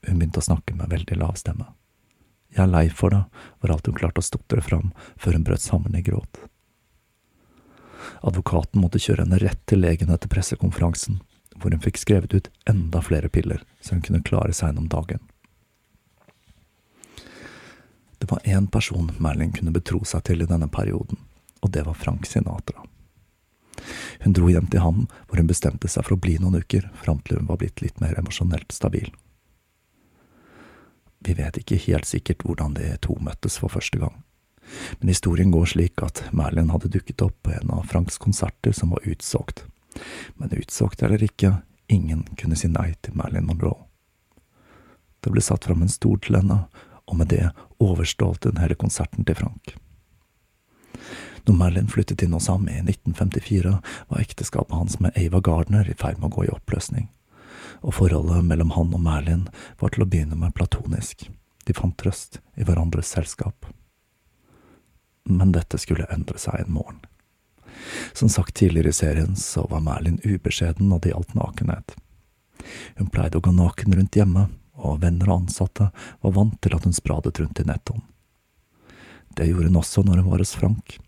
Hun 0.04 0.20
begynte 0.20 0.41
å 0.41 0.45
snakke 0.49 0.76
med 0.76 0.91
veldig 0.91 1.18
lav 1.18 1.38
stemme. 1.39 1.72
Jeg 2.54 2.68
er 2.68 2.70
lei 2.70 2.88
for 2.93 3.14
det, 3.14 3.24
var 3.62 3.74
alt 3.74 3.88
hun 3.89 3.97
klarte 3.97 4.22
å 4.22 4.26
stotre 4.26 4.62
fram 4.62 4.91
før 5.18 5.38
hun 5.38 5.45
brøt 5.47 5.64
sammen 5.64 5.95
i 5.97 6.04
gråt. 6.06 6.41
Advokaten 8.22 8.82
måtte 8.82 9.01
kjøre 9.01 9.26
henne 9.26 9.39
rett 9.41 9.62
til 9.70 9.82
legen 9.82 10.12
etter 10.14 10.30
pressekonferansen, 10.30 11.22
hvor 11.58 11.74
hun 11.74 11.82
fikk 11.82 11.97
skrevet 12.01 12.34
ut 12.36 12.49
enda 12.70 13.01
flere 13.01 13.30
piller 13.30 13.64
så 13.82 13.95
hun 13.95 14.04
kunne 14.06 14.24
klare 14.26 14.54
seg 14.54 14.70
gjennom 14.70 14.89
dagen. 14.91 15.24
Det 18.20 18.30
var 18.32 18.45
én 18.47 18.70
person 18.72 19.12
Merlin 19.20 19.51
kunne 19.51 19.74
betro 19.76 20.04
seg 20.08 20.24
til 20.30 20.43
i 20.43 20.47
denne 20.47 20.70
perioden, 20.72 21.20
og 21.60 21.72
det 21.76 21.84
var 21.88 21.97
Frank 21.99 22.28
Sinatra. 22.30 22.86
Hun 24.24 24.36
dro 24.36 24.49
hjem 24.51 24.67
til 24.71 24.84
ham, 24.84 25.05
hvor 25.28 25.41
hun 25.41 25.49
bestemte 25.49 25.89
seg 25.91 26.05
for 26.05 26.15
å 26.15 26.21
bli 26.24 26.38
noen 26.39 26.61
uker, 26.61 26.89
fram 27.03 27.21
til 27.26 27.39
hun 27.39 27.49
var 27.49 27.59
blitt 27.61 27.84
litt 27.84 27.99
mer 28.03 28.17
emosjonelt 28.19 28.71
stabil. 28.76 29.09
Vi 31.24 31.36
vet 31.38 31.57
ikke 31.59 31.80
helt 31.86 32.07
sikkert 32.07 32.43
hvordan 32.43 32.76
de 32.76 32.93
to 33.03 33.15
møttes 33.24 33.57
for 33.61 33.71
første 33.71 33.99
gang, 34.01 34.15
men 34.99 35.11
historien 35.11 35.51
går 35.53 35.69
slik 35.74 36.03
at 36.03 36.24
Merlin 36.36 36.71
hadde 36.74 36.91
dukket 36.91 37.24
opp 37.24 37.38
på 37.45 37.53
en 37.55 37.71
av 37.71 37.88
Franks 37.91 38.19
konserter 38.19 38.76
som 38.76 38.91
var 38.95 39.07
utsolgt. 39.07 39.65
Men 40.36 40.51
utsolgt 40.57 41.03
eller 41.03 41.24
ikke, 41.24 41.61
ingen 41.88 42.26
kunne 42.39 42.57
si 42.59 42.67
nei 42.71 42.91
til 43.01 43.15
Merlin 43.19 43.47
Monroe. 43.47 43.86
Det 45.24 45.32
ble 45.32 45.43
satt 45.43 45.63
fram 45.69 45.86
en 45.86 45.91
stol 45.91 46.19
til 46.24 46.36
henne, 46.41 46.65
og 47.07 47.19
med 47.19 47.32
det 47.32 47.53
overstålte 47.84 48.51
hun 48.51 48.59
hele 48.63 48.76
konserten 48.80 49.24
til 49.28 49.38
Frank. 49.39 49.76
Når 51.43 51.57
Merlin 51.59 51.87
flyttet 51.91 52.23
inn 52.23 52.33
hos 52.33 52.47
ham 52.47 52.69
i 52.69 52.77
1954, 52.79 53.77
var 54.07 54.23
ekteskapet 54.23 54.75
hans 54.75 54.99
med 55.03 55.17
Ava 55.19 55.41
Gardner 55.43 55.89
i 55.89 55.95
ferd 55.99 56.21
med 56.21 56.31
å 56.31 56.35
gå 56.37 56.45
i 56.45 56.53
oppløsning, 56.53 57.09
og 57.83 57.97
forholdet 57.99 58.45
mellom 58.47 58.71
han 58.77 58.93
og 58.95 59.03
Merlin 59.03 59.47
var 59.81 59.91
til 59.91 60.05
å 60.05 60.07
begynne 60.07 60.39
med 60.39 60.55
platonisk, 60.55 61.27
de 61.67 61.75
fant 61.75 61.97
trøst 61.99 62.39
i 62.55 62.63
hverandres 62.63 63.11
selskap. 63.11 63.67
Men 65.27 65.51
dette 65.55 65.79
skulle 65.79 66.07
endre 66.11 66.39
seg 66.39 66.63
en 66.63 66.73
morgen. 66.79 67.03
Som 68.13 68.29
sagt 68.29 68.55
tidligere 68.55 68.89
i 68.89 68.95
serien, 68.95 69.35
så 69.35 69.67
var 69.67 69.83
Merlin 69.83 70.21
ubeskjeden 70.23 70.87
når 70.89 71.03
det 71.03 71.13
gjaldt 71.13 71.35
nakenhet. 71.35 71.95
Hun 72.95 73.11
pleide 73.11 73.39
å 73.39 73.43
gå 73.43 73.51
naken 73.51 73.95
rundt 73.97 74.15
hjemme, 74.15 74.47
og 74.73 75.01
venner 75.03 75.29
og 75.29 75.43
ansatte 75.43 75.91
var 76.23 76.35
vant 76.35 76.55
til 76.63 76.75
at 76.75 76.87
hun 76.87 76.95
spradet 76.95 77.39
rundt 77.39 77.59
i 77.59 77.67
nettoen. 77.67 78.03
Det 79.35 79.47
gjorde 79.49 79.71
hun 79.71 79.81
også 79.81 80.03
når 80.05 80.21
hun 80.21 80.31
var 80.31 80.43
hos 80.43 80.55
Frank, 80.55 80.99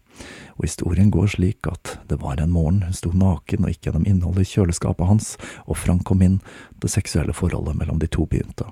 og 0.56 0.64
historien 0.68 1.12
går 1.12 1.28
slik 1.36 1.68
at 1.68 1.98
det 2.10 2.20
var 2.22 2.42
en 2.42 2.54
morgen 2.54 2.84
hun 2.86 2.96
sto 2.96 3.12
naken 3.12 3.66
og 3.66 3.74
gikk 3.74 3.90
gjennom 3.90 4.08
innholdet 4.08 4.46
i 4.46 4.52
kjøleskapet 4.56 5.10
hans, 5.10 5.36
og 5.68 5.80
Frank 5.82 6.06
kom 6.08 6.24
inn, 6.26 6.40
det 6.82 6.94
seksuelle 6.94 7.36
forholdet 7.36 7.78
mellom 7.80 8.00
de 8.00 8.10
to 8.12 8.28
begynte. 8.30 8.70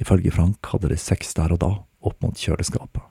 Ifølge 0.00 0.32
Frank 0.32 0.64
hadde 0.72 0.88
de 0.88 0.96
sex 0.96 1.34
der 1.36 1.52
og 1.52 1.60
da, 1.60 1.72
opp 2.00 2.22
mot 2.24 2.36
kjøleskapet. 2.36 3.02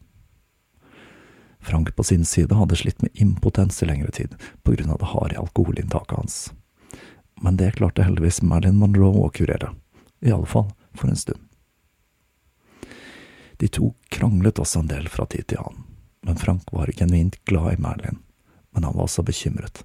Frank 1.60 1.96
på 1.96 2.04
sin 2.04 2.26
side 2.26 2.56
hadde 2.56 2.78
slitt 2.80 3.02
med 3.02 3.12
impotens 3.14 3.84
i 3.84 3.86
lengre 3.86 4.12
tid 4.16 4.36
på 4.64 4.74
grunn 4.74 4.94
av 4.94 5.02
det 5.02 5.12
harde 5.12 5.40
alkoholinntaket 5.40 6.18
hans. 6.18 6.38
Men 7.42 7.60
det 7.60 7.76
klarte 7.78 8.04
heldigvis 8.08 8.42
Marilyn 8.42 8.80
Monroe 8.80 9.28
å 9.28 9.30
kurere, 9.30 9.74
i 10.24 10.32
alle 10.32 10.48
fall 10.48 10.72
for 10.96 11.12
en 11.12 11.20
stund. 11.20 11.44
De 13.60 13.68
to 13.68 13.94
kranglet 14.08 14.60
også 14.60 14.80
en 14.80 14.92
del 14.92 15.10
fra 15.12 15.26
tid 15.28 15.50
til 15.52 15.60
annen, 15.60 15.84
Frank 16.40 16.72
var 16.76 16.92
genuint 16.96 17.38
glad 17.46 17.74
i 17.74 17.82
Merlin, 17.82 18.22
men 18.72 18.88
han 18.88 18.96
var 18.96 19.08
også 19.08 19.26
bekymret. 19.28 19.84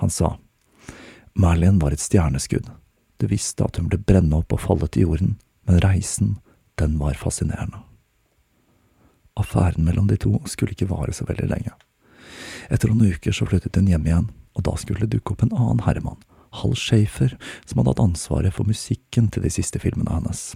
Han 0.00 0.10
sa, 0.10 0.36
Merlin 1.34 1.80
var 1.82 1.94
et 1.94 2.02
stjerneskudd, 2.02 2.70
du 3.16 3.26
visste 3.30 3.64
at 3.64 3.78
hun 3.78 3.88
ble 3.90 3.98
brenne 4.00 4.36
opp 4.40 4.54
og 4.54 4.62
falle 4.64 4.88
til 4.90 5.08
jorden, 5.08 5.36
men 5.68 5.80
reisen, 5.84 6.36
den 6.80 6.96
var 6.98 7.18
fascinerende. 7.18 7.80
Affæren 9.38 9.86
mellom 9.86 10.06
de 10.10 10.18
to 10.20 10.38
skulle 10.50 10.74
ikke 10.74 10.90
vare 10.90 11.14
så 11.14 11.26
veldig 11.26 11.48
lenge. 11.50 11.74
Etter 12.70 12.90
noen 12.90 13.14
uker 13.14 13.34
så 13.34 13.46
flyttet 13.48 13.76
hun 13.78 13.90
hjem 13.90 14.06
igjen, 14.08 14.28
og 14.54 14.66
da 14.66 14.76
skulle 14.78 15.04
det 15.04 15.16
dukke 15.16 15.34
opp 15.34 15.42
en 15.44 15.54
annen 15.54 15.82
herremann, 15.86 16.20
Hal 16.54 16.76
Shafer, 16.78 17.34
som 17.66 17.80
hadde 17.80 17.94
hatt 17.94 18.02
ansvaret 18.04 18.54
for 18.54 18.68
musikken 18.68 19.26
til 19.34 19.42
de 19.42 19.50
siste 19.50 19.80
filmene 19.82 20.14
hennes. 20.14 20.52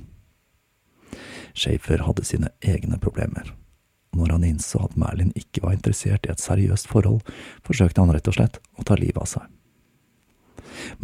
Shafer 1.59 2.05
hadde 2.07 2.26
sine 2.26 2.53
egne 2.62 3.01
problemer, 3.03 3.51
når 4.17 4.35
han 4.35 4.47
innså 4.49 4.81
at 4.85 4.97
Merlin 4.99 5.35
ikke 5.39 5.63
var 5.65 5.77
interessert 5.77 6.27
i 6.27 6.33
et 6.33 6.43
seriøst 6.43 6.89
forhold, 6.91 7.23
forsøkte 7.67 8.03
han 8.03 8.13
rett 8.15 8.29
og 8.31 8.39
slett 8.39 8.61
å 8.79 8.87
ta 8.89 8.97
livet 8.99 9.21
av 9.23 9.29
seg. 9.31 9.47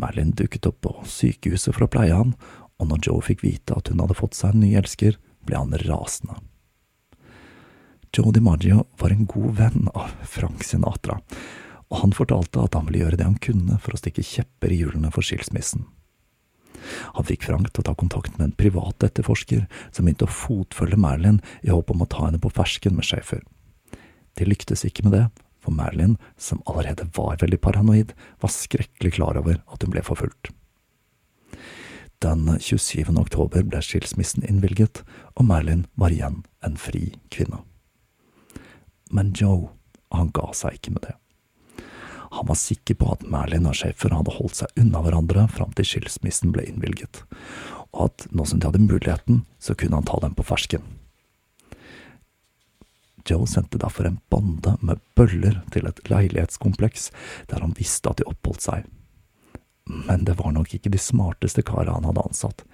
Merlin 0.01 0.33
dukket 0.37 0.67
opp 0.71 0.81
på 0.87 0.95
sykehuset 1.09 1.75
for 1.75 1.87
å 1.87 1.91
pleie 1.91 2.15
han, 2.15 2.35
og 2.81 2.91
når 2.91 3.07
Joe 3.07 3.25
fikk 3.25 3.45
vite 3.45 3.77
at 3.77 3.91
hun 3.91 4.03
hadde 4.03 4.19
fått 4.19 4.37
seg 4.39 4.55
en 4.55 4.65
ny 4.65 4.75
elsker, 4.79 5.19
ble 5.45 5.61
han 5.61 5.75
rasende. 5.85 6.39
Joe 8.15 8.31
DiMaggio 8.35 8.85
var 9.01 9.11
en 9.11 9.27
god 9.27 9.57
venn 9.59 9.89
av 9.95 10.15
Frank 10.31 10.63
Sinatra, 10.65 11.19
og 11.91 12.01
han 12.01 12.15
fortalte 12.15 12.63
at 12.63 12.77
han 12.79 12.87
ville 12.89 13.05
gjøre 13.05 13.19
det 13.19 13.27
han 13.27 13.41
kunne 13.43 13.79
for 13.83 13.95
å 13.95 14.01
stikke 14.01 14.25
kjepper 14.25 14.73
i 14.73 14.81
hjulene 14.81 15.11
for 15.15 15.27
skilsmissen. 15.27 15.85
Han 17.17 17.27
fikk 17.29 17.47
Frank 17.49 17.71
til 17.71 17.85
å 17.85 17.89
ta 17.89 17.95
kontakt 17.99 18.37
med 18.39 18.49
en 18.49 18.57
privat 18.59 19.07
etterforsker 19.07 19.65
som 19.91 20.05
begynte 20.05 20.29
å 20.29 20.35
fotfølge 20.35 21.01
Marilyn 21.01 21.41
i 21.63 21.73
håp 21.73 21.93
om 21.95 22.05
å 22.05 22.11
ta 22.11 22.27
henne 22.27 22.43
på 22.43 22.53
fersken 22.53 22.97
med 22.97 23.09
Schaefer. 23.09 23.43
De 24.39 24.49
lyktes 24.49 24.85
ikke 24.87 25.07
med 25.07 25.17
det, 25.17 25.25
for 25.65 25.73
Marilyn, 25.73 26.19
som 26.37 26.63
allerede 26.67 27.09
var 27.17 27.39
veldig 27.41 27.61
paranoid, 27.65 28.13
var 28.41 28.53
skrekkelig 28.53 29.15
klar 29.17 29.39
over 29.41 29.63
at 29.65 29.83
hun 29.83 29.95
ble 29.95 30.03
forfulgt. 30.05 30.53
Den 32.25 32.47
27. 32.61 33.13
oktober 33.21 33.65
ble 33.65 33.81
skilsmissen 33.85 34.45
innvilget, 34.49 35.03
og 35.37 35.49
Marilyn 35.49 35.87
var 36.01 36.13
igjen 36.15 36.43
en 36.65 36.79
fri 36.81 37.15
kvinne. 37.33 37.63
Men 39.13 39.33
Joe, 39.37 39.71
han 40.13 40.33
ga 40.35 40.51
seg 40.57 40.79
ikke 40.79 40.95
med 40.97 41.07
det. 41.09 41.17
Han 42.35 42.49
var 42.51 42.59
sikker 42.59 42.97
på 42.99 43.13
at 43.13 43.23
Merlin 43.31 43.69
og 43.71 43.77
Schaefer 43.79 44.11
hadde 44.11 44.35
holdt 44.35 44.59
seg 44.59 44.81
unna 44.81 45.05
hverandre 45.05 45.47
fram 45.55 45.71
til 45.79 45.87
skilsmissen 45.87 46.51
ble 46.55 46.65
innvilget, 46.67 47.23
og 47.95 48.09
at 48.09 48.27
nå 48.35 48.47
som 48.49 48.59
de 48.59 48.67
hadde 48.67 48.83
muligheten, 48.83 49.45
så 49.63 49.77
kunne 49.79 50.01
han 50.01 50.09
ta 50.09 50.19
dem 50.25 50.35
på 50.35 50.47
fersken. 50.47 50.83
Joe 53.25 53.47
sendte 53.47 53.79
derfor 53.79 54.09
en 54.09 54.19
bande 54.29 54.75
med 54.81 55.01
bøller 55.17 55.63
til 55.73 55.87
et 55.89 56.03
leilighetskompleks 56.11 57.09
der 57.53 57.63
han 57.63 57.77
visste 57.79 58.11
at 58.11 58.21
de 58.21 58.27
oppholdt 58.29 58.67
seg. 58.67 58.91
Men 59.85 60.27
det 60.27 60.35
var 60.41 60.53
nok 60.53 60.75
ikke 60.75 60.93
de 60.93 61.01
smarteste 61.01 61.63
karene 61.65 61.95
han 62.01 62.09
hadde 62.09 62.27
ansatt, 62.27 62.67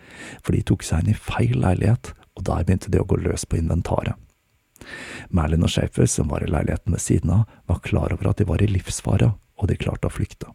for 0.43 0.57
de 0.57 0.65
tok 0.67 0.87
seg 0.87 1.05
inn 1.05 1.13
i 1.13 1.21
feil 1.21 1.57
leilighet, 1.61 2.15
og 2.39 2.47
der 2.49 2.65
begynte 2.65 2.91
de 2.91 3.03
å 3.03 3.07
gå 3.07 3.19
løs 3.21 3.45
på 3.45 3.61
inventaret. 3.61 4.17
Merlin 5.29 5.67
og 5.67 5.73
Schaefer, 5.75 6.09
som 6.09 6.31
var 6.33 6.43
i 6.43 6.51
leiligheten 6.51 6.95
ved 6.95 7.03
siden 7.03 7.35
av, 7.35 7.57
var 7.69 7.83
klar 7.85 8.15
over 8.15 8.31
at 8.31 8.41
de 8.41 8.47
var 8.49 8.63
i 8.63 8.71
livsfare, 8.71 9.35
og 9.61 9.69
de 9.69 9.77
klarte 9.79 10.09
å 10.09 10.13
flykte. 10.13 10.51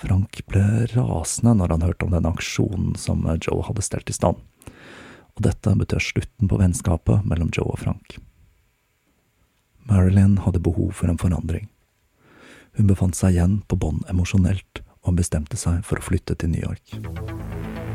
Frank 0.00 0.40
ble 0.48 0.86
rasende 0.94 1.56
når 1.58 1.74
han 1.74 1.84
hørte 1.84 2.06
om 2.06 2.14
denne 2.14 2.32
aksjonen 2.32 2.94
som 3.00 3.26
Joe 3.40 3.64
hadde 3.66 3.84
stelt 3.84 4.08
i 4.12 4.16
stand, 4.16 4.40
og 5.36 5.44
dette 5.44 5.74
betød 5.76 6.04
slutten 6.04 6.48
på 6.48 6.60
vennskapet 6.60 7.26
mellom 7.28 7.52
Joe 7.56 7.74
og 7.74 7.82
Frank. 7.82 8.16
Marilyn 9.90 10.38
hadde 10.46 10.62
behov 10.62 10.94
for 10.96 11.10
en 11.10 11.20
forandring. 11.20 11.68
Hun 12.78 12.88
befant 12.88 13.18
seg 13.18 13.34
igjen 13.34 13.60
på 13.68 13.76
bånn 13.80 14.04
emosjonelt, 14.08 14.84
og 15.00 15.16
bestemte 15.16 15.56
seg 15.56 15.80
for 15.84 16.00
å 16.00 16.04
flytte 16.04 16.36
til 16.36 16.52
New 16.52 16.60
York. 16.62 17.89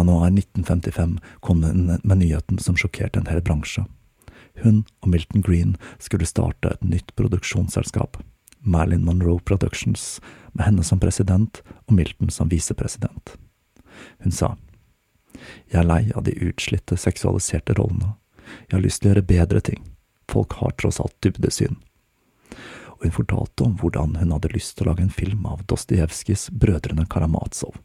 Den 0.00 0.08
7. 0.08 0.38
1955 0.38 1.18
kom 1.40 1.62
hun 1.62 1.98
med 2.02 2.18
nyheten 2.18 2.58
som 2.58 2.76
sjokkerte 2.76 3.20
en 3.20 3.28
hel 3.28 3.42
bransje. 3.44 3.84
Hun 4.62 4.84
og 5.00 5.08
Milton 5.12 5.42
Green 5.44 5.76
skulle 5.98 6.28
starte 6.28 6.72
et 6.72 6.84
nytt 6.84 7.12
produksjonsselskap, 7.16 8.16
Marilyn 8.60 9.04
Monroe 9.04 9.40
Productions, 9.44 10.20
med 10.52 10.66
henne 10.66 10.84
som 10.84 11.00
president 11.00 11.62
og 11.86 11.94
Milton 11.98 12.30
som 12.30 12.48
visepresident. 12.48 13.36
Hun 14.24 14.32
sa, 14.32 14.56
Jeg 15.68 15.80
er 15.80 15.86
lei 15.86 16.12
av 16.16 16.24
de 16.24 16.32
utslitte, 16.32 16.96
seksualiserte 16.96 17.76
rollene. 17.78 18.16
Jeg 18.68 18.76
har 18.76 18.82
lyst 18.84 19.02
til 19.02 19.10
å 19.10 19.14
gjøre 19.14 19.28
bedre 19.28 19.60
ting. 19.60 19.84
Folk 20.28 20.52
har 20.60 20.74
tross 20.76 21.00
alt 21.00 21.16
dybdesyn. 21.22 21.76
Og 23.00 23.06
hun 23.06 23.14
fortalte 23.16 23.64
om 23.64 23.76
hvordan 23.80 24.16
hun 24.20 24.32
hadde 24.34 24.50
lyst 24.52 24.74
til 24.76 24.84
å 24.84 24.90
lage 24.90 25.06
en 25.06 25.14
film 25.14 25.46
av 25.48 25.62
Dostojevskijs 25.72 26.50
Brødrene 26.52 27.06
Karamazov, 27.08 27.78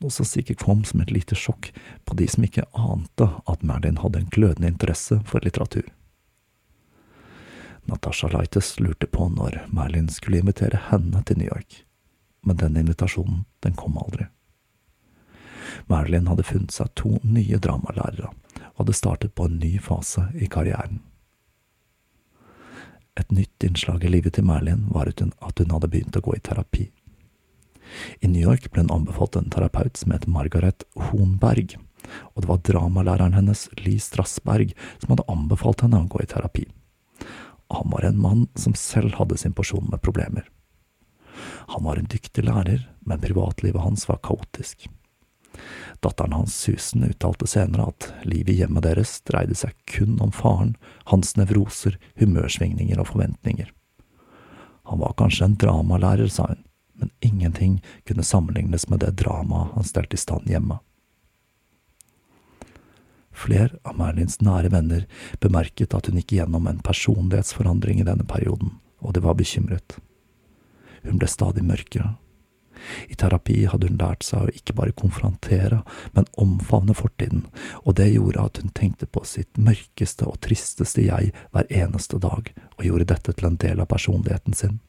noe 0.00 0.12
som 0.12 0.24
sikkert 0.28 0.64
kom 0.64 0.80
som 0.88 1.02
et 1.04 1.12
lite 1.12 1.36
sjokk 1.36 1.68
på 2.08 2.16
de 2.16 2.28
som 2.32 2.46
ikke 2.46 2.64
ante 2.72 3.28
at 3.44 3.66
Merlin 3.66 4.00
hadde 4.00 4.22
en 4.22 4.30
glødende 4.32 4.70
interesse 4.72 5.20
for 5.28 5.44
litteratur. 5.44 5.84
Natasha 7.86 8.30
Lightes 8.32 8.78
lurte 8.80 9.06
på 9.06 9.28
når 9.28 9.60
Merlin 9.76 10.08
skulle 10.08 10.40
invitere 10.40 10.80
henne 10.88 11.20
til 11.28 11.38
New 11.38 11.50
York, 11.52 11.82
men 12.42 12.56
den 12.56 12.80
invitasjonen, 12.80 13.44
den 13.60 13.76
kom 13.76 13.98
aldri. 14.00 14.30
Merlin 15.86 16.30
hadde 16.30 16.46
funnet 16.48 16.72
seg 16.72 16.94
to 16.96 17.18
nye 17.26 17.60
dramalærere 17.60 18.32
og 18.72 18.80
hadde 18.80 18.96
startet 18.96 19.36
på 19.36 19.50
en 19.50 19.60
ny 19.60 19.76
fase 19.82 20.30
i 20.34 20.48
karrieren. 20.48 21.02
Et 23.16 23.32
nytt 23.32 23.64
innslag 23.64 24.04
i 24.04 24.12
livet 24.12 24.36
til 24.36 24.46
Merlin 24.46 24.86
var 24.92 25.08
at 25.08 25.22
hun, 25.22 25.32
at 25.40 25.58
hun 25.58 25.72
hadde 25.72 25.90
begynt 25.92 26.16
å 26.18 26.24
gå 26.24 26.36
i 26.36 26.42
terapi. 26.44 26.90
I 28.20 28.28
New 28.28 28.42
York 28.42 28.68
ble 28.72 28.84
hun 28.84 28.92
anbefalt 28.92 29.38
en 29.38 29.50
terapeut 29.52 29.96
som 29.96 30.12
het 30.12 30.26
Margaret 30.28 30.84
Hornberg, 31.08 31.76
og 32.34 32.42
det 32.42 32.50
var 32.50 32.64
dramalæreren 32.66 33.36
hennes, 33.36 33.66
Lee 33.80 34.02
Strassberg, 34.02 34.74
som 35.00 35.14
hadde 35.14 35.26
anbefalt 35.32 35.82
henne 35.84 36.02
å 36.02 36.10
gå 36.10 36.22
i 36.22 36.28
terapi. 36.30 36.66
Han 37.74 37.90
var 37.90 38.06
en 38.06 38.20
mann 38.20 38.44
som 38.54 38.76
selv 38.78 39.16
hadde 39.18 39.38
sin 39.40 39.56
porsjon 39.56 39.88
med 39.90 40.02
problemer. 40.04 40.46
Han 41.74 41.84
var 41.84 41.98
en 41.98 42.10
dyktig 42.10 42.44
lærer, 42.46 42.84
men 43.06 43.22
privatlivet 43.22 43.82
hans 43.82 44.06
var 44.08 44.22
kaotisk. 44.22 44.86
Datteren 46.04 46.36
hans 46.36 46.54
Susan 46.56 47.06
uttalte 47.08 47.48
senere 47.50 47.88
at 47.90 48.10
livet 48.28 48.54
i 48.54 48.60
hjemmet 48.60 48.84
deres 48.86 49.18
dreide 49.28 49.56
seg 49.58 49.74
kun 49.90 50.18
om 50.22 50.32
faren, 50.34 50.74
hans 51.10 51.34
nevroser, 51.38 51.98
humørsvingninger 52.20 53.00
og 53.00 53.10
forventninger. 53.14 53.70
Han 54.86 55.02
var 55.02 55.16
kanskje 55.18 55.48
en 55.48 55.58
dramalærer, 55.58 56.28
sa 56.30 56.50
hun, 56.52 56.62
men 56.96 57.10
ingenting 57.20 57.80
kunne 58.08 58.24
sammenlignes 58.24 58.88
med 58.88 59.02
det 59.02 59.16
dramaet 59.20 59.74
han 59.74 59.84
stelte 59.84 60.16
i 60.16 60.20
stand 60.20 60.46
hjemme. 60.50 60.78
Flere 63.36 63.76
av 63.84 63.98
Merlins 63.98 64.38
nære 64.40 64.70
venner 64.72 65.04
bemerket 65.44 65.92
at 65.94 66.08
hun 66.08 66.16
gikk 66.20 66.38
gjennom 66.38 66.68
en 66.70 66.78
personlighetsforandring 66.84 68.00
i 68.00 68.06
denne 68.08 68.24
perioden, 68.24 68.78
og 69.04 69.12
de 69.12 69.20
var 69.26 69.36
bekymret. 69.36 69.98
Hun 71.04 71.20
ble 71.20 71.28
stadig 71.28 71.64
mørkere, 71.66 72.14
i 73.08 73.16
terapi 73.18 73.64
hadde 73.70 73.90
hun 73.90 74.00
lært 74.00 74.26
seg 74.26 74.46
å 74.46 74.54
ikke 74.54 74.76
bare 74.78 74.94
konfrontere, 74.96 75.82
men 76.16 76.28
omfavne 76.40 76.96
fortiden, 76.96 77.46
og 77.84 77.98
det 78.00 78.10
gjorde 78.12 78.44
at 78.48 78.60
hun 78.62 78.72
tenkte 78.76 79.08
på 79.10 79.24
sitt 79.28 79.58
mørkeste 79.58 80.28
og 80.28 80.40
tristeste 80.44 81.06
jeg 81.06 81.32
hver 81.52 81.70
eneste 81.70 82.20
dag, 82.22 82.52
og 82.76 82.84
gjorde 82.84 83.10
dette 83.12 83.34
til 83.36 83.50
en 83.50 83.60
del 83.62 83.82
av 83.82 83.90
personligheten 83.92 84.56
sin. 84.56 84.80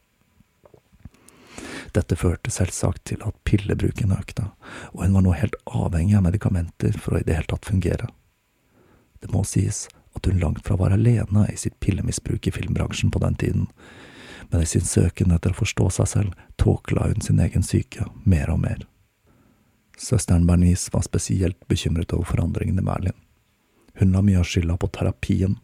Dette 1.96 2.18
førte 2.20 2.52
selvsagt 2.52 3.06
til 3.10 3.24
at 3.26 3.38
pillebruken 3.48 4.12
økte, 4.14 4.50
og 4.94 5.04
hun 5.06 5.16
var 5.18 5.24
nå 5.26 5.36
helt 5.38 5.56
avhengig 5.66 6.18
av 6.20 6.26
medikamenter 6.28 6.98
for 7.00 7.16
å 7.16 7.22
i 7.22 7.28
det 7.28 7.38
hele 7.40 7.52
tatt 7.54 7.70
fungere. 7.70 8.10
Det 9.24 9.32
må 9.34 9.44
sies 9.48 9.88
at 10.18 10.28
hun 10.28 10.42
langt 10.42 10.66
fra 10.66 10.78
var 10.78 10.94
alene 10.94 11.46
i 11.52 11.58
sitt 11.60 11.78
pillemisbruk 11.84 12.50
i 12.50 12.54
filmbransjen 12.54 13.14
på 13.14 13.22
den 13.24 13.38
tiden, 13.40 13.68
men 14.50 14.62
i 14.62 14.66
sin 14.66 14.86
søken 14.86 15.34
etter 15.36 15.54
å 15.54 15.60
forstå 15.62 15.90
seg 15.98 16.10
selv 16.12 16.46
tåkla 16.62 17.10
hun 17.10 17.24
sin 17.24 17.42
egen 17.44 17.66
syke 17.66 18.08
mer 18.24 18.52
og 18.54 18.62
mer. 18.64 18.84
Søsteren 19.98 20.46
Bernice 20.48 20.94
var 20.94 21.06
spesielt 21.06 21.60
bekymret 21.68 22.14
over 22.14 22.30
forandringen 22.32 22.80
i 22.80 22.86
Merlin. 22.86 23.16
Hun 23.98 24.14
la 24.14 24.22
mye 24.22 24.40
av 24.40 24.46
skylda 24.46 24.78
på 24.78 24.92
terapien, 24.94 25.58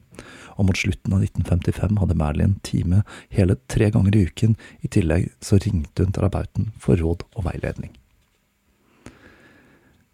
og 0.58 0.68
mot 0.68 0.78
slutten 0.78 1.14
av 1.14 1.22
1955 1.26 2.00
hadde 2.02 2.18
Merlin 2.18 2.56
time 2.66 3.04
hele 3.34 3.58
tre 3.70 3.90
ganger 3.94 4.16
i 4.18 4.24
uken, 4.30 4.56
i 4.82 4.90
tillegg 4.90 5.30
så 5.42 5.62
ringte 5.62 6.06
hun 6.06 6.16
terapeuten 6.16 6.72
for 6.82 6.98
råd 6.98 7.26
og 7.34 7.46
veiledning. 7.46 7.94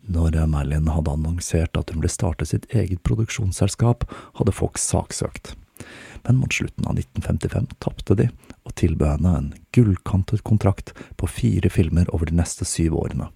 Når 0.09 0.39
Merlin 0.49 0.89
hadde 0.89 1.13
annonsert 1.13 1.77
at 1.77 1.91
hun 1.91 2.01
ville 2.01 2.11
starte 2.11 2.47
sitt 2.47 2.65
eget 2.73 3.03
produksjonsselskap, 3.05 4.07
hadde 4.39 4.55
Fox 4.55 4.87
saksøkt 4.89 5.53
men 6.23 6.39
mot 6.39 6.53
slutten 6.53 6.87
av 6.87 6.97
1955 6.99 7.67
tapte 7.79 8.15
de, 8.15 8.29
og 8.65 8.75
tilbød 8.75 9.17
henne 9.17 9.35
en 9.37 9.49
gullkantet 9.75 10.43
kontrakt 10.43 10.93
på 11.17 11.27
fire 11.27 11.69
filmer 11.69 12.09
over 12.13 12.29
de 12.29 12.35
neste 12.35 12.65
syv 12.65 12.97
årene, 12.99 13.29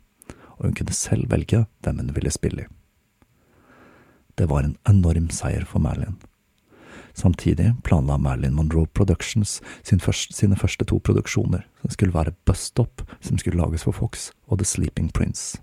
og 0.58 0.66
hun 0.66 0.78
kunne 0.78 0.96
selv 0.96 1.32
velge 1.32 1.66
hvem 1.84 2.00
hun 2.04 2.16
ville 2.16 2.32
spille 2.32 2.66
i. 2.66 2.72
Det 4.38 4.50
var 4.50 4.66
en 4.66 4.78
enorm 4.90 5.30
seier 5.30 5.66
for 5.66 5.80
Marilyn. 5.80 6.16
Samtidig 7.14 7.76
planla 7.84 8.18
Marilyn 8.18 8.56
Monroe 8.58 8.88
Productions 8.88 9.62
sin 9.84 10.00
første, 10.00 10.34
sine 10.34 10.58
første 10.58 10.86
to 10.86 10.98
produksjoner, 10.98 11.62
som 11.82 11.94
skulle 11.94 12.14
være 12.14 12.34
Bust 12.46 12.80
Up, 12.80 13.04
som 13.22 13.38
skulle 13.38 13.62
lages 13.62 13.86
for 13.86 13.94
Fox, 13.94 14.32
og 14.48 14.58
The 14.58 14.66
Sleeping 14.66 15.14
Prince. 15.14 15.62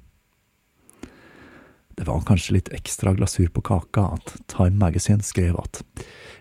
Det 2.00 2.06
var 2.08 2.22
kanskje 2.24 2.54
litt 2.54 2.68
ekstra 2.72 3.12
glasur 3.12 3.50
på 3.52 3.60
kaka 3.60 4.06
at 4.16 4.30
Time 4.48 4.78
Magazine 4.80 5.20
skrev 5.20 5.58
at 5.60 5.82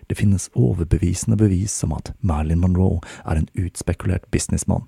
det 0.08 0.16
finnes 0.16 0.46
overbevisende 0.56 1.36
bevis 1.36 1.74
om 1.84 1.92
at 1.92 2.14
Marilyn 2.24 2.62
Monroe 2.62 3.02
er 3.28 3.36
en 3.36 3.50
utspekulert 3.60 4.24
businessmann, 4.32 4.86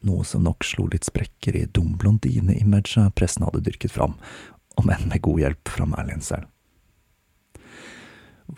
noe 0.00 0.24
som 0.24 0.46
nok 0.48 0.64
slo 0.64 0.86
litt 0.88 1.04
sprekker 1.04 1.60
i 1.60 1.66
dum 1.76 1.92
blondine-imaget 2.00 3.12
pressen 3.20 3.44
hadde 3.44 3.60
dyrket 3.68 3.92
fram, 3.92 4.16
om 4.80 4.88
enn 4.88 5.10
med 5.12 5.26
god 5.28 5.44
hjelp 5.44 5.76
fra 5.76 5.90
Marilyn 5.92 6.24
selv. 6.24 6.48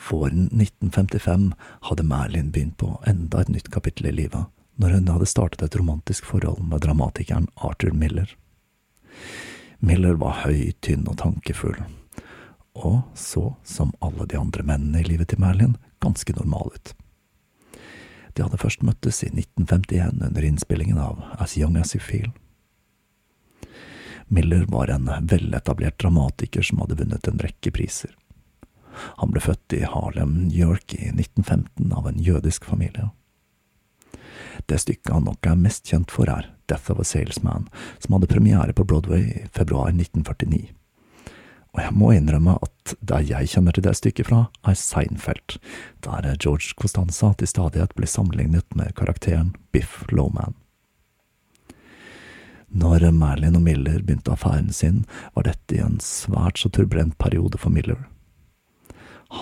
Våren 0.07 0.47
1955 0.55 1.51
hadde 1.91 2.11
Marilyn 2.15 2.55
begynt 2.55 2.79
på 2.79 2.95
enda 3.11 3.43
et 3.43 3.51
nytt 3.51 3.75
kapittel 3.75 4.13
i 4.13 4.19
livet, 4.23 4.47
når 4.79 5.01
hun 5.01 5.15
hadde 5.17 5.33
startet 5.35 5.67
et 5.67 5.83
romantisk 5.83 6.31
forhold 6.31 6.63
med 6.63 6.87
dramatikeren 6.87 7.51
Arthur 7.59 7.91
Miller. 7.91 8.37
Miller 9.81 10.15
var 10.21 10.43
høy, 10.45 10.73
tynn 10.85 11.07
og 11.09 11.17
tankefull, 11.23 11.79
og 12.77 13.01
så, 13.17 13.55
som 13.65 13.95
alle 14.05 14.27
de 14.29 14.37
andre 14.37 14.65
mennene 14.65 15.01
i 15.01 15.09
livet 15.09 15.33
til 15.33 15.41
Merlin, 15.41 15.79
ganske 16.05 16.35
normal 16.37 16.75
ut. 16.75 16.93
De 18.37 18.45
hadde 18.45 18.61
først 18.61 18.85
møttes 18.87 19.23
i 19.25 19.31
1951 19.33 20.21
under 20.29 20.47
innspillingen 20.47 21.01
av 21.01 21.25
As 21.41 21.57
Young 21.59 21.81
As 21.81 21.95
You 21.97 22.03
Feel. 22.05 22.31
Miller 24.29 24.69
var 24.69 24.93
en 24.93 25.11
veletablert 25.27 25.99
dramatiker 25.99 26.63
som 26.63 26.85
hadde 26.85 27.01
vunnet 27.01 27.27
en 27.27 27.41
rekke 27.43 27.73
priser. 27.75 28.13
Han 29.19 29.33
ble 29.33 29.43
født 29.43 29.75
i 29.75 29.83
Harlem, 29.89 30.37
New 30.47 30.61
York 30.61 30.95
i 30.95 31.09
1915 31.09 31.91
av 31.97 32.07
en 32.07 32.21
jødisk 32.23 32.69
familie. 32.69 33.09
Det 34.69 34.79
stykket 34.79 35.15
han 35.15 35.27
nok 35.27 35.47
er 35.47 35.59
mest 35.59 35.89
kjent 35.91 36.13
for, 36.15 36.31
er 36.31 36.53
Death 36.71 36.93
of 36.93 37.01
a 37.03 37.07
Salesman, 37.07 37.67
som 37.99 38.17
hadde 38.17 38.31
premiere 38.31 38.77
på 38.77 38.87
Broadway 38.87 39.27
i 39.31 39.49
februar 39.53 39.91
1949. 39.91 40.71
Og 41.71 41.83
jeg 41.85 41.95
må 41.95 42.11
innrømme 42.15 42.57
at 42.65 42.95
der 43.07 43.23
jeg 43.27 43.53
kjenner 43.53 43.75
til 43.75 43.85
det 43.87 43.95
stykket 43.99 44.31
fra, 44.31 44.47
er 44.67 44.79
Seinfeld, 44.79 45.59
der 46.03 46.33
George 46.43 46.75
Costanza 46.79 47.33
til 47.39 47.51
stadighet 47.51 47.95
blir 47.99 48.11
sammenlignet 48.11 48.67
med 48.75 48.97
karakteren 48.99 49.55
Biff 49.73 50.03
Lowman. 50.11 50.57
Når 52.71 53.11
Merlin 53.11 53.59
og 53.59 53.63
Miller 53.67 53.99
begynte 53.99 54.31
affæren 54.31 54.71
sin, 54.73 55.05
var 55.35 55.47
dette 55.47 55.75
i 55.75 55.83
en 55.83 55.99
svært 56.03 56.59
så 56.59 56.71
turbulent 56.71 57.19
periode 57.19 57.59
for 57.59 57.71
Miller. 57.71 57.99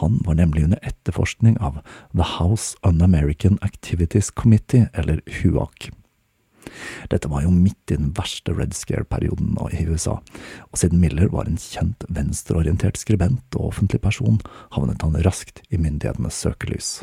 Han 0.00 0.20
var 0.24 0.36
nemlig 0.36 0.64
under 0.64 0.80
etterforskning 0.84 1.56
av 1.64 1.80
The 2.12 2.24
House 2.36 2.76
Un-American 2.84 3.58
Activities 3.62 4.30
Committee, 4.30 4.88
eller 4.92 5.20
HUAC. 5.40 5.90
Dette 7.12 7.30
var 7.30 7.44
jo 7.44 7.52
midt 7.54 7.92
i 7.92 7.98
den 7.98 8.12
verste 8.16 8.54
Red 8.56 8.76
Scare-perioden 8.76 9.56
i 9.72 9.84
USA, 9.88 10.18
og 10.70 10.80
siden 10.80 11.02
Miller 11.02 11.30
var 11.32 11.48
en 11.48 11.60
kjent 11.60 12.06
venstreorientert 12.08 13.00
skribent 13.00 13.58
og 13.58 13.72
offentlig 13.72 14.02
person, 14.04 14.40
havnet 14.74 15.04
han 15.04 15.18
raskt 15.26 15.62
i 15.70 15.80
myndighetenes 15.80 16.42
søkelys. 16.44 16.98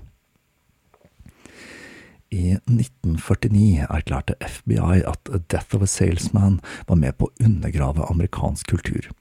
I 2.34 2.58
1949 2.66 3.86
erklærte 3.90 4.34
FBI 4.42 5.04
at 5.06 5.30
Death 5.52 5.76
of 5.76 5.82
a 5.82 5.86
Salesman 5.86 6.60
var 6.88 6.98
med 6.98 7.14
på 7.20 7.28
å 7.28 7.46
undergrave 7.46 8.08
amerikansk 8.10 8.72
kultur, 8.72 9.12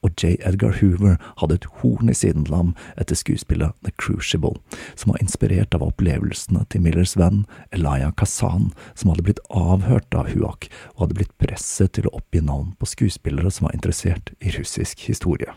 og 0.00 0.14
J. 0.16 0.38
Edgar 0.40 0.78
Hoover 0.80 1.18
hadde 1.42 1.58
et 1.58 1.68
horn 1.82 2.08
i 2.08 2.16
siden 2.16 2.46
til 2.48 2.56
ham 2.56 2.70
etter 2.96 3.18
skuespillet 3.20 3.76
The 3.84 3.92
Crucible, 4.00 4.56
som 4.96 5.12
var 5.12 5.20
inspirert 5.20 5.76
av 5.76 5.84
opplevelsene 5.84 6.64
til 6.72 6.86
Millers 6.86 7.18
venn 7.20 7.44
Elia 7.68 8.08
Kazan, 8.16 8.72
som 8.94 9.12
hadde 9.12 9.26
blitt 9.28 9.44
avhørt 9.52 10.16
av 10.16 10.32
Huak 10.32 10.70
og 10.94 11.04
hadde 11.04 11.20
blitt 11.20 11.36
presset 11.38 11.92
til 11.98 12.08
å 12.08 12.16
oppgi 12.16 12.40
navn 12.40 12.72
på 12.80 12.88
skuespillere 12.88 13.52
som 13.52 13.68
var 13.68 13.76
interessert 13.76 14.32
i 14.40 14.56
russisk 14.56 15.04
historie. 15.04 15.52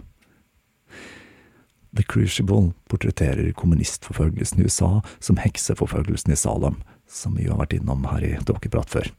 The 1.96 2.04
Crucible 2.04 2.76
portretterer 2.92 3.48
kommunistforfølgelsen 3.58 4.60
i 4.60 4.68
USA 4.68 5.00
som 5.24 5.40
hekseforfølgelsen 5.42 6.36
i 6.36 6.38
Salem, 6.38 6.76
som 7.08 7.36
vi 7.38 7.48
jo 7.48 7.56
har 7.56 7.64
vært 7.66 7.78
innom 7.80 8.06
her 8.10 8.26
i 8.26 8.36
Dokkeprat 8.46 8.92
før. 8.92 9.12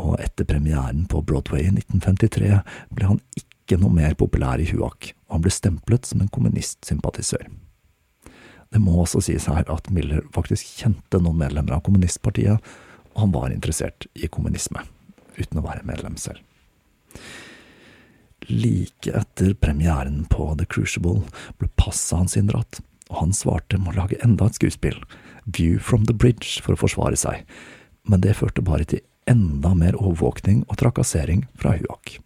Og 0.00 0.16
etter 0.22 0.48
premieren 0.48 1.06
på 1.10 1.22
Broadway 1.26 1.66
i 1.66 1.72
1953 1.74 2.60
ble 2.94 3.08
han 3.08 3.20
ikke 3.36 3.78
noe 3.80 3.94
mer 3.94 4.16
populær 4.18 4.62
i 4.62 4.68
Huak, 4.70 5.12
og 5.28 5.36
han 5.36 5.44
ble 5.44 5.52
stemplet 5.54 6.08
som 6.08 6.22
en 6.22 6.32
kommunistsympatisør. 6.32 7.50
Det 8.70 8.78
må 8.78 8.94
også 9.02 9.22
sies 9.26 9.48
her 9.50 9.66
at 9.66 9.90
Miller 9.90 10.22
faktisk 10.34 10.78
kjente 10.78 11.18
noen 11.18 11.40
medlemmer 11.42 11.76
av 11.76 11.84
kommunistpartiet, 11.86 12.62
og 13.10 13.24
han 13.24 13.34
var 13.34 13.50
interessert 13.50 14.06
i 14.14 14.30
kommunisme, 14.30 14.84
uten 15.36 15.58
å 15.58 15.64
være 15.66 15.86
medlem 15.88 16.16
selv. 16.20 16.38
Like 18.50 19.10
etter 19.14 19.52
premieren 19.58 20.22
på 20.30 20.52
The 20.58 20.66
Crucible 20.70 21.26
ble 21.58 21.68
passet 21.78 22.16
hans 22.18 22.38
inndratt, 22.38 22.80
og 23.10 23.24
han 23.24 23.34
svarte 23.34 23.78
med 23.78 23.92
å 23.92 24.04
lage 24.04 24.20
enda 24.24 24.46
et 24.46 24.58
skuespill, 24.58 24.98
View 25.44 25.78
from 25.78 26.06
the 26.06 26.16
Bridge, 26.16 26.60
for 26.64 26.74
å 26.74 26.82
forsvare 26.86 27.18
seg, 27.18 27.44
men 28.08 28.24
det 28.24 28.38
førte 28.40 28.64
bare 28.64 28.88
til 28.88 29.04
enda 29.30 29.74
mer 29.76 29.98
overvåkning 30.00 30.64
og 30.68 30.80
trakassering 30.80 31.46
fra 31.58 31.76
Huak. 31.78 32.18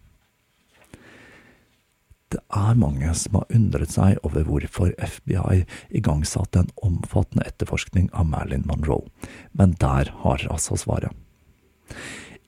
Det 2.35 2.41
er 2.51 2.75
mange 2.75 3.13
som 3.15 3.37
har 3.39 3.53
undret 3.55 3.93
seg 3.95 4.19
over 4.27 4.47
hvorfor 4.49 4.91
FBI 4.99 5.61
igangsatte 5.95 6.65
en 6.65 6.73
omfattende 6.83 7.45
etterforskning 7.47 8.09
av 8.11 8.27
Marilyn 8.33 8.65
Monroe, 8.67 9.07
men 9.53 9.77
der 9.79 10.11
har 10.25 10.47
altså 10.51 10.79
svaret. 10.81 11.15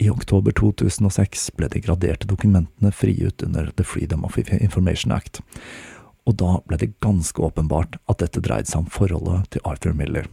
I 0.02 0.10
oktober 0.10 0.52
2006 0.52 1.52
ble 1.56 1.70
de 1.72 1.80
graderte 1.80 2.28
dokumentene 2.28 2.90
frigitt 2.92 3.44
under 3.46 3.70
The 3.78 3.86
Freedom 3.86 4.26
of 4.26 4.36
Information 4.38 5.14
Act, 5.14 5.40
og 6.26 6.36
da 6.42 6.58
ble 6.66 6.80
det 6.82 6.96
ganske 7.04 7.40
åpenbart 7.40 8.00
at 8.10 8.20
dette 8.24 8.42
dreide 8.42 8.68
seg 8.68 8.82
om 8.82 8.90
forholdet 8.92 9.46
til 9.54 9.64
Arthur 9.64 9.94
Miller, 9.96 10.26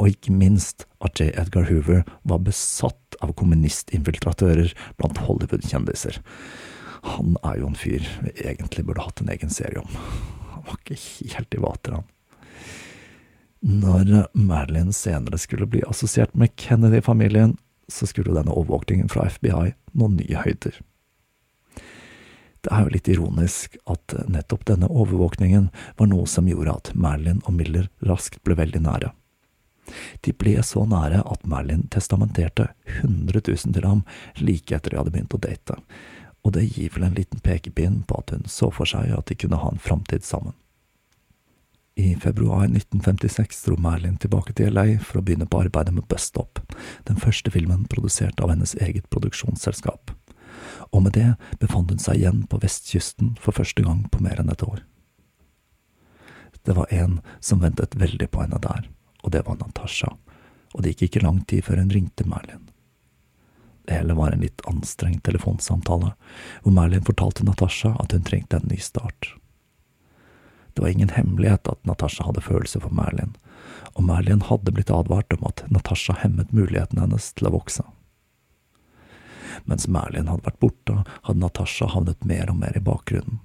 og 0.00 0.14
ikke 0.14 0.32
minst 0.32 0.86
at 1.04 1.20
J. 1.20 1.28
Edgar 1.38 1.68
Hoover 1.68 2.02
var 2.28 2.40
besatt 2.46 3.18
av 3.20 3.34
kommunistinfiltratører 3.36 4.72
blant 4.96 5.20
Hollywood-kjendiser. 5.26 6.20
Han 7.16 7.36
er 7.44 7.60
jo 7.60 7.68
en 7.68 7.78
fyr 7.78 8.06
vi 8.24 8.32
egentlig 8.44 8.86
burde 8.88 9.04
hatt 9.04 9.20
en 9.20 9.32
egen 9.32 9.52
serie 9.52 9.80
om. 9.82 10.00
Han 10.54 10.64
var 10.68 10.80
ikke 10.80 11.36
helt 11.36 11.56
i 11.56 11.62
vater, 11.62 12.00
han. 12.00 12.08
Når 13.60 14.30
Marilyn 14.32 14.92
senere 14.96 15.36
skulle 15.40 15.68
bli 15.68 15.82
assosiert 15.84 16.32
med 16.32 16.54
Kennedy-familien, 16.56 17.58
så 17.92 18.06
skulle 18.08 18.32
denne 18.32 18.54
overvåkningen 18.54 19.10
fra 19.12 19.26
FBI 19.28 19.74
nå 20.00 20.08
nye 20.14 20.44
høyder. 20.46 20.78
Det 22.60 22.72
er 22.72 22.84
jo 22.84 22.92
litt 22.92 23.08
ironisk 23.08 23.76
at 23.88 24.14
nettopp 24.28 24.66
denne 24.68 24.88
overvåkningen 24.88 25.70
var 25.96 26.08
noe 26.08 26.28
som 26.28 26.48
gjorde 26.48 26.76
at 26.76 26.92
Marilyn 26.94 27.40
og 27.44 27.56
Miller 27.56 27.88
raskt 28.04 28.40
ble 28.44 28.56
veldig 28.56 28.82
nære. 28.84 29.12
De 30.24 30.34
ble 30.36 30.56
så 30.66 30.84
nære 30.88 31.22
at 31.24 31.46
Merlin 31.48 31.86
testamenterte 31.92 32.70
100 33.00 33.42
000 33.46 33.76
til 33.76 33.86
ham 33.88 34.02
like 34.40 34.74
etter 34.74 34.92
de 34.92 35.00
hadde 35.00 35.14
begynt 35.14 35.36
å 35.36 35.42
date, 35.42 35.78
og 36.44 36.56
det 36.56 36.68
gir 36.72 36.92
vel 36.94 37.08
en 37.08 37.18
liten 37.18 37.42
pekepinn 37.44 38.02
på 38.08 38.22
at 38.22 38.34
hun 38.34 38.48
så 38.48 38.70
for 38.74 38.88
seg 38.88 39.12
at 39.16 39.28
de 39.28 39.38
kunne 39.38 39.60
ha 39.60 39.72
en 39.72 39.82
framtid 39.82 40.24
sammen. 40.26 40.56
I 42.00 42.14
februar 42.16 42.64
1956 42.64 43.64
dro 43.66 43.76
Merlin 43.76 44.16
tilbake 44.16 44.54
til 44.56 44.72
LA 44.72 44.94
for 45.04 45.20
å 45.20 45.24
begynne 45.26 45.48
på 45.50 45.60
arbeidet 45.60 45.92
med 45.92 46.06
Bust 46.08 46.38
Up, 46.40 46.62
den 47.04 47.18
første 47.20 47.52
filmen 47.52 47.84
produsert 47.92 48.40
av 48.40 48.52
hennes 48.54 48.72
eget 48.80 49.10
produksjonsselskap. 49.12 50.14
Og 50.94 51.04
med 51.04 51.12
det 51.18 51.34
befant 51.60 51.90
hun 51.92 52.00
seg 52.00 52.22
igjen 52.22 52.46
på 52.48 52.60
vestkysten 52.62 53.34
for 53.42 53.56
første 53.56 53.84
gang 53.84 54.06
på 54.08 54.22
mer 54.24 54.40
enn 54.40 54.52
et 54.54 54.64
år. 54.64 54.80
Det 56.64 56.76
var 56.76 56.88
en 56.94 57.18
som 57.40 57.60
ventet 57.60 57.96
veldig 58.00 58.30
på 58.30 58.42
henne 58.44 58.62
der, 58.64 58.88
og 59.22 59.32
det 59.34 59.44
var 59.46 59.58
Natasha, 59.60 60.14
og 60.74 60.82
det 60.82 60.94
gikk 60.94 61.08
ikke 61.08 61.24
lang 61.26 61.42
tid 61.50 61.64
før 61.66 61.82
hun 61.82 61.92
ringte 61.94 62.26
Merlin. 62.28 62.66
Det 63.88 63.96
hele 63.98 64.14
var 64.14 64.32
en 64.32 64.44
litt 64.44 64.62
anstrengt 64.70 65.24
telefonsamtale, 65.26 66.12
hvor 66.62 66.74
Merlin 66.74 67.06
fortalte 67.06 67.46
Natasha 67.46 67.96
at 67.98 68.12
hun 68.14 68.26
trengte 68.26 68.60
en 68.60 68.68
ny 68.70 68.78
start. 68.78 69.32
Det 70.72 70.84
var 70.84 70.92
ingen 70.92 71.10
hemmelighet 71.10 71.68
at 71.68 71.86
Natasha 71.88 72.24
hadde 72.24 72.44
følelser 72.44 72.84
for 72.84 72.94
Merlin, 72.94 73.34
og 73.98 74.04
Merlin 74.06 74.44
hadde 74.46 74.72
blitt 74.72 74.92
advart 74.94 75.32
om 75.34 75.48
at 75.48 75.64
Natasha 75.74 76.14
hemmet 76.22 76.52
muligheten 76.54 77.00
hennes 77.02 77.32
til 77.34 77.50
å 77.50 77.54
vokse. 77.56 77.84
Mens 79.66 79.88
Merlin 79.90 80.30
hadde 80.30 80.46
vært 80.46 80.62
borte, 80.62 81.02
hadde 81.26 81.42
Natasha 81.42 81.90
havnet 81.90 82.24
mer 82.24 82.52
og 82.52 82.60
mer 82.62 82.78
i 82.78 82.84
bakgrunnen. 82.84 83.40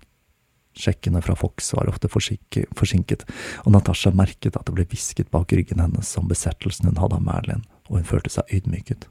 Sjekkene 0.76 1.22
fra 1.24 1.36
Fox 1.40 1.74
var 1.74 1.88
ofte 1.88 2.10
forsinket, 2.12 3.24
og 3.64 3.72
Natasha 3.72 4.12
merket 4.12 4.58
at 4.60 4.68
det 4.68 4.76
ble 4.76 4.86
hvisket 4.92 5.32
bak 5.32 5.54
ryggen 5.56 5.80
hennes 5.80 6.10
om 6.20 6.28
besettelsen 6.28 6.90
hun 6.90 7.00
hadde 7.00 7.20
av 7.20 7.24
Merlin, 7.24 7.64
og 7.88 8.02
hun 8.02 8.10
følte 8.10 8.34
seg 8.34 8.52
ydmyket. 8.58 9.08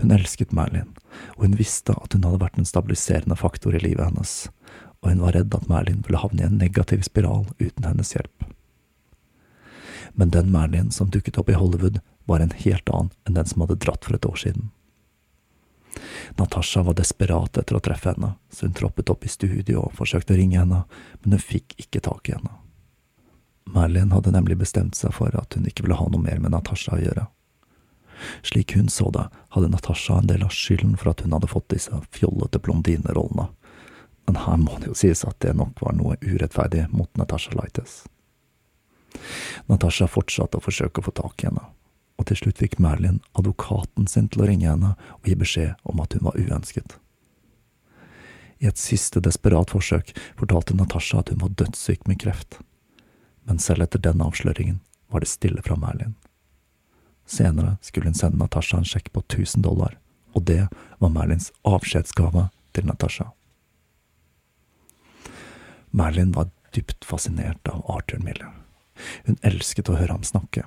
Hun 0.00 0.14
elsket 0.16 0.54
Merlin, 0.56 0.94
og 1.36 1.44
hun 1.44 1.58
visste 1.60 1.92
at 1.92 2.16
hun 2.16 2.24
hadde 2.24 2.40
vært 2.40 2.56
en 2.56 2.68
stabiliserende 2.68 3.36
faktor 3.36 3.76
i 3.76 3.82
livet 3.84 4.06
hennes, 4.08 4.48
og 5.02 5.12
hun 5.12 5.22
var 5.26 5.36
redd 5.36 5.54
at 5.56 5.68
Merlin 5.68 6.00
ville 6.06 6.22
havne 6.22 6.44
i 6.44 6.48
en 6.48 6.58
negativ 6.60 7.04
spiral 7.04 7.44
uten 7.60 7.84
hennes 7.84 8.14
hjelp. 8.16 8.48
Men 10.16 10.32
den 10.32 10.48
Merlin 10.52 10.90
som 10.90 11.12
dukket 11.12 11.38
opp 11.38 11.52
i 11.52 11.58
Hollywood, 11.58 12.00
var 12.24 12.40
en 12.40 12.52
helt 12.64 12.88
annen 12.88 13.12
enn 13.26 13.36
den 13.36 13.48
som 13.48 13.64
hadde 13.64 13.80
dratt 13.82 14.06
for 14.06 14.16
et 14.16 14.26
år 14.26 14.38
siden. 14.38 14.70
Natasha 16.38 16.82
var 16.86 16.96
desperat 16.98 17.58
etter 17.58 17.76
å 17.76 17.82
treffe 17.82 18.12
henne, 18.12 18.34
så 18.50 18.66
hun 18.66 18.76
troppet 18.76 19.10
opp 19.12 19.26
i 19.26 19.32
studio 19.32 19.86
og 19.86 19.96
forsøkte 19.98 20.34
å 20.34 20.40
ringe 20.40 20.60
henne, 20.60 20.84
men 21.20 21.36
hun 21.36 21.42
fikk 21.42 21.76
ikke 21.82 22.02
tak 22.06 22.30
i 22.30 22.36
henne. 22.36 22.54
Merlin 23.70 24.14
hadde 24.14 24.32
nemlig 24.34 24.58
bestemt 24.58 24.98
seg 24.98 25.14
for 25.14 25.34
at 25.38 25.54
hun 25.54 25.68
ikke 25.68 25.84
ville 25.86 25.98
ha 25.98 26.08
noe 26.10 26.22
mer 26.22 26.40
med 26.42 26.54
Natasha 26.54 26.96
å 26.96 27.02
gjøre. 27.02 27.26
Slik 28.42 28.74
hun 28.76 28.88
så 28.92 29.10
det, 29.14 29.26
hadde 29.54 29.70
Natasha 29.72 30.18
en 30.18 30.28
del 30.28 30.42
av 30.44 30.52
skylden 30.54 30.96
for 31.00 31.12
at 31.12 31.22
hun 31.24 31.32
hadde 31.36 31.50
fått 31.50 31.70
disse 31.72 32.02
fjollete 32.12 32.60
blondinerollene. 32.60 33.48
Men 34.26 34.40
her 34.44 34.58
må 34.60 34.76
det 34.80 34.90
jo 34.90 34.96
sies 34.98 35.24
at 35.26 35.38
det 35.42 35.56
nok 35.58 35.80
var 35.82 35.96
noe 35.96 36.18
urettferdig 36.20 36.86
mot 36.92 37.10
Natasha 37.18 37.54
Lightes. 37.56 38.02
Natasha 39.70 40.06
fortsatte 40.10 40.60
å 40.60 40.64
forsøke 40.64 41.00
å 41.00 41.08
få 41.08 41.14
tak 41.16 41.42
i 41.42 41.48
henne, 41.48 41.64
og 42.20 42.28
til 42.28 42.36
slutt 42.36 42.60
fikk 42.60 42.76
Merlin 42.82 43.22
advokaten 43.32 44.08
sin 44.10 44.28
til 44.28 44.44
å 44.44 44.50
ringe 44.50 44.68
henne 44.68 44.92
og 45.16 45.28
gi 45.28 45.36
beskjed 45.40 45.88
om 45.88 46.02
at 46.04 46.12
hun 46.16 46.26
var 46.28 46.36
uønsket. 46.36 46.98
I 48.60 48.68
et 48.68 48.80
siste 48.80 49.22
desperat 49.24 49.72
forsøk 49.72 50.12
fortalte 50.36 50.76
Natasha 50.76 51.22
at 51.22 51.32
hun 51.32 51.40
var 51.40 51.54
dødssyk 51.56 52.04
med 52.10 52.20
kreft, 52.20 52.58
men 53.48 53.58
selv 53.58 53.86
etter 53.86 54.02
den 54.04 54.20
avsløringen 54.20 54.82
var 55.08 55.24
det 55.24 55.32
stille 55.32 55.64
fra 55.64 55.78
Merlin. 55.80 56.12
Senere 57.24 57.78
skulle 57.80 58.10
hun 58.12 58.18
sende 58.18 58.42
Natasha 58.42 58.76
en 58.76 58.88
sjekk 58.88 59.08
på 59.14 59.24
1000 59.24 59.64
dollar, 59.64 59.96
og 60.36 60.44
det 60.50 60.66
var 61.00 61.14
Merlins 61.14 61.48
avskjedsgave 61.64 62.50
til 62.76 62.86
Natasha. 62.90 63.30
Merlin 65.90 66.34
var 66.36 66.50
dypt 66.76 67.04
fascinert 67.04 67.68
av 67.68 67.80
Arthur 67.90 68.20
Miller. 68.22 68.52
Hun 69.24 69.40
elsket 69.42 69.88
å 69.88 69.96
høre 69.96 70.12
ham 70.12 70.26
snakke. 70.26 70.66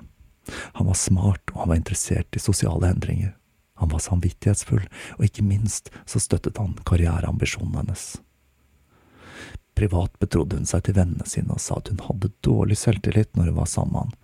Han 0.78 0.90
var 0.90 0.98
smart, 0.98 1.52
og 1.52 1.64
han 1.64 1.72
var 1.72 1.80
interessert 1.80 2.36
i 2.36 2.42
sosiale 2.42 2.90
endringer. 2.90 3.34
Han 3.80 3.90
var 3.90 4.02
samvittighetsfull, 4.04 4.84
og 5.18 5.24
ikke 5.26 5.46
minst 5.46 5.90
så 6.06 6.20
støttet 6.22 6.60
han 6.60 6.76
karriereambisjonen 6.86 7.78
hennes. 7.80 8.04
Privat 9.74 10.12
betrodde 10.22 10.60
hun 10.60 10.68
seg 10.70 10.84
til 10.86 10.94
vennene 10.98 11.26
sine 11.26 11.56
og 11.56 11.62
sa 11.62 11.80
at 11.80 11.90
hun 11.90 12.04
hadde 12.06 12.30
dårlig 12.46 12.76
selvtillit 12.78 13.32
når 13.34 13.50
hun 13.50 13.58
var 13.58 13.70
sammen 13.70 13.96
med 13.96 14.04
han, 14.04 14.20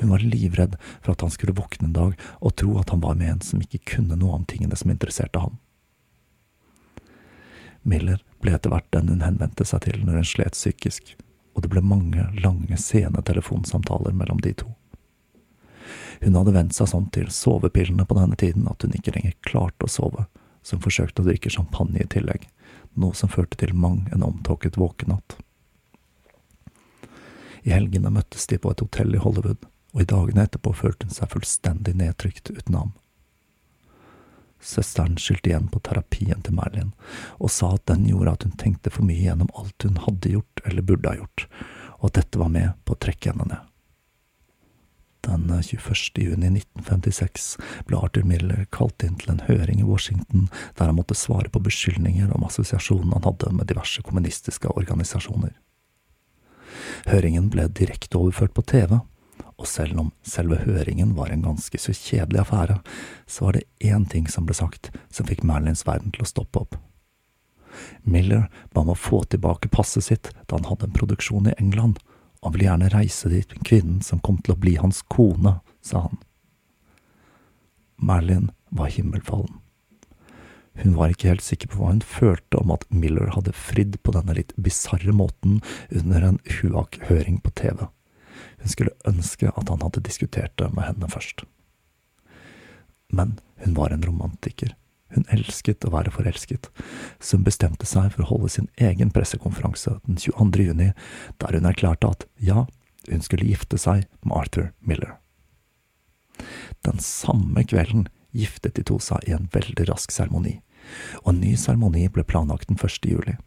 hun 0.00 0.10
var 0.10 0.18
livredd 0.18 0.76
for 1.00 1.12
at 1.12 1.20
han 1.20 1.30
skulle 1.30 1.56
våkne 1.58 1.88
en 1.88 1.92
dag 1.96 2.18
og 2.38 2.54
tro 2.56 2.76
at 2.78 2.90
han 2.90 3.00
var 3.02 3.16
med 3.18 3.32
en 3.32 3.40
som 3.44 3.62
ikke 3.62 3.96
kunne 3.96 4.18
noe 4.18 4.36
om 4.36 4.44
tingene 4.46 4.76
som 4.78 4.90
interesserte 4.92 5.42
ham. 5.42 5.58
Miller 7.82 8.22
ble 8.42 8.54
etter 8.54 8.70
hvert 8.70 8.90
den 8.94 9.10
hun 9.10 9.24
henvendte 9.24 9.66
seg 9.66 9.86
til 9.86 10.02
når 10.04 10.20
hun 10.20 10.28
slet 10.32 10.58
psykisk, 10.58 11.14
og 11.54 11.64
det 11.64 11.72
ble 11.72 11.82
mange, 11.82 12.28
lange, 12.42 12.78
sene 12.78 13.22
telefonsamtaler 13.26 14.14
mellom 14.14 14.42
de 14.44 14.54
to. 14.62 14.70
Hun 16.20 16.34
hadde 16.34 16.54
vent 16.56 16.74
seg 16.74 16.90
sånn 16.90 17.08
til 17.14 17.30
sovepillene 17.32 18.06
på 18.08 18.16
denne 18.18 18.38
tiden 18.38 18.66
at 18.70 18.82
hun 18.82 18.94
ikke 18.96 19.14
lenger 19.14 19.36
klarte 19.46 19.86
å 19.86 19.92
sove, 19.92 20.26
så 20.62 20.76
hun 20.76 20.84
forsøkte 20.84 21.22
å 21.22 21.28
drikke 21.28 21.52
champagne 21.52 22.02
i 22.02 22.10
tillegg, 22.10 22.48
noe 22.98 23.14
som 23.14 23.30
førte 23.30 23.58
til 23.60 23.74
mang 23.74 24.06
en 24.12 24.26
omtåket 24.26 24.78
våkenatt. 24.80 25.38
I 27.62 27.74
helgene 27.74 28.10
møttes 28.14 28.46
de 28.50 28.58
på 28.58 28.72
et 28.72 28.82
hotell 28.82 29.14
i 29.14 29.22
Hollywood, 29.22 29.66
og 29.94 30.02
i 30.02 30.08
dagene 30.08 30.44
etterpå 30.46 30.74
følte 30.76 31.08
hun 31.08 31.14
seg 31.14 31.30
fullstendig 31.32 31.94
nedtrykt 31.98 32.50
uten 32.54 32.76
ham. 32.78 32.92
Søsteren 34.58 35.14
skyldte 35.22 35.52
igjen 35.52 35.68
på 35.70 35.80
terapien 35.86 36.42
til 36.42 36.56
Merlin, 36.58 36.92
og 37.38 37.52
sa 37.54 37.70
at 37.76 37.86
den 37.90 38.06
gjorde 38.08 38.34
at 38.34 38.46
hun 38.46 38.56
tenkte 38.58 38.90
for 38.90 39.06
mye 39.06 39.22
gjennom 39.22 39.50
alt 39.54 39.86
hun 39.86 40.00
hadde 40.02 40.34
gjort 40.34 40.62
eller 40.66 40.86
burde 40.86 41.12
ha 41.12 41.20
gjort, 41.20 41.46
og 41.98 42.10
at 42.10 42.18
dette 42.18 42.40
var 42.42 42.50
med 42.54 42.74
på 42.84 42.96
å 42.96 43.02
trekke 43.06 43.30
henne 43.30 43.46
ned. 43.52 43.62
Den 45.28 45.50
21. 45.62 46.22
juni 46.24 46.48
1956 46.56 47.56
ble 47.88 47.98
Arthur 48.00 48.24
Miller 48.24 48.64
kalt 48.72 49.04
inn 49.04 49.18
til 49.20 49.34
en 49.34 49.42
høring 49.44 49.82
i 49.82 49.86
Washington 49.86 50.46
der 50.78 50.88
han 50.88 50.96
måtte 50.96 51.16
svare 51.18 51.52
på 51.52 51.60
beskyldninger 51.66 52.32
om 52.32 52.46
assosiasjonen 52.48 53.12
han 53.12 53.26
hadde 53.26 53.52
med 53.52 53.68
diverse 53.68 54.02
kommunistiske 54.06 54.72
organisasjoner. 54.72 55.52
Høringen 57.08 57.52
ble 57.52 57.68
direkte 57.68 58.18
overført 58.18 58.56
på 58.56 58.64
TV, 58.72 58.98
og 59.58 59.68
selv 59.68 60.00
om 60.00 60.10
selve 60.26 60.62
høringen 60.64 61.12
var 61.18 61.32
en 61.34 61.44
ganske 61.44 61.80
så 61.82 61.92
kjedelig 61.92 62.44
affære, 62.46 62.78
så 63.26 63.48
var 63.48 63.58
det 63.58 63.66
én 63.84 64.08
ting 64.08 64.28
som 64.32 64.48
ble 64.48 64.56
sagt 64.56 64.92
som 65.12 65.28
fikk 65.28 65.44
Merlins 65.44 65.84
verden 65.86 66.14
til 66.14 66.24
å 66.24 66.30
stoppe 66.30 66.64
opp. 66.64 66.78
Miller 68.02 68.46
ba 68.72 68.82
om 68.82 68.94
å 68.94 68.98
få 68.98 69.24
tilbake 69.28 69.70
passet 69.70 70.08
sitt 70.08 70.30
da 70.46 70.56
han 70.56 70.70
hadde 70.70 70.88
en 70.88 70.96
produksjon 70.96 71.50
i 71.50 71.58
England, 71.58 72.00
han 72.42 72.54
ville 72.54 72.68
gjerne 72.68 72.90
reise 72.92 73.30
dit 73.32 73.54
med 73.54 73.66
kvinnen 73.66 74.02
som 74.04 74.20
kom 74.22 74.38
til 74.42 74.54
å 74.54 74.60
bli 74.60 74.76
hans 74.78 75.02
kone, 75.10 75.58
sa 75.82 76.06
han. 76.06 76.20
Marilyn 77.98 78.50
var 78.70 78.92
himmelfallen. 78.94 79.58
Hun 80.78 80.94
var 80.94 81.10
ikke 81.10 81.32
helt 81.32 81.42
sikker 81.42 81.72
på 81.72 81.80
hva 81.80 81.90
hun 81.90 82.04
følte 82.06 82.60
om 82.60 82.70
at 82.70 82.84
Miller 82.94 83.32
hadde 83.34 83.56
fridd 83.56 83.96
på 84.06 84.14
denne 84.14 84.36
litt 84.38 84.52
bisarre 84.54 85.10
måten 85.10 85.58
under 85.90 86.22
en 86.22 86.38
Huak-høring 86.46 87.40
på 87.42 87.50
TV. 87.58 87.88
Hun 88.62 88.70
skulle 88.70 88.94
ønske 89.10 89.50
at 89.50 89.72
han 89.72 89.82
hadde 89.82 90.04
diskutert 90.06 90.54
det 90.62 90.70
med 90.76 90.86
henne 90.86 91.10
først. 91.10 91.42
Men 93.10 93.40
hun 93.64 93.74
var 93.74 93.90
en 93.90 94.06
romantiker. 94.06 94.76
Hun 95.14 95.24
elsket 95.32 95.86
å 95.88 95.92
være 95.94 96.12
forelsket, 96.12 96.68
så 97.20 97.38
hun 97.38 97.46
bestemte 97.46 97.88
seg 97.88 98.10
for 98.12 98.24
å 98.24 98.30
holde 98.32 98.50
sin 98.52 98.68
egen 98.76 99.12
pressekonferanse 99.14 99.96
den 100.04 100.20
22. 100.20 100.68
juni, 100.68 100.90
der 101.40 101.56
hun 101.56 101.68
erklærte 101.68 102.12
at 102.12 102.26
ja, 102.44 102.66
hun 103.08 103.24
skulle 103.24 103.48
gifte 103.48 103.80
seg 103.80 104.04
med 104.20 104.36
Arthur 104.36 104.70
Miller. 104.80 105.16
Den 106.86 107.00
samme 107.02 107.64
kvelden 107.64 108.06
giftet 108.36 108.76
de 108.76 108.84
to 108.86 108.98
seg 109.02 109.24
i 109.26 109.34
en 109.34 109.48
veldig 109.52 109.88
rask 109.88 110.12
seremoni, 110.14 110.58
og 111.24 111.32
en 111.32 111.40
ny 111.42 111.54
seremoni 111.56 112.06
ble 112.12 112.24
planlagt 112.28 112.68
den 112.68 112.78
1. 112.78 113.08
juli. 113.08 113.38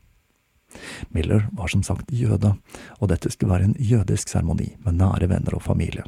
Miller 1.09 1.47
var 1.51 1.67
som 1.67 1.83
sagt 1.83 2.11
jøde, 2.15 2.55
og 2.99 3.11
dette 3.11 3.31
skulle 3.31 3.53
være 3.53 3.69
en 3.69 3.77
jødisk 3.77 4.31
seremoni 4.31 4.73
med 4.85 4.97
nære 5.01 5.29
venner 5.31 5.57
og 5.57 5.65
familier. 5.65 6.07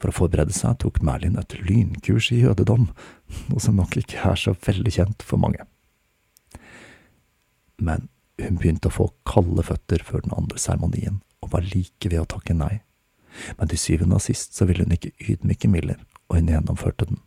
For 0.00 0.10
å 0.10 0.16
forberede 0.16 0.54
seg 0.56 0.78
tok 0.80 1.02
Merlin 1.04 1.38
et 1.40 1.54
lynkurs 1.60 2.30
i 2.32 2.40
jødedom, 2.40 2.88
noe 3.50 3.62
som 3.62 3.76
nok 3.76 3.98
ikke 4.00 4.22
er 4.32 4.40
så 4.40 4.54
veldig 4.56 4.94
kjent 4.96 5.24
for 5.26 5.42
mange. 5.42 5.66
Men 7.80 8.08
hun 8.40 8.56
begynte 8.60 8.88
å 8.88 8.94
få 8.94 9.10
kalde 9.28 9.64
føtter 9.66 10.04
før 10.04 10.24
den 10.24 10.36
andre 10.36 10.60
seremonien, 10.60 11.20
og 11.44 11.52
var 11.54 11.66
like 11.74 12.08
ved 12.08 12.22
å 12.22 12.28
takke 12.28 12.56
nei. 12.56 12.80
Men 13.58 13.70
til 13.70 13.80
syvende 13.80 14.16
og 14.16 14.24
sist 14.24 14.56
så 14.56 14.66
ville 14.68 14.86
hun 14.86 14.96
ikke 14.96 15.12
ydmyke 15.20 15.68
Miller, 15.70 16.00
og 16.28 16.40
hun 16.40 16.48
gjennomførte 16.50 17.10
den. 17.10 17.20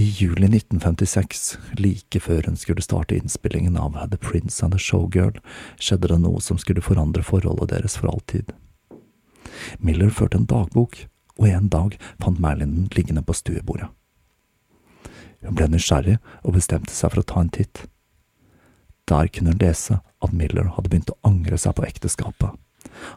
I 0.00 0.06
juli 0.16 0.46
1956, 0.46 1.58
like 1.76 2.22
før 2.22 2.46
hun 2.46 2.56
skulle 2.56 2.84
starte 2.84 3.18
innspillingen 3.18 3.76
av 3.76 3.98
The 4.08 4.16
Prince 4.16 4.62
and 4.64 4.72
the 4.72 4.80
Showgirl, 4.80 5.42
skjedde 5.76 6.08
det 6.08 6.20
noe 6.22 6.40
som 6.40 6.56
skulle 6.62 6.84
forandre 6.84 7.26
forholdet 7.26 7.74
deres 7.74 7.98
for 7.98 8.08
alltid. 8.14 8.54
Miller 9.78 10.10
førte 10.10 10.40
en 10.40 10.48
dagbok, 10.50 11.06
og 11.40 11.48
en 11.48 11.70
dag 11.72 11.96
fant 12.20 12.40
Merlin 12.42 12.74
den 12.76 12.90
liggende 12.96 13.22
på 13.24 13.36
stuebordet. 13.36 13.88
Hun 15.40 15.56
ble 15.56 15.70
nysgjerrig 15.72 16.18
og 16.44 16.56
bestemte 16.56 16.92
seg 16.92 17.14
for 17.14 17.22
å 17.22 17.28
ta 17.30 17.40
en 17.40 17.52
titt. 17.54 17.86
Der 19.08 19.30
kunne 19.32 19.54
hun 19.54 19.62
lese 19.62 20.00
at 20.20 20.34
Miller 20.36 20.68
hadde 20.76 20.90
begynt 20.92 21.12
å 21.14 21.18
angre 21.26 21.56
seg 21.58 21.78
på 21.78 21.86
ekteskapet. 21.88 22.52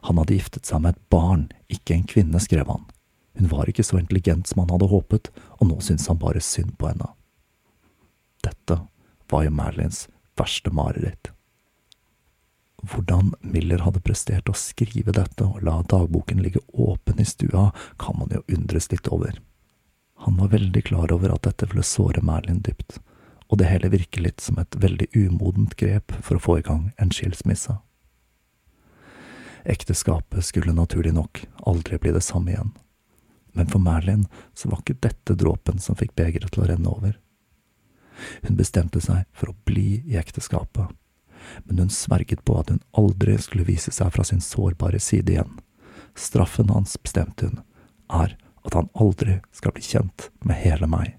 Han 0.08 0.20
hadde 0.22 0.38
giftet 0.38 0.70
seg 0.70 0.84
med 0.84 0.96
et 0.96 1.04
barn, 1.12 1.50
ikke 1.68 1.98
en 1.98 2.08
kvinne, 2.08 2.40
skrev 2.40 2.72
han. 2.72 2.88
Hun 3.38 3.50
var 3.52 3.70
ikke 3.70 3.84
så 3.86 4.00
intelligent 4.00 4.48
som 4.48 4.64
han 4.64 4.72
hadde 4.74 4.92
håpet, 4.92 5.30
og 5.60 5.70
nå 5.70 5.80
syntes 5.84 6.08
han 6.10 6.22
bare 6.22 6.42
synd 6.44 6.76
på 6.80 6.90
henne. 6.92 7.10
Dette 8.46 8.80
var 9.32 9.46
jo 9.46 9.54
Marilyns 9.56 10.06
verste 10.40 10.74
mareritt. 10.74 11.32
Hvordan 12.84 13.32
Miller 13.42 13.86
hadde 13.86 14.04
prestert 14.04 14.50
å 14.52 14.58
skrive 14.58 15.14
dette 15.16 15.46
og 15.46 15.62
la 15.64 15.78
dagboken 15.88 16.42
ligge 16.44 16.60
åpen 16.74 17.22
i 17.22 17.26
stua, 17.28 17.72
kan 18.00 18.20
man 18.20 18.34
jo 18.36 18.44
undres 18.52 18.90
litt 18.92 19.08
over. 19.08 19.40
Han 20.26 20.38
var 20.40 20.54
veldig 20.54 20.84
klar 20.90 21.12
over 21.16 21.34
at 21.34 21.48
dette 21.48 21.70
ville 21.72 21.86
såre 21.88 22.24
Merlin 22.24 22.62
dypt, 22.64 23.00
og 23.48 23.60
det 23.60 23.72
hele 23.72 23.92
virker 23.94 24.24
litt 24.26 24.44
som 24.44 24.60
et 24.60 24.76
veldig 24.80 25.10
umodent 25.16 25.76
grep 25.80 26.12
for 26.22 26.38
å 26.38 26.44
få 26.44 26.60
i 26.60 26.68
gang 26.68 26.92
en 26.98 27.12
skilsmisse. 27.14 27.78
Ekteskapet 29.64 30.44
skulle 30.44 30.76
naturlig 30.76 31.16
nok 31.16 31.46
aldri 31.64 32.00
bli 32.04 32.12
det 32.12 32.26
samme 32.26 32.52
igjen 32.52 32.74
men 33.54 33.68
for 33.68 33.80
Merlin 33.80 34.28
så 34.54 34.70
var 34.70 34.82
ikke 34.82 35.02
dette 35.06 35.36
dråpen 35.38 35.80
som 35.80 35.98
fikk 35.98 36.16
begeret 36.18 36.54
til 36.54 36.66
å 36.66 36.70
renne 36.70 36.90
over. 36.90 37.18
Hun 38.46 38.58
bestemte 38.58 39.02
seg 39.02 39.26
for 39.34 39.52
å 39.52 39.58
bli 39.68 40.02
i 40.10 40.18
ekteskapet, 40.18 40.90
men 41.66 41.84
hun 41.84 41.92
sverget 41.94 42.44
på 42.46 42.58
at 42.60 42.72
hun 42.74 42.82
aldri 42.98 43.38
skulle 43.42 43.68
vise 43.68 43.92
seg 43.92 44.14
fra 44.16 44.26
sin 44.28 44.42
sårbare 44.44 45.00
side 45.00 45.36
igjen. 45.36 45.60
Straffen 46.16 46.70
hans, 46.70 46.98
bestemte 47.02 47.50
hun, 47.50 47.62
er 48.14 48.38
at 48.64 48.78
han 48.78 48.90
aldri 48.94 49.40
skal 49.52 49.76
bli 49.76 49.84
kjent 49.84 50.30
med 50.46 50.62
hele 50.62 50.88
meg. 50.88 51.18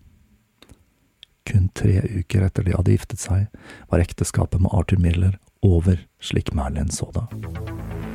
Kun 1.44 1.68
tre 1.76 2.00
uker 2.08 2.46
etter 2.46 2.64
de 2.64 2.76
hadde 2.76 2.94
giftet 2.94 3.20
seg, 3.20 3.46
var 3.90 4.04
ekteskapet 4.04 4.64
med 4.64 4.72
Arthur 4.72 5.02
Miller 5.02 5.36
over 5.64 6.06
slik 6.20 6.54
Merlin 6.56 6.92
så 6.92 7.10
det. 7.12 8.13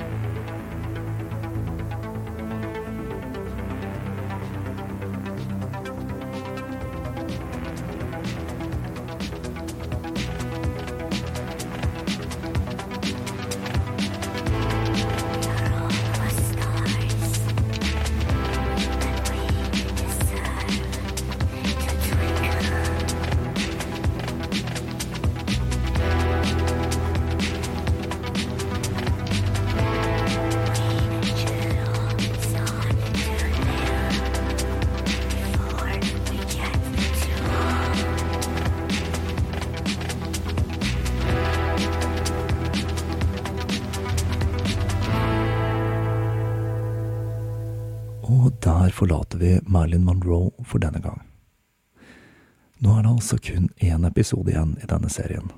Episode 54.30 54.52
igjen 54.52 54.78
i 54.84 54.86
denne 54.86 55.10
serien. 55.10 55.50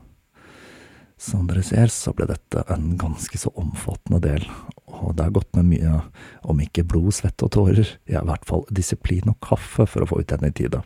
Som 1.18 1.48
dere 1.48 1.62
ser, 1.62 1.88
så 1.92 2.14
ble 2.16 2.26
dette 2.26 2.64
en 2.72 2.96
ganske 2.98 3.38
så 3.38 3.52
omfattende 3.60 4.22
del, 4.24 4.46
og 4.88 5.16
det 5.16 5.28
har 5.28 5.34
gått 5.36 5.52
med 5.56 5.68
mye, 5.70 5.98
om 6.42 6.62
ikke 6.64 6.86
blod, 6.88 7.12
svette 7.14 7.46
og 7.46 7.52
tårer, 7.52 7.98
i 8.08 8.16
hvert 8.16 8.48
fall 8.48 8.64
disiplin 8.72 9.30
og 9.30 9.38
kaffe 9.44 9.86
for 9.86 10.02
å 10.02 10.08
få 10.08 10.22
ut 10.22 10.32
denne 10.32 10.50
i 10.50 10.56
tide. 10.56 10.82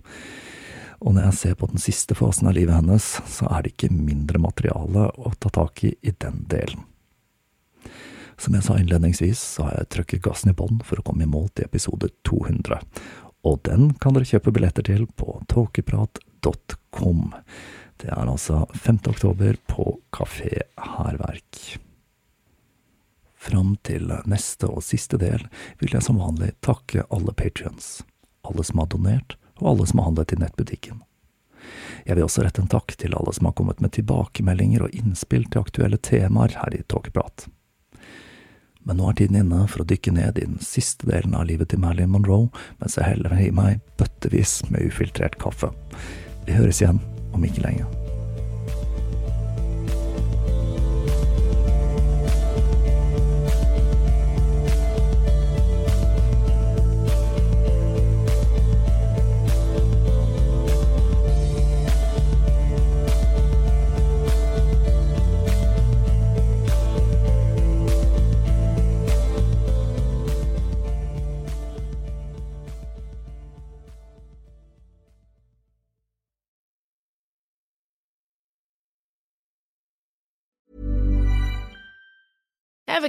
Og 1.00 1.14
når 1.14 1.30
jeg 1.30 1.38
ser 1.40 1.56
på 1.60 1.70
den 1.70 1.80
siste 1.80 2.18
fasen 2.18 2.50
av 2.50 2.58
livet 2.58 2.76
hennes, 2.76 3.06
så 3.30 3.48
er 3.54 3.64
det 3.64 3.76
ikke 3.76 3.94
mindre 3.94 4.42
materiale 4.42 5.12
å 5.14 5.32
ta 5.38 5.54
tak 5.54 5.86
i 5.86 5.94
i 6.02 6.12
den 6.12 6.44
delen. 6.50 6.84
Som 8.36 8.58
jeg 8.58 8.66
sa 8.66 8.76
innledningsvis, 8.76 9.40
så 9.40 9.70
har 9.70 9.78
jeg 9.78 9.92
trykket 9.94 10.26
gassen 10.26 10.52
i 10.52 10.58
bånn 10.58 10.82
for 10.84 11.00
å 11.00 11.06
komme 11.06 11.24
i 11.24 11.30
mål 11.30 11.48
til 11.54 11.70
episode 11.70 12.10
200, 12.28 12.82
og 13.46 13.62
den 13.68 13.94
kan 14.02 14.16
dere 14.16 14.28
kjøpe 14.28 14.54
billetter 14.56 14.86
til 14.88 15.06
på 15.20 15.38
tåkeprat.com. 15.52 17.26
Det 18.02 18.10
er 18.12 18.28
altså 18.28 18.66
5. 18.74 19.00
oktober 19.14 19.58
på 19.70 20.00
Kafé 20.14 20.66
Hærverk. 20.82 21.80
Fram 23.46 23.76
til 23.86 24.10
neste 24.26 24.68
og 24.68 24.82
siste 24.84 25.20
del 25.22 25.46
vil 25.80 25.94
jeg 25.94 26.02
som 26.02 26.18
vanlig 26.18 26.56
takke 26.66 27.06
alle 27.14 27.34
patrions, 27.38 28.00
alle 28.50 28.66
som 28.66 28.82
har 28.82 28.90
donert, 28.90 29.38
og 29.62 29.76
alle 29.76 29.86
som 29.88 30.02
har 30.02 30.10
handlet 30.10 30.34
i 30.34 30.40
nettbutikken. 30.42 31.04
Jeg 32.06 32.18
vil 32.18 32.26
også 32.26 32.46
rette 32.46 32.62
en 32.62 32.72
takk 32.72 32.96
til 32.98 33.14
alle 33.18 33.34
som 33.34 33.48
har 33.48 33.56
kommet 33.58 33.82
med 33.82 33.94
tilbakemeldinger 33.94 34.86
og 34.86 34.98
innspill 34.98 35.46
til 35.50 35.62
aktuelle 35.62 36.02
temaer 36.02 36.58
her 36.58 36.78
i 36.78 36.82
Tåkeprat. 36.90 37.48
Men 38.86 39.02
nå 39.02 39.10
er 39.10 39.18
tiden 39.18 39.40
inne 39.40 39.66
for 39.72 39.82
å 39.82 39.90
dykke 39.90 40.14
ned 40.14 40.38
i 40.38 40.46
den 40.46 40.62
siste 40.64 41.10
delen 41.10 41.34
av 41.38 41.48
livet 41.50 41.72
til 41.74 41.82
Marilyn 41.82 42.14
Monroe, 42.14 42.52
mens 42.82 43.00
jeg 43.00 43.10
heller 43.10 43.34
i 43.42 43.52
meg 43.56 43.82
bøttevis 44.00 44.60
med 44.70 44.86
ufiltrert 44.86 45.40
kaffe. 45.42 45.74
Vi 46.46 46.58
høres 46.58 46.84
igjen 46.84 47.02
om 47.34 47.46
ikke 47.46 47.66
lenge. 47.66 48.05